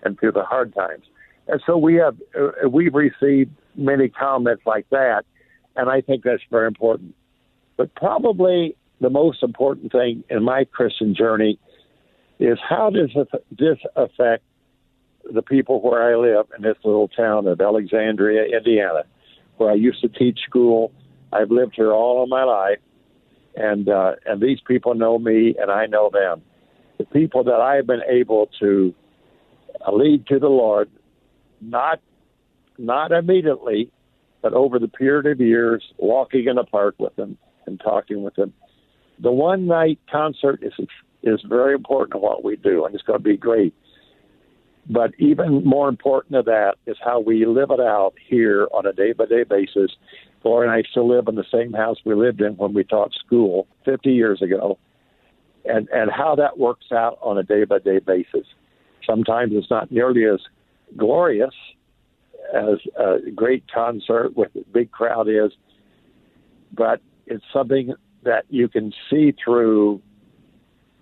and 0.03 0.19
through 0.19 0.33
the 0.33 0.45
hard 0.45 0.75
times. 0.75 1.05
And 1.49 1.63
so 1.67 1.77
we 1.77 1.95
have 1.95 2.17
uh, 2.39 2.69
we've 2.69 2.95
received 2.95 3.53
many 3.77 4.09
comments 4.09 4.63
like 4.67 4.89
that, 4.91 5.25
and 5.77 5.89
I 5.89 6.01
think 6.01 6.25
that's 6.25 6.43
very 6.51 6.67
important. 6.67 7.15
But 7.77 7.95
probably 7.95 8.77
the 9.01 9.11
most 9.11 9.43
important 9.43 9.93
thing 9.93 10.25
in 10.31 10.43
my 10.43 10.65
Christian 10.65 11.15
journey 11.15 11.59
is 12.39 12.59
how 12.67 12.91
does 12.91 13.11
this 13.51 13.79
affect 13.95 14.43
the 15.33 15.43
people 15.43 15.81
where 15.81 16.03
I 16.03 16.17
live 16.17 16.47
in 16.57 16.63
this 16.63 16.77
little 16.85 17.09
town 17.09 17.47
of 17.47 17.61
Alexandria, 17.61 18.45
Indiana, 18.57 19.03
where 19.57 19.71
I 19.71 19.75
used 19.75 20.01
to 20.03 20.09
teach 20.09 20.41
school. 20.49 20.93
I've 21.33 21.51
lived 21.51 21.75
here 21.75 21.93
all 21.93 22.23
of 22.23 22.29
my 22.29 22.45
life, 22.45 22.79
and 23.57 23.89
uh, 23.89 24.13
and 24.25 24.41
these 24.41 24.59
people 24.67 24.95
know 24.95 25.19
me, 25.19 25.55
and 25.61 25.71
I 25.71 25.87
know 25.87 26.11
them. 26.13 26.43
The 26.99 27.05
people 27.05 27.45
that 27.45 27.61
I've 27.61 27.87
been 27.87 28.03
able 28.09 28.49
to 28.61 28.95
lead 29.93 30.27
to 30.29 30.39
the 30.39 30.49
Lord, 30.49 30.89
not 31.67 32.01
not 32.79 33.13
immediately, 33.13 33.91
but 34.43 34.53
over 34.53 34.79
the 34.79 34.89
period 34.89 35.27
of 35.27 35.41
years, 35.41 35.83
walking 35.99 36.47
in 36.47 36.57
the 36.57 36.65
park 36.65 36.95
with 36.99 37.17
them 37.17 37.39
and 37.67 37.81
talking 37.81 38.23
with 38.23 38.35
them. 38.35 38.53
The 39.19 39.33
one 39.33 39.67
night 39.67 39.99
concert 40.11 40.63
is 40.63 40.73
is 41.23 41.41
very 41.49 41.75
important 41.75 42.13
to 42.13 42.19
what 42.19 42.45
we 42.45 42.57
do, 42.57 42.85
and 42.85 42.95
it's 42.95 43.03
going 43.05 43.19
to 43.19 43.25
be 43.25 43.37
great. 43.37 43.75
But 44.89 45.13
even 45.19 45.65
more 45.65 45.89
important 45.89 46.33
than 46.33 46.45
that 46.45 46.75
is 46.87 46.97
how 47.05 47.19
we 47.19 47.45
live 47.45 47.71
it 47.71 47.81
out 47.81 48.15
here 48.29 48.69
on 48.73 48.87
a 48.87 48.93
day 48.93 49.13
by 49.13 49.27
day 49.27 49.43
basis. 49.43 49.91
Gloria 50.43 50.71
and 50.71 50.79
I 50.79 50.89
still 50.89 51.09
live 51.09 51.27
in 51.27 51.35
the 51.35 51.45
same 51.53 51.73
house 51.73 51.97
we 52.05 52.15
lived 52.15 52.41
in 52.41 52.57
when 52.57 52.73
we 52.73 52.85
taught 52.85 53.13
school 53.15 53.67
50 53.85 54.13
years 54.13 54.43
ago, 54.43 54.79
and 55.65 55.89
and 55.89 56.11
how 56.11 56.37
that 56.37 56.59
works 56.59 56.93
out 56.93 57.19
on 57.21 57.37
a 57.39 57.43
day 57.43 57.65
by 57.65 57.79
day 57.79 57.99
basis. 57.99 58.47
Sometimes 59.05 59.53
it's 59.55 59.71
not 59.71 59.91
nearly 59.91 60.25
as 60.25 60.41
glorious 60.97 61.55
as 62.55 62.79
a 62.97 63.31
great 63.35 63.65
concert 63.73 64.37
with 64.37 64.55
a 64.55 64.65
big 64.73 64.91
crowd 64.91 65.29
is, 65.29 65.53
but 66.73 67.01
it's 67.27 67.45
something 67.53 67.95
that 68.23 68.45
you 68.49 68.69
can 68.69 68.93
see 69.11 69.33
through 69.33 70.01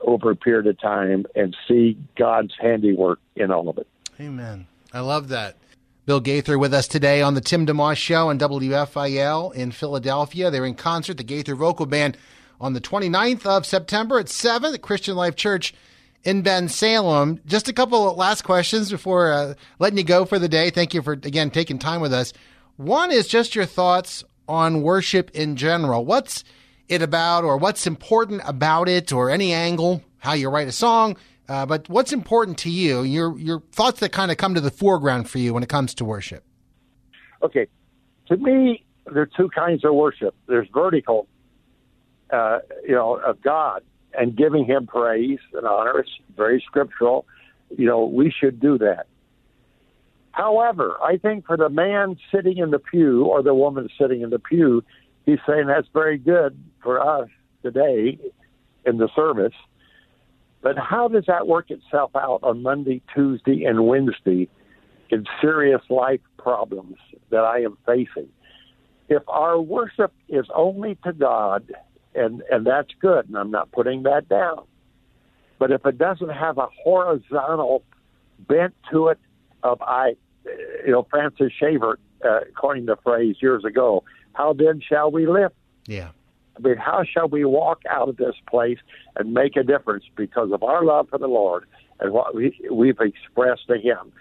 over 0.00 0.30
a 0.30 0.36
period 0.36 0.66
of 0.66 0.78
time 0.78 1.24
and 1.34 1.56
see 1.66 1.98
God's 2.16 2.52
handiwork 2.60 3.20
in 3.36 3.50
all 3.50 3.68
of 3.68 3.78
it. 3.78 3.86
Amen. 4.20 4.66
I 4.92 5.00
love 5.00 5.28
that. 5.28 5.56
Bill 6.06 6.20
Gaither 6.20 6.58
with 6.58 6.74
us 6.74 6.86
today 6.86 7.22
on 7.22 7.34
the 7.34 7.40
Tim 7.40 7.66
DeMoss 7.66 7.96
Show 7.96 8.28
on 8.28 8.38
WFIL 8.38 9.54
in 9.54 9.72
Philadelphia. 9.72 10.50
They're 10.50 10.66
in 10.66 10.74
concert, 10.74 11.16
the 11.16 11.24
Gaither 11.24 11.54
Vocal 11.54 11.86
Band, 11.86 12.18
on 12.60 12.74
the 12.74 12.80
29th 12.80 13.46
of 13.46 13.64
September 13.64 14.18
at 14.18 14.28
7 14.28 14.74
at 14.74 14.82
Christian 14.82 15.16
Life 15.16 15.34
Church 15.34 15.72
in 16.24 16.42
Bensalem. 16.42 17.44
Just 17.46 17.68
a 17.68 17.72
couple 17.72 18.08
of 18.08 18.16
last 18.16 18.42
questions 18.42 18.90
before 18.90 19.32
uh, 19.32 19.54
letting 19.78 19.98
you 19.98 20.04
go 20.04 20.24
for 20.24 20.38
the 20.38 20.48
day. 20.48 20.70
Thank 20.70 20.94
you 20.94 21.02
for, 21.02 21.12
again, 21.12 21.50
taking 21.50 21.78
time 21.78 22.00
with 22.00 22.12
us. 22.12 22.32
One 22.76 23.12
is 23.12 23.28
just 23.28 23.54
your 23.54 23.66
thoughts 23.66 24.24
on 24.48 24.82
worship 24.82 25.30
in 25.32 25.56
general. 25.56 26.04
What's 26.04 26.44
it 26.88 27.00
about, 27.02 27.44
or 27.44 27.56
what's 27.56 27.86
important 27.86 28.42
about 28.44 28.88
it, 28.88 29.12
or 29.12 29.30
any 29.30 29.52
angle, 29.52 30.02
how 30.18 30.32
you 30.34 30.50
write 30.50 30.68
a 30.68 30.72
song, 30.72 31.16
uh, 31.48 31.64
but 31.64 31.88
what's 31.88 32.12
important 32.12 32.58
to 32.58 32.70
you, 32.70 33.02
your, 33.02 33.38
your 33.38 33.60
thoughts 33.72 34.00
that 34.00 34.12
kind 34.12 34.30
of 34.30 34.36
come 34.36 34.54
to 34.54 34.60
the 34.60 34.70
foreground 34.70 35.28
for 35.30 35.38
you 35.38 35.54
when 35.54 35.62
it 35.62 35.68
comes 35.68 35.94
to 35.94 36.04
worship? 36.04 36.44
Okay. 37.42 37.66
To 38.28 38.36
me, 38.36 38.84
there 39.12 39.22
are 39.22 39.30
two 39.36 39.50
kinds 39.50 39.84
of 39.84 39.94
worship. 39.94 40.34
There's 40.46 40.68
vertical, 40.72 41.26
uh, 42.30 42.60
you 42.86 42.94
know, 42.94 43.14
of 43.14 43.40
God, 43.42 43.82
and 44.18 44.36
giving 44.36 44.64
him 44.64 44.86
praise 44.86 45.38
and 45.52 45.66
honor. 45.66 46.00
It's 46.00 46.10
very 46.36 46.62
scriptural. 46.66 47.26
You 47.76 47.86
know, 47.86 48.04
we 48.04 48.30
should 48.30 48.60
do 48.60 48.78
that. 48.78 49.06
However, 50.32 50.96
I 51.02 51.16
think 51.16 51.46
for 51.46 51.56
the 51.56 51.68
man 51.68 52.16
sitting 52.34 52.58
in 52.58 52.70
the 52.70 52.80
pew 52.80 53.24
or 53.24 53.42
the 53.42 53.54
woman 53.54 53.88
sitting 54.00 54.20
in 54.22 54.30
the 54.30 54.40
pew, 54.40 54.82
he's 55.26 55.38
saying 55.46 55.68
that's 55.68 55.88
very 55.92 56.18
good 56.18 56.58
for 56.82 57.00
us 57.00 57.28
today 57.62 58.18
in 58.84 58.98
the 58.98 59.08
service. 59.14 59.54
But 60.60 60.76
how 60.78 61.08
does 61.08 61.24
that 61.26 61.46
work 61.46 61.70
itself 61.70 62.16
out 62.16 62.40
on 62.42 62.62
Monday, 62.62 63.02
Tuesday, 63.14 63.64
and 63.64 63.86
Wednesday 63.86 64.48
in 65.10 65.24
serious 65.40 65.82
life 65.88 66.20
problems 66.38 66.96
that 67.30 67.44
I 67.44 67.60
am 67.60 67.78
facing? 67.86 68.28
If 69.08 69.22
our 69.28 69.60
worship 69.60 70.12
is 70.28 70.46
only 70.54 70.96
to 71.04 71.12
God 71.12 71.70
and 72.14 72.42
and 72.50 72.66
that's 72.66 72.90
good, 73.00 73.28
and 73.28 73.36
I'm 73.36 73.50
not 73.50 73.72
putting 73.72 74.04
that 74.04 74.28
down. 74.28 74.64
But 75.58 75.70
if 75.70 75.86
it 75.86 75.98
doesn't 75.98 76.30
have 76.30 76.58
a 76.58 76.68
horizontal 76.82 77.84
bent 78.38 78.74
to 78.90 79.08
it, 79.08 79.18
of 79.62 79.80
I, 79.82 80.16
you 80.84 80.92
know, 80.92 81.06
Francis 81.10 81.52
Schaeffer 81.58 81.98
uh, 82.24 82.40
coined 82.60 82.88
the 82.88 82.96
phrase 83.02 83.36
years 83.40 83.64
ago. 83.64 84.04
How 84.32 84.52
then 84.52 84.80
shall 84.86 85.10
we 85.10 85.26
live? 85.26 85.52
Yeah. 85.86 86.10
I 86.56 86.60
mean, 86.60 86.76
how 86.76 87.04
shall 87.04 87.28
we 87.28 87.44
walk 87.44 87.82
out 87.88 88.08
of 88.08 88.16
this 88.16 88.34
place 88.48 88.78
and 89.16 89.32
make 89.32 89.56
a 89.56 89.62
difference 89.62 90.04
because 90.16 90.52
of 90.52 90.62
our 90.62 90.84
love 90.84 91.08
for 91.08 91.18
the 91.18 91.26
Lord 91.26 91.66
and 92.00 92.12
what 92.12 92.34
we, 92.34 92.58
we've 92.70 93.00
expressed 93.00 93.66
to 93.68 93.78
Him, 93.78 94.12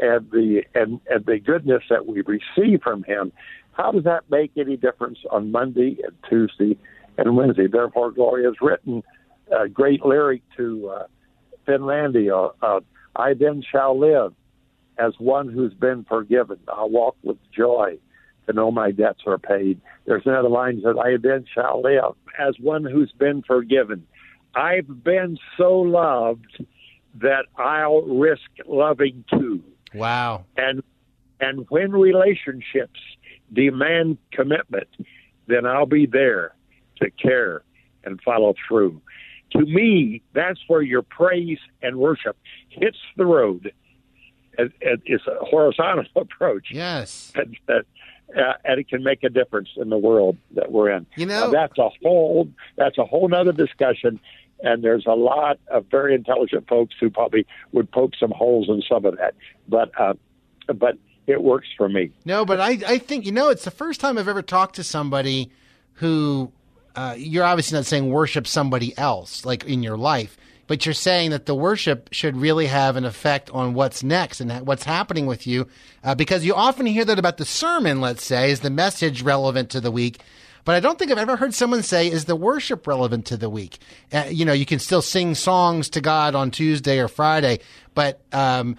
and 0.00 0.30
the 0.30 0.62
and 0.74 1.00
and 1.10 1.24
the 1.26 1.38
goodness 1.38 1.82
that 1.90 2.06
we 2.06 2.22
receive 2.22 2.82
from 2.82 3.02
Him? 3.04 3.32
How 3.72 3.90
does 3.90 4.04
that 4.04 4.30
make 4.30 4.52
any 4.56 4.76
difference 4.76 5.18
on 5.30 5.50
Monday 5.50 5.98
and 6.04 6.14
Tuesday 6.28 6.76
and 7.18 7.36
Wednesday. 7.36 7.66
Therefore, 7.66 8.10
Gloria 8.10 8.48
has 8.48 8.56
written 8.60 9.02
a 9.50 9.68
great 9.68 10.04
lyric 10.04 10.42
to 10.56 10.88
uh, 10.88 11.06
Finlandia. 11.66 12.52
Uh, 12.62 12.80
I 13.16 13.34
then 13.34 13.62
shall 13.70 13.98
live 13.98 14.34
as 14.98 15.12
one 15.18 15.48
who's 15.48 15.74
been 15.74 16.04
forgiven. 16.04 16.58
I'll 16.68 16.90
walk 16.90 17.16
with 17.22 17.38
joy 17.54 17.98
to 18.46 18.52
know 18.52 18.70
my 18.70 18.90
debts 18.90 19.20
are 19.26 19.38
paid. 19.38 19.80
There's 20.06 20.22
another 20.26 20.48
line 20.48 20.76
that 20.76 20.94
says, 20.94 20.96
I 21.02 21.16
then 21.22 21.44
shall 21.52 21.82
live 21.82 22.14
as 22.38 22.54
one 22.58 22.84
who's 22.84 23.12
been 23.12 23.42
forgiven. 23.42 24.06
I've 24.54 25.04
been 25.04 25.38
so 25.56 25.78
loved 25.78 26.64
that 27.20 27.46
I'll 27.56 28.02
risk 28.02 28.42
loving 28.66 29.24
too. 29.30 29.62
Wow. 29.94 30.44
And 30.56 30.82
and 31.40 31.66
when 31.68 31.92
relationships 31.92 33.00
demand 33.52 34.18
commitment, 34.30 34.88
then 35.46 35.66
I'll 35.66 35.86
be 35.86 36.06
there 36.06 36.54
to 37.02 37.10
care 37.10 37.62
and 38.04 38.20
follow 38.22 38.54
through. 38.66 39.00
To 39.52 39.60
me, 39.60 40.22
that's 40.32 40.60
where 40.66 40.82
your 40.82 41.02
praise 41.02 41.58
and 41.82 41.96
worship 41.96 42.36
hits 42.68 42.96
the 43.16 43.26
road. 43.26 43.72
It's 44.58 45.26
a 45.26 45.44
horizontal 45.44 46.04
approach. 46.16 46.68
Yes. 46.70 47.32
And, 47.34 47.56
uh, 47.68 48.52
and 48.64 48.80
it 48.80 48.88
can 48.88 49.02
make 49.02 49.22
a 49.24 49.28
difference 49.28 49.68
in 49.76 49.90
the 49.90 49.98
world 49.98 50.36
that 50.54 50.72
we're 50.72 50.90
in. 50.90 51.06
You 51.16 51.26
know, 51.26 51.46
Now, 51.46 51.50
that's 51.50 51.78
a 51.78 51.90
whole 52.02 52.48
that's 52.76 52.96
a 52.98 53.04
whole 53.04 53.28
nother 53.28 53.52
discussion. 53.52 54.20
And 54.64 54.82
there's 54.84 55.06
a 55.06 55.14
lot 55.14 55.58
of 55.68 55.86
very 55.90 56.14
intelligent 56.14 56.68
folks 56.68 56.94
who 56.98 57.10
probably 57.10 57.46
would 57.72 57.90
poke 57.90 58.12
some 58.18 58.30
holes 58.30 58.68
in 58.68 58.82
some 58.88 59.04
of 59.04 59.16
that, 59.18 59.34
but 59.68 59.90
uh, 59.98 60.14
but 60.72 60.96
it 61.26 61.42
works 61.42 61.68
for 61.76 61.88
me. 61.88 62.10
No, 62.24 62.44
but 62.44 62.60
I, 62.60 62.78
I 62.86 62.98
think, 62.98 63.26
you 63.26 63.32
know, 63.32 63.48
it's 63.48 63.64
the 63.64 63.70
first 63.70 64.00
time 64.00 64.18
I've 64.18 64.28
ever 64.28 64.42
talked 64.42 64.76
to 64.76 64.84
somebody 64.84 65.50
who, 65.94 66.52
uh, 66.94 67.14
you're 67.16 67.44
obviously 67.44 67.76
not 67.76 67.86
saying 67.86 68.10
worship 68.10 68.46
somebody 68.46 68.96
else, 68.98 69.44
like 69.44 69.64
in 69.64 69.82
your 69.82 69.96
life, 69.96 70.36
but 70.66 70.86
you're 70.86 70.94
saying 70.94 71.30
that 71.30 71.46
the 71.46 71.54
worship 71.54 72.08
should 72.12 72.36
really 72.36 72.66
have 72.66 72.96
an 72.96 73.04
effect 73.04 73.50
on 73.50 73.74
what's 73.74 74.02
next 74.02 74.40
and 74.40 74.66
what's 74.66 74.84
happening 74.84 75.26
with 75.26 75.46
you. 75.46 75.66
Uh, 76.04 76.14
because 76.14 76.44
you 76.44 76.54
often 76.54 76.86
hear 76.86 77.04
that 77.04 77.18
about 77.18 77.36
the 77.36 77.44
sermon, 77.44 78.00
let's 78.00 78.24
say, 78.24 78.50
is 78.50 78.60
the 78.60 78.70
message 78.70 79.22
relevant 79.22 79.70
to 79.70 79.80
the 79.80 79.90
week. 79.90 80.20
But 80.64 80.76
I 80.76 80.80
don't 80.80 80.98
think 80.98 81.10
I've 81.10 81.18
ever 81.18 81.36
heard 81.36 81.54
someone 81.54 81.82
say, 81.82 82.08
is 82.08 82.26
the 82.26 82.36
worship 82.36 82.86
relevant 82.86 83.26
to 83.26 83.36
the 83.36 83.50
week? 83.50 83.78
Uh, 84.12 84.26
you 84.30 84.44
know, 84.44 84.52
you 84.52 84.64
can 84.64 84.78
still 84.78 85.02
sing 85.02 85.34
songs 85.34 85.90
to 85.90 86.00
God 86.00 86.34
on 86.34 86.50
Tuesday 86.50 87.00
or 87.00 87.08
Friday, 87.08 87.58
but 87.94 88.20
um, 88.32 88.76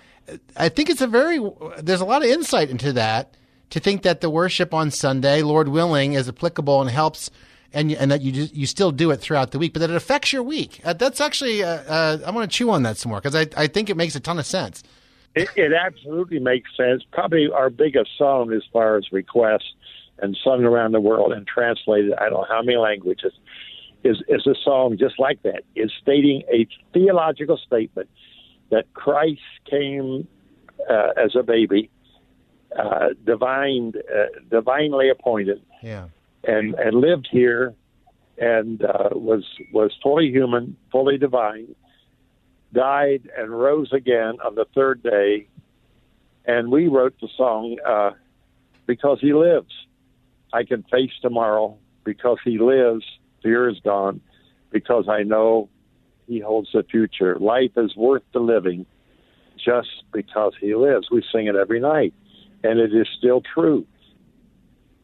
I 0.55 0.69
think 0.69 0.89
it's 0.89 1.01
a 1.01 1.07
very, 1.07 1.39
there's 1.79 2.01
a 2.01 2.05
lot 2.05 2.23
of 2.23 2.29
insight 2.29 2.69
into 2.69 2.93
that 2.93 3.35
to 3.71 3.79
think 3.79 4.03
that 4.03 4.21
the 4.21 4.29
worship 4.29 4.73
on 4.73 4.91
Sunday, 4.91 5.41
Lord 5.41 5.67
willing, 5.67 6.13
is 6.13 6.29
applicable 6.29 6.79
and 6.79 6.89
helps. 6.89 7.29
And, 7.73 7.91
and 7.91 8.11
that 8.11 8.21
you 8.21 8.31
just, 8.31 8.53
you 8.53 8.67
still 8.67 8.91
do 8.91 9.09
it 9.09 9.17
throughout 9.17 9.51
the 9.51 9.57
week, 9.57 9.73
but 9.73 9.79
that 9.79 9.89
it 9.89 9.95
affects 9.95 10.31
your 10.31 10.43
week. 10.43 10.79
Uh, 10.85 10.93
that's 10.93 11.19
actually 11.19 11.63
uh, 11.63 11.67
uh, 11.67 12.17
I 12.25 12.29
want 12.29 12.49
to 12.49 12.55
chew 12.55 12.69
on 12.69 12.83
that 12.83 12.97
some 12.97 13.09
more 13.09 13.19
because 13.19 13.35
I, 13.35 13.47
I 13.57 13.65
think 13.67 13.89
it 13.89 13.97
makes 13.97 14.15
a 14.15 14.19
ton 14.19 14.37
of 14.37 14.45
sense. 14.45 14.83
It, 15.35 15.49
it 15.55 15.73
absolutely 15.73 16.39
makes 16.39 16.69
sense. 16.77 17.03
Probably 17.11 17.49
our 17.51 17.71
biggest 17.71 18.11
song 18.17 18.53
as 18.53 18.61
far 18.71 18.97
as 18.97 19.11
requests 19.11 19.73
and 20.19 20.37
sung 20.43 20.63
around 20.63 20.91
the 20.91 21.01
world 21.01 21.33
and 21.33 21.47
translated, 21.47 22.13
I 22.13 22.29
don't 22.29 22.41
know 22.41 22.45
how 22.47 22.61
many 22.61 22.77
languages, 22.77 23.33
is, 24.03 24.21
is 24.27 24.45
a 24.45 24.55
song 24.63 24.97
just 24.99 25.17
like 25.17 25.41
that. 25.43 25.63
It's 25.75 25.93
stating 26.01 26.43
a 26.53 26.67
theological 26.93 27.57
statement 27.57 28.09
that 28.69 28.93
Christ 28.93 29.41
came 29.69 30.27
uh, 30.89 31.09
as 31.17 31.35
a 31.35 31.41
baby, 31.41 31.89
uh, 32.77 33.09
divine, 33.25 33.93
uh, 34.13 34.25
divinely 34.49 35.09
appointed, 35.09 35.61
Yeah. 35.81 36.05
And, 36.43 36.75
and 36.75 36.95
lived 36.95 37.27
here 37.31 37.75
and 38.37 38.83
uh, 38.83 39.09
was 39.11 39.43
was 39.71 39.91
fully 40.01 40.29
human, 40.29 40.75
fully 40.91 41.17
divine, 41.17 41.75
died 42.73 43.29
and 43.37 43.51
rose 43.51 43.91
again 43.93 44.37
on 44.43 44.55
the 44.55 44.65
third 44.73 45.03
day, 45.03 45.47
and 46.45 46.71
we 46.71 46.87
wrote 46.87 47.15
the 47.21 47.27
song 47.37 47.77
uh, 47.87 48.11
because 48.85 49.19
he 49.21 49.33
lives. 49.33 49.71
I 50.51 50.63
can 50.63 50.83
face 50.83 51.11
tomorrow 51.21 51.77
because 52.03 52.37
he 52.43 52.59
lives. 52.59 53.03
Fear 53.41 53.69
is 53.69 53.79
gone 53.83 54.21
because 54.71 55.07
I 55.09 55.23
know 55.23 55.69
he 56.27 56.39
holds 56.39 56.69
the 56.73 56.83
future. 56.83 57.37
Life 57.39 57.71
is 57.77 57.95
worth 57.95 58.23
the 58.33 58.39
living 58.39 58.85
just 59.63 59.89
because 60.11 60.53
he 60.59 60.75
lives. 60.75 61.09
We 61.11 61.23
sing 61.31 61.47
it 61.47 61.55
every 61.55 61.79
night, 61.79 62.13
and 62.63 62.79
it 62.79 62.93
is 62.93 63.07
still 63.17 63.41
true. 63.41 63.85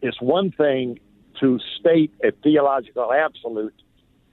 It's 0.02 0.22
one 0.22 0.52
thing 0.52 1.00
to 1.40 1.60
state 1.80 2.12
a 2.24 2.32
theological 2.32 3.12
absolute, 3.14 3.76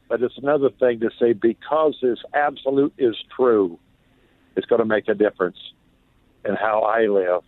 but 0.08 0.22
it's 0.22 0.38
another 0.38 0.70
thing 0.70 1.00
to 1.00 1.10
say 1.18 1.32
because 1.32 1.96
this 2.02 2.18
absolute 2.34 2.94
is 2.98 3.16
true, 3.34 3.78
it's 4.56 4.66
going 4.66 4.80
to 4.80 4.86
make 4.86 5.08
a 5.08 5.14
difference 5.14 5.58
in 6.44 6.54
how 6.54 6.82
I 6.82 7.06
live, 7.06 7.42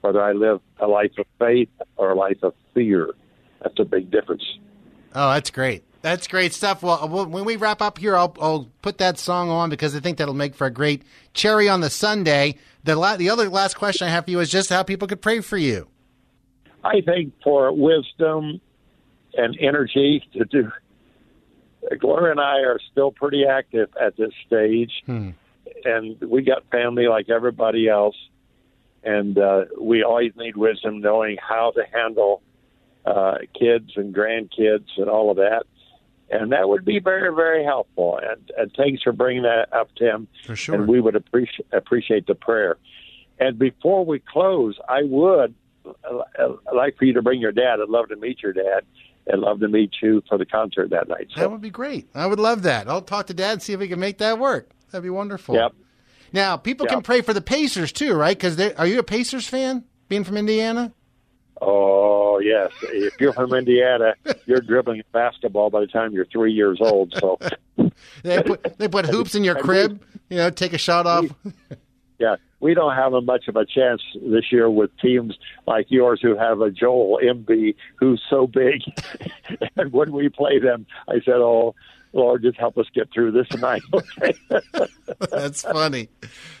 whether 0.00 0.22
I 0.22 0.32
live 0.32 0.60
a 0.78 0.86
life 0.86 1.12
of 1.18 1.26
faith 1.38 1.68
or 1.96 2.10
a 2.10 2.14
life 2.14 2.42
of 2.42 2.54
fear. 2.74 3.10
That's 3.62 3.78
a 3.78 3.84
big 3.84 4.10
difference. 4.10 4.44
Oh, 5.14 5.32
that's 5.32 5.50
great. 5.50 5.84
That's 6.02 6.26
great 6.26 6.52
stuff. 6.52 6.82
Well, 6.82 7.02
uh, 7.02 7.06
well, 7.06 7.26
when 7.26 7.46
we 7.46 7.56
wrap 7.56 7.80
up 7.80 7.96
here, 7.96 8.14
I'll, 8.14 8.36
I'll 8.38 8.68
put 8.82 8.98
that 8.98 9.18
song 9.18 9.48
on 9.48 9.70
because 9.70 9.96
I 9.96 10.00
think 10.00 10.18
that'll 10.18 10.34
make 10.34 10.54
for 10.54 10.66
a 10.66 10.70
great 10.70 11.02
cherry 11.32 11.66
on 11.66 11.80
the 11.80 11.88
Sunday. 11.88 12.56
The 12.82 12.94
la- 12.94 13.16
the 13.16 13.30
other 13.30 13.48
last 13.48 13.78
question 13.78 14.06
I 14.06 14.10
have 14.10 14.26
for 14.26 14.30
you 14.30 14.40
is 14.40 14.50
just 14.50 14.68
how 14.68 14.82
people 14.82 15.08
could 15.08 15.22
pray 15.22 15.40
for 15.40 15.56
you. 15.56 15.88
I 16.84 17.00
think 17.00 17.32
for 17.42 17.72
wisdom 17.72 18.60
and 19.36 19.56
energy 19.60 20.22
to 20.34 20.44
do. 20.44 20.70
Gloria 21.98 22.30
and 22.32 22.40
I 22.40 22.60
are 22.60 22.78
still 22.92 23.10
pretty 23.10 23.44
active 23.44 23.90
at 24.00 24.16
this 24.16 24.32
stage, 24.46 24.92
Hmm. 25.06 25.30
and 25.84 26.20
we 26.20 26.42
got 26.42 26.64
family 26.70 27.08
like 27.08 27.28
everybody 27.28 27.88
else, 27.88 28.16
and 29.02 29.36
uh, 29.38 29.64
we 29.80 30.02
always 30.02 30.32
need 30.36 30.56
wisdom, 30.56 31.00
knowing 31.00 31.36
how 31.36 31.72
to 31.72 31.82
handle 31.92 32.42
uh, 33.04 33.36
kids 33.58 33.92
and 33.96 34.14
grandkids 34.14 34.88
and 34.96 35.08
all 35.10 35.30
of 35.30 35.36
that. 35.36 35.64
And 36.30 36.52
that 36.52 36.66
would 36.70 36.86
be 36.86 37.00
very, 37.00 37.34
very 37.34 37.62
helpful. 37.62 38.18
And, 38.22 38.50
and 38.56 38.72
thanks 38.74 39.02
for 39.02 39.12
bringing 39.12 39.42
that 39.42 39.70
up, 39.74 39.90
Tim. 39.96 40.26
For 40.46 40.56
sure. 40.56 40.74
And 40.74 40.88
we 40.88 41.00
would 41.00 41.14
appreciate 41.16 41.66
appreciate 41.70 42.26
the 42.26 42.34
prayer. 42.34 42.78
And 43.38 43.58
before 43.58 44.06
we 44.06 44.20
close, 44.20 44.78
I 44.88 45.02
would 45.02 45.54
uh, 45.84 46.48
like 46.74 46.96
for 46.96 47.04
you 47.04 47.12
to 47.14 47.22
bring 47.22 47.40
your 47.40 47.52
dad. 47.52 47.80
I'd 47.80 47.88
love 47.88 48.08
to 48.08 48.16
meet 48.16 48.42
your 48.42 48.52
dad. 48.52 48.84
I'd 49.32 49.38
love 49.38 49.60
to 49.60 49.68
meet 49.68 49.92
you 50.02 50.22
for 50.28 50.36
the 50.36 50.44
concert 50.46 50.90
that 50.90 51.08
night. 51.08 51.28
That 51.36 51.50
would 51.50 51.60
be 51.62 51.70
great. 51.70 52.08
I 52.14 52.26
would 52.26 52.38
love 52.38 52.62
that. 52.62 52.88
I'll 52.88 53.00
talk 53.02 53.26
to 53.28 53.34
Dad 53.34 53.52
and 53.52 53.62
see 53.62 53.72
if 53.72 53.80
we 53.80 53.88
can 53.88 53.98
make 53.98 54.18
that 54.18 54.38
work. 54.38 54.70
That'd 54.90 55.02
be 55.02 55.10
wonderful. 55.10 55.54
Yep. 55.54 55.72
Now, 56.32 56.56
people 56.56 56.86
can 56.86 57.00
pray 57.00 57.20
for 57.22 57.32
the 57.32 57.40
Pacers 57.40 57.92
too, 57.92 58.14
right? 58.14 58.36
Because 58.36 58.60
are 58.76 58.86
you 58.86 58.98
a 58.98 59.04
Pacers 59.04 59.46
fan? 59.46 59.84
Being 60.08 60.24
from 60.24 60.36
Indiana? 60.36 60.92
Oh 61.62 62.40
yes, 62.40 62.72
if 62.82 63.18
you're 63.20 63.32
from 63.32 63.54
Indiana, 63.54 64.14
you're 64.44 64.60
dribbling 64.60 65.02
basketball 65.12 65.70
by 65.70 65.80
the 65.80 65.86
time 65.86 66.12
you're 66.12 66.26
three 66.26 66.52
years 66.52 66.78
old. 66.80 67.14
So 67.18 67.38
They 68.22 68.42
put 68.42 68.78
they 68.78 68.88
put 68.88 69.06
hoops 69.06 69.34
in 69.34 69.44
your 69.44 69.54
crib. 69.62 70.02
You 70.28 70.38
know, 70.38 70.50
take 70.50 70.72
a 70.72 70.78
shot 70.78 71.06
off. 71.06 71.26
Yeah, 72.18 72.36
we 72.60 72.74
don't 72.74 72.94
have 72.94 73.12
a 73.12 73.20
much 73.20 73.48
of 73.48 73.56
a 73.56 73.64
chance 73.64 74.02
this 74.22 74.50
year 74.50 74.70
with 74.70 74.96
teams 74.98 75.36
like 75.66 75.86
yours 75.90 76.20
who 76.22 76.36
have 76.36 76.60
a 76.60 76.70
Joel 76.70 77.18
Embiid 77.22 77.74
who's 77.96 78.22
so 78.30 78.46
big. 78.46 78.82
and 79.76 79.92
when 79.92 80.12
we 80.12 80.28
play 80.28 80.58
them, 80.58 80.86
I 81.08 81.14
said, 81.24 81.34
"Oh 81.34 81.74
Lord, 82.12 82.42
just 82.42 82.58
help 82.58 82.78
us 82.78 82.86
get 82.94 83.12
through 83.12 83.32
this 83.32 83.48
tonight." 83.48 83.82
Okay. 83.94 84.34
That's 85.30 85.62
funny. 85.62 86.08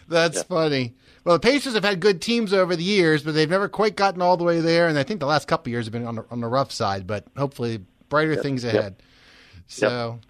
That's 0.08 0.42
funny. 0.42 0.94
Well, 1.24 1.36
the 1.36 1.40
Pacers 1.40 1.74
have 1.74 1.84
had 1.84 2.00
good 2.00 2.20
teams 2.20 2.52
over 2.52 2.76
the 2.76 2.84
years, 2.84 3.22
but 3.22 3.32
they've 3.32 3.48
never 3.48 3.68
quite 3.68 3.96
gotten 3.96 4.20
all 4.20 4.36
the 4.36 4.44
way 4.44 4.60
there. 4.60 4.88
And 4.88 4.98
I 4.98 5.02
think 5.04 5.20
the 5.20 5.26
last 5.26 5.48
couple 5.48 5.70
of 5.70 5.72
years 5.72 5.86
have 5.86 5.92
been 5.92 6.06
on 6.06 6.16
the, 6.16 6.24
on 6.30 6.40
the 6.40 6.48
rough 6.48 6.70
side, 6.70 7.06
but 7.06 7.24
hopefully 7.36 7.80
brighter 8.10 8.36
things 8.36 8.62
ahead. 8.64 8.96
So, 9.66 10.20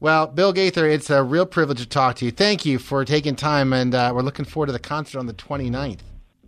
well, 0.00 0.26
Bill 0.26 0.52
Gaither, 0.52 0.86
it's 0.86 1.10
a 1.10 1.22
real 1.22 1.46
privilege 1.46 1.78
to 1.78 1.88
talk 1.88 2.16
to 2.16 2.24
you. 2.24 2.30
Thank 2.30 2.64
you 2.66 2.78
for 2.78 3.04
taking 3.04 3.34
time, 3.36 3.72
and 3.72 3.94
uh, 3.94 4.12
we're 4.14 4.22
looking 4.22 4.44
forward 4.44 4.66
to 4.66 4.72
the 4.72 4.78
concert 4.78 5.18
on 5.18 5.26
the 5.26 5.34
29th. 5.34 6.00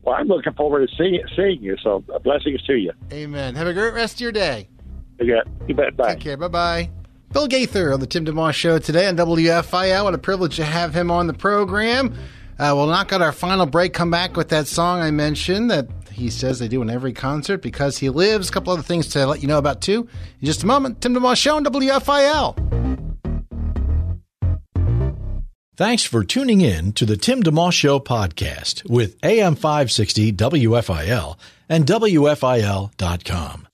well, 0.02 0.14
I'm 0.16 0.28
looking 0.28 0.52
forward 0.54 0.88
to 0.88 0.96
seeing 0.96 1.20
seeing 1.36 1.62
you. 1.62 1.76
So 1.82 2.04
blessings 2.24 2.62
to 2.64 2.74
you. 2.74 2.92
Amen. 3.12 3.54
Have 3.54 3.66
a 3.66 3.72
great 3.74 3.94
rest 3.94 4.16
of 4.16 4.20
your 4.20 4.32
day. 4.32 4.68
Bet. 5.18 5.28
You 5.66 5.74
bet. 5.74 5.96
Bye. 5.96 6.14
Take 6.14 6.20
care. 6.20 6.36
Bye 6.36 6.48
bye. 6.48 6.90
Bill 7.32 7.46
Gaither 7.46 7.92
on 7.92 8.00
the 8.00 8.06
Tim 8.06 8.24
DeMoss 8.24 8.54
Show 8.54 8.78
today 8.78 9.06
on 9.06 9.16
WFIL. 9.16 10.04
What 10.04 10.14
a 10.14 10.18
privilege 10.18 10.56
to 10.56 10.64
have 10.64 10.94
him 10.94 11.10
on 11.10 11.26
the 11.26 11.34
program. 11.34 12.14
Uh, 12.58 12.72
we'll 12.74 12.86
knock 12.86 13.12
out 13.12 13.20
our 13.22 13.32
final 13.32 13.66
break, 13.66 13.92
come 13.92 14.10
back 14.10 14.36
with 14.36 14.48
that 14.48 14.66
song 14.66 15.00
I 15.00 15.10
mentioned 15.10 15.70
that 15.70 15.86
he 16.10 16.30
says 16.30 16.58
they 16.58 16.66
do 16.68 16.82
in 16.82 16.90
every 16.90 17.12
concert 17.12 17.58
because 17.58 17.98
he 17.98 18.08
lives. 18.08 18.48
A 18.48 18.52
couple 18.52 18.72
other 18.72 18.82
things 18.82 19.08
to 19.08 19.26
let 19.26 19.42
you 19.42 19.46
know 19.48 19.58
about, 19.58 19.80
too. 19.80 20.08
In 20.40 20.46
just 20.46 20.62
a 20.64 20.66
moment, 20.66 21.00
Tim 21.00 21.14
DeMoss 21.14 21.36
Show 21.36 21.56
on 21.56 21.64
WFIL. 21.64 23.07
Thanks 25.78 26.02
for 26.02 26.24
tuning 26.24 26.60
in 26.60 26.90
to 26.94 27.06
the 27.06 27.16
Tim 27.16 27.40
DeMoss 27.40 27.72
Show 27.72 28.00
podcast 28.00 28.90
with 28.90 29.16
AM 29.22 29.54
560 29.54 30.32
WFIL 30.32 31.36
and 31.68 31.86
WFIL.com. 31.86 33.68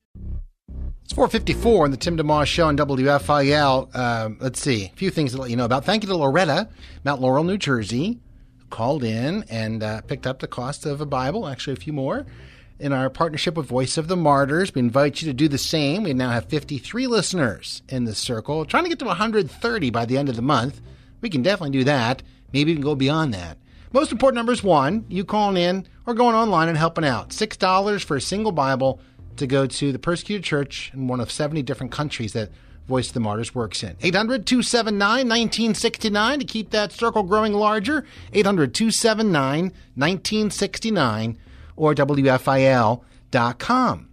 It's 1.03 1.15
454 1.15 1.85
on 1.85 1.91
the 1.93 1.97
Tim 1.97 2.19
DeMoss 2.19 2.45
Show 2.45 2.67
on 2.67 2.77
WFIL. 2.77 3.97
Um, 3.97 4.37
let's 4.39 4.61
see, 4.61 4.91
a 4.93 4.97
few 4.97 5.09
things 5.09 5.33
to 5.33 5.41
let 5.41 5.49
you 5.49 5.57
know 5.57 5.65
about. 5.65 5.87
Thank 5.87 6.03
you 6.03 6.11
to 6.11 6.15
Loretta, 6.15 6.69
Mount 7.05 7.23
Laurel, 7.23 7.43
New 7.43 7.57
Jersey, 7.57 8.21
who 8.59 8.67
called 8.67 9.03
in 9.03 9.45
and 9.49 9.83
uh, 9.83 10.03
picked 10.03 10.27
up 10.27 10.41
the 10.41 10.47
cost 10.47 10.85
of 10.85 11.01
a 11.01 11.07
Bible, 11.07 11.49
actually 11.49 11.73
a 11.73 11.77
few 11.77 11.95
more. 11.95 12.27
In 12.79 12.93
our 12.93 13.09
partnership 13.09 13.55
with 13.55 13.65
Voice 13.65 13.97
of 13.97 14.09
the 14.09 14.17
Martyrs, 14.17 14.75
we 14.75 14.81
invite 14.81 15.23
you 15.23 15.29
to 15.29 15.33
do 15.33 15.49
the 15.49 15.57
same. 15.57 16.03
We 16.03 16.13
now 16.13 16.29
have 16.29 16.51
53 16.51 17.07
listeners 17.07 17.83
in 17.89 18.05
this 18.05 18.19
circle, 18.19 18.67
trying 18.67 18.83
to 18.83 18.91
get 18.91 18.99
to 18.99 19.07
130 19.07 19.89
by 19.89 20.05
the 20.05 20.19
end 20.19 20.29
of 20.29 20.37
the 20.37 20.43
month. 20.43 20.83
We 21.25 21.31
can 21.31 21.41
definitely 21.41 21.79
do 21.79 21.85
that. 21.85 22.23
Maybe 22.53 22.71
even 22.71 22.83
go 22.83 22.95
beyond 22.95 23.33
that. 23.33 23.57
Most 23.95 24.13
important 24.13 24.37
number 24.37 24.53
is 24.53 24.63
one, 24.63 25.07
you 25.09 25.25
calling 25.25 25.57
in 25.57 25.89
or 26.05 26.13
going 26.13 26.37
online 26.37 26.69
and 26.69 26.77
helping 26.77 27.03
out. 27.03 27.31
$6 27.31 28.05
for 28.05 28.15
a 28.15 28.21
single 28.21 28.53
Bible 28.53 29.01
to 29.39 29.47
go 29.47 29.67
to 29.67 29.91
the 29.91 29.99
persecuted 29.99 30.45
church 30.45 30.91
in 30.93 31.09
one 31.09 31.21
of 31.21 31.33
70 31.33 31.63
different 31.63 31.93
countries 31.93 32.35
that 32.35 32.51
Voice 32.87 33.09
of 33.09 33.15
the 33.15 33.21
Martyrs 33.21 33.55
works 33.55 33.83
in. 33.83 33.97
800 34.03 34.47
279 34.47 35.01
1969 35.27 36.39
to 36.41 36.45
keep 36.45 36.69
that 36.73 36.93
circle 36.93 37.23
growing 37.23 37.55
larger. 37.55 38.05
800 38.35 38.75
279 38.75 39.73
1969 39.95 41.39
or 41.77 41.95
WFIL.com. 41.95 43.01
com. 43.55 44.09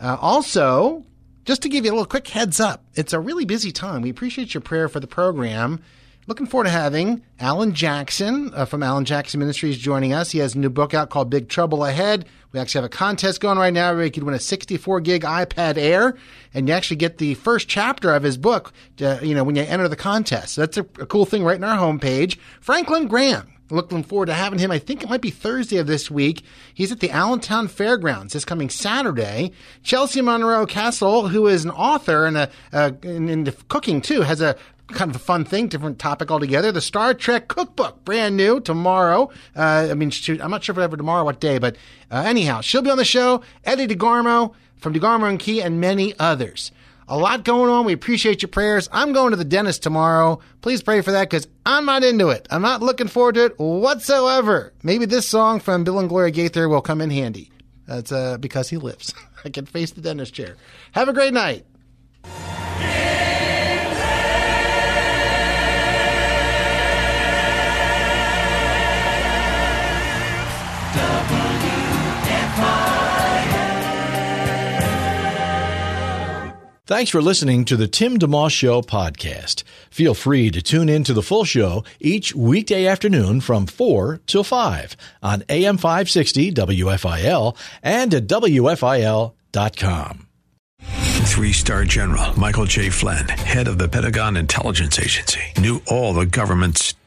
Uh, 0.00 0.16
also, 0.18 1.04
just 1.44 1.60
to 1.60 1.68
give 1.68 1.84
you 1.84 1.90
a 1.90 1.92
little 1.92 2.06
quick 2.06 2.28
heads 2.28 2.58
up, 2.58 2.84
it's 2.94 3.12
a 3.12 3.20
really 3.20 3.44
busy 3.44 3.72
time. 3.72 4.00
We 4.00 4.08
appreciate 4.08 4.54
your 4.54 4.62
prayer 4.62 4.88
for 4.88 5.00
the 5.00 5.06
program. 5.06 5.82
Looking 6.28 6.46
forward 6.46 6.64
to 6.64 6.70
having 6.70 7.22
Allen 7.40 7.72
Jackson 7.72 8.52
uh, 8.52 8.66
from 8.66 8.82
Allen 8.82 9.06
Jackson 9.06 9.40
Ministries 9.40 9.78
joining 9.78 10.12
us. 10.12 10.30
He 10.30 10.40
has 10.40 10.54
a 10.54 10.58
new 10.58 10.68
book 10.68 10.92
out 10.92 11.08
called 11.08 11.30
Big 11.30 11.48
Trouble 11.48 11.86
Ahead. 11.86 12.26
We 12.52 12.60
actually 12.60 12.82
have 12.82 12.92
a 12.92 12.94
contest 12.94 13.40
going 13.40 13.56
right 13.56 13.72
now 13.72 13.94
where 13.94 14.04
you 14.04 14.10
could 14.10 14.24
win 14.24 14.34
a 14.34 14.38
64 14.38 15.00
gig 15.00 15.22
iPad 15.22 15.78
Air, 15.78 16.18
and 16.52 16.68
you 16.68 16.74
actually 16.74 16.98
get 16.98 17.16
the 17.16 17.32
first 17.32 17.66
chapter 17.66 18.14
of 18.14 18.24
his 18.24 18.36
book. 18.36 18.74
To, 18.98 19.18
you 19.22 19.34
know, 19.34 19.42
when 19.42 19.56
you 19.56 19.62
enter 19.62 19.88
the 19.88 19.96
contest, 19.96 20.52
so 20.52 20.60
that's 20.60 20.76
a, 20.76 20.82
a 21.00 21.06
cool 21.06 21.24
thing 21.24 21.44
right 21.44 21.56
in 21.56 21.64
our 21.64 21.78
homepage. 21.78 22.36
Franklin 22.60 23.08
Graham 23.08 23.50
looking 23.70 24.02
forward 24.02 24.26
to 24.26 24.34
having 24.34 24.58
him. 24.58 24.70
I 24.70 24.78
think 24.78 25.02
it 25.02 25.08
might 25.08 25.20
be 25.22 25.30
Thursday 25.30 25.78
of 25.78 25.86
this 25.86 26.10
week. 26.10 26.42
He's 26.74 26.92
at 26.92 27.00
the 27.00 27.10
Allentown 27.10 27.68
Fairgrounds 27.68 28.34
this 28.34 28.44
coming 28.44 28.68
Saturday. 28.68 29.52
Chelsea 29.82 30.20
Monroe 30.20 30.66
Cassel, 30.66 31.28
who 31.28 31.46
is 31.46 31.64
an 31.64 31.70
author 31.70 32.26
and 32.26 32.36
a, 32.36 32.50
uh, 32.72 32.92
in, 33.02 33.28
in 33.28 33.50
cooking 33.68 34.00
too, 34.00 34.22
has 34.22 34.40
a 34.40 34.56
kind 34.88 35.10
of 35.10 35.16
a 35.16 35.20
fun 35.20 35.44
thing, 35.44 35.68
different 35.68 35.98
topic 35.98 36.30
altogether. 36.30 36.72
The 36.72 36.80
Star 36.80 37.14
Trek 37.14 37.48
cookbook, 37.48 38.04
brand 38.04 38.36
new 38.36 38.60
tomorrow. 38.60 39.30
Uh, 39.54 39.88
I 39.90 39.94
mean, 39.94 40.10
shoot, 40.10 40.40
I'm 40.40 40.50
not 40.50 40.64
sure 40.64 40.72
if 40.72 40.78
ever 40.78 40.96
tomorrow, 40.96 41.24
what 41.24 41.40
day, 41.40 41.58
but 41.58 41.76
uh, 42.10 42.22
anyhow, 42.26 42.60
she'll 42.60 42.82
be 42.82 42.90
on 42.90 42.98
the 42.98 43.04
show. 43.04 43.42
Eddie 43.64 43.86
DeGarmo 43.86 44.54
from 44.78 44.94
DeGarmo 44.94 45.28
and 45.28 45.38
Key, 45.38 45.60
and 45.60 45.80
many 45.80 46.14
others. 46.18 46.72
A 47.10 47.16
lot 47.16 47.42
going 47.42 47.70
on. 47.70 47.86
We 47.86 47.94
appreciate 47.94 48.42
your 48.42 48.50
prayers. 48.50 48.88
I'm 48.92 49.12
going 49.12 49.30
to 49.30 49.36
the 49.36 49.44
dentist 49.44 49.82
tomorrow. 49.82 50.40
Please 50.60 50.82
pray 50.82 51.00
for 51.00 51.12
that 51.12 51.30
because 51.30 51.48
I'm 51.64 51.86
not 51.86 52.04
into 52.04 52.28
it. 52.28 52.46
I'm 52.50 52.60
not 52.60 52.82
looking 52.82 53.08
forward 53.08 53.36
to 53.36 53.46
it 53.46 53.58
whatsoever. 53.58 54.74
Maybe 54.82 55.06
this 55.06 55.26
song 55.26 55.60
from 55.60 55.84
Bill 55.84 55.98
and 55.98 56.08
Gloria 56.08 56.30
Gaither 56.30 56.68
will 56.68 56.82
come 56.82 57.00
in 57.00 57.10
handy. 57.10 57.50
That's 57.86 58.12
uh, 58.12 58.36
because 58.36 58.68
he 58.68 58.76
lives. 58.76 59.14
I 59.44 59.48
can 59.48 59.64
face 59.64 59.92
the 59.92 60.02
dentist 60.02 60.34
chair. 60.34 60.56
Have 60.92 61.08
a 61.08 61.14
great 61.14 61.32
night. 61.32 61.64
Thanks 76.98 77.12
for 77.12 77.22
listening 77.22 77.64
to 77.66 77.76
the 77.76 77.86
Tim 77.86 78.18
DeMoss 78.18 78.50
Show 78.50 78.82
podcast. 78.82 79.62
Feel 79.88 80.14
free 80.14 80.50
to 80.50 80.60
tune 80.60 80.88
in 80.88 81.04
to 81.04 81.14
the 81.14 81.22
full 81.22 81.44
show 81.44 81.84
each 82.00 82.34
weekday 82.34 82.88
afternoon 82.88 83.40
from 83.40 83.66
4 83.66 84.20
till 84.26 84.42
5 84.42 84.96
on 85.22 85.44
AM 85.48 85.78
560 85.78 86.52
WFIL 86.54 87.56
and 87.84 88.12
at 88.12 88.26
WFIL.com. 88.26 90.26
Three 91.28 91.52
star 91.52 91.84
general 91.84 92.36
Michael 92.36 92.64
J. 92.64 92.90
Flynn, 92.90 93.28
head 93.28 93.68
of 93.68 93.78
the 93.78 93.88
Pentagon 93.88 94.36
Intelligence 94.36 94.98
Agency, 94.98 95.42
knew 95.56 95.80
all 95.86 96.14
the 96.14 96.26
government's 96.26 96.94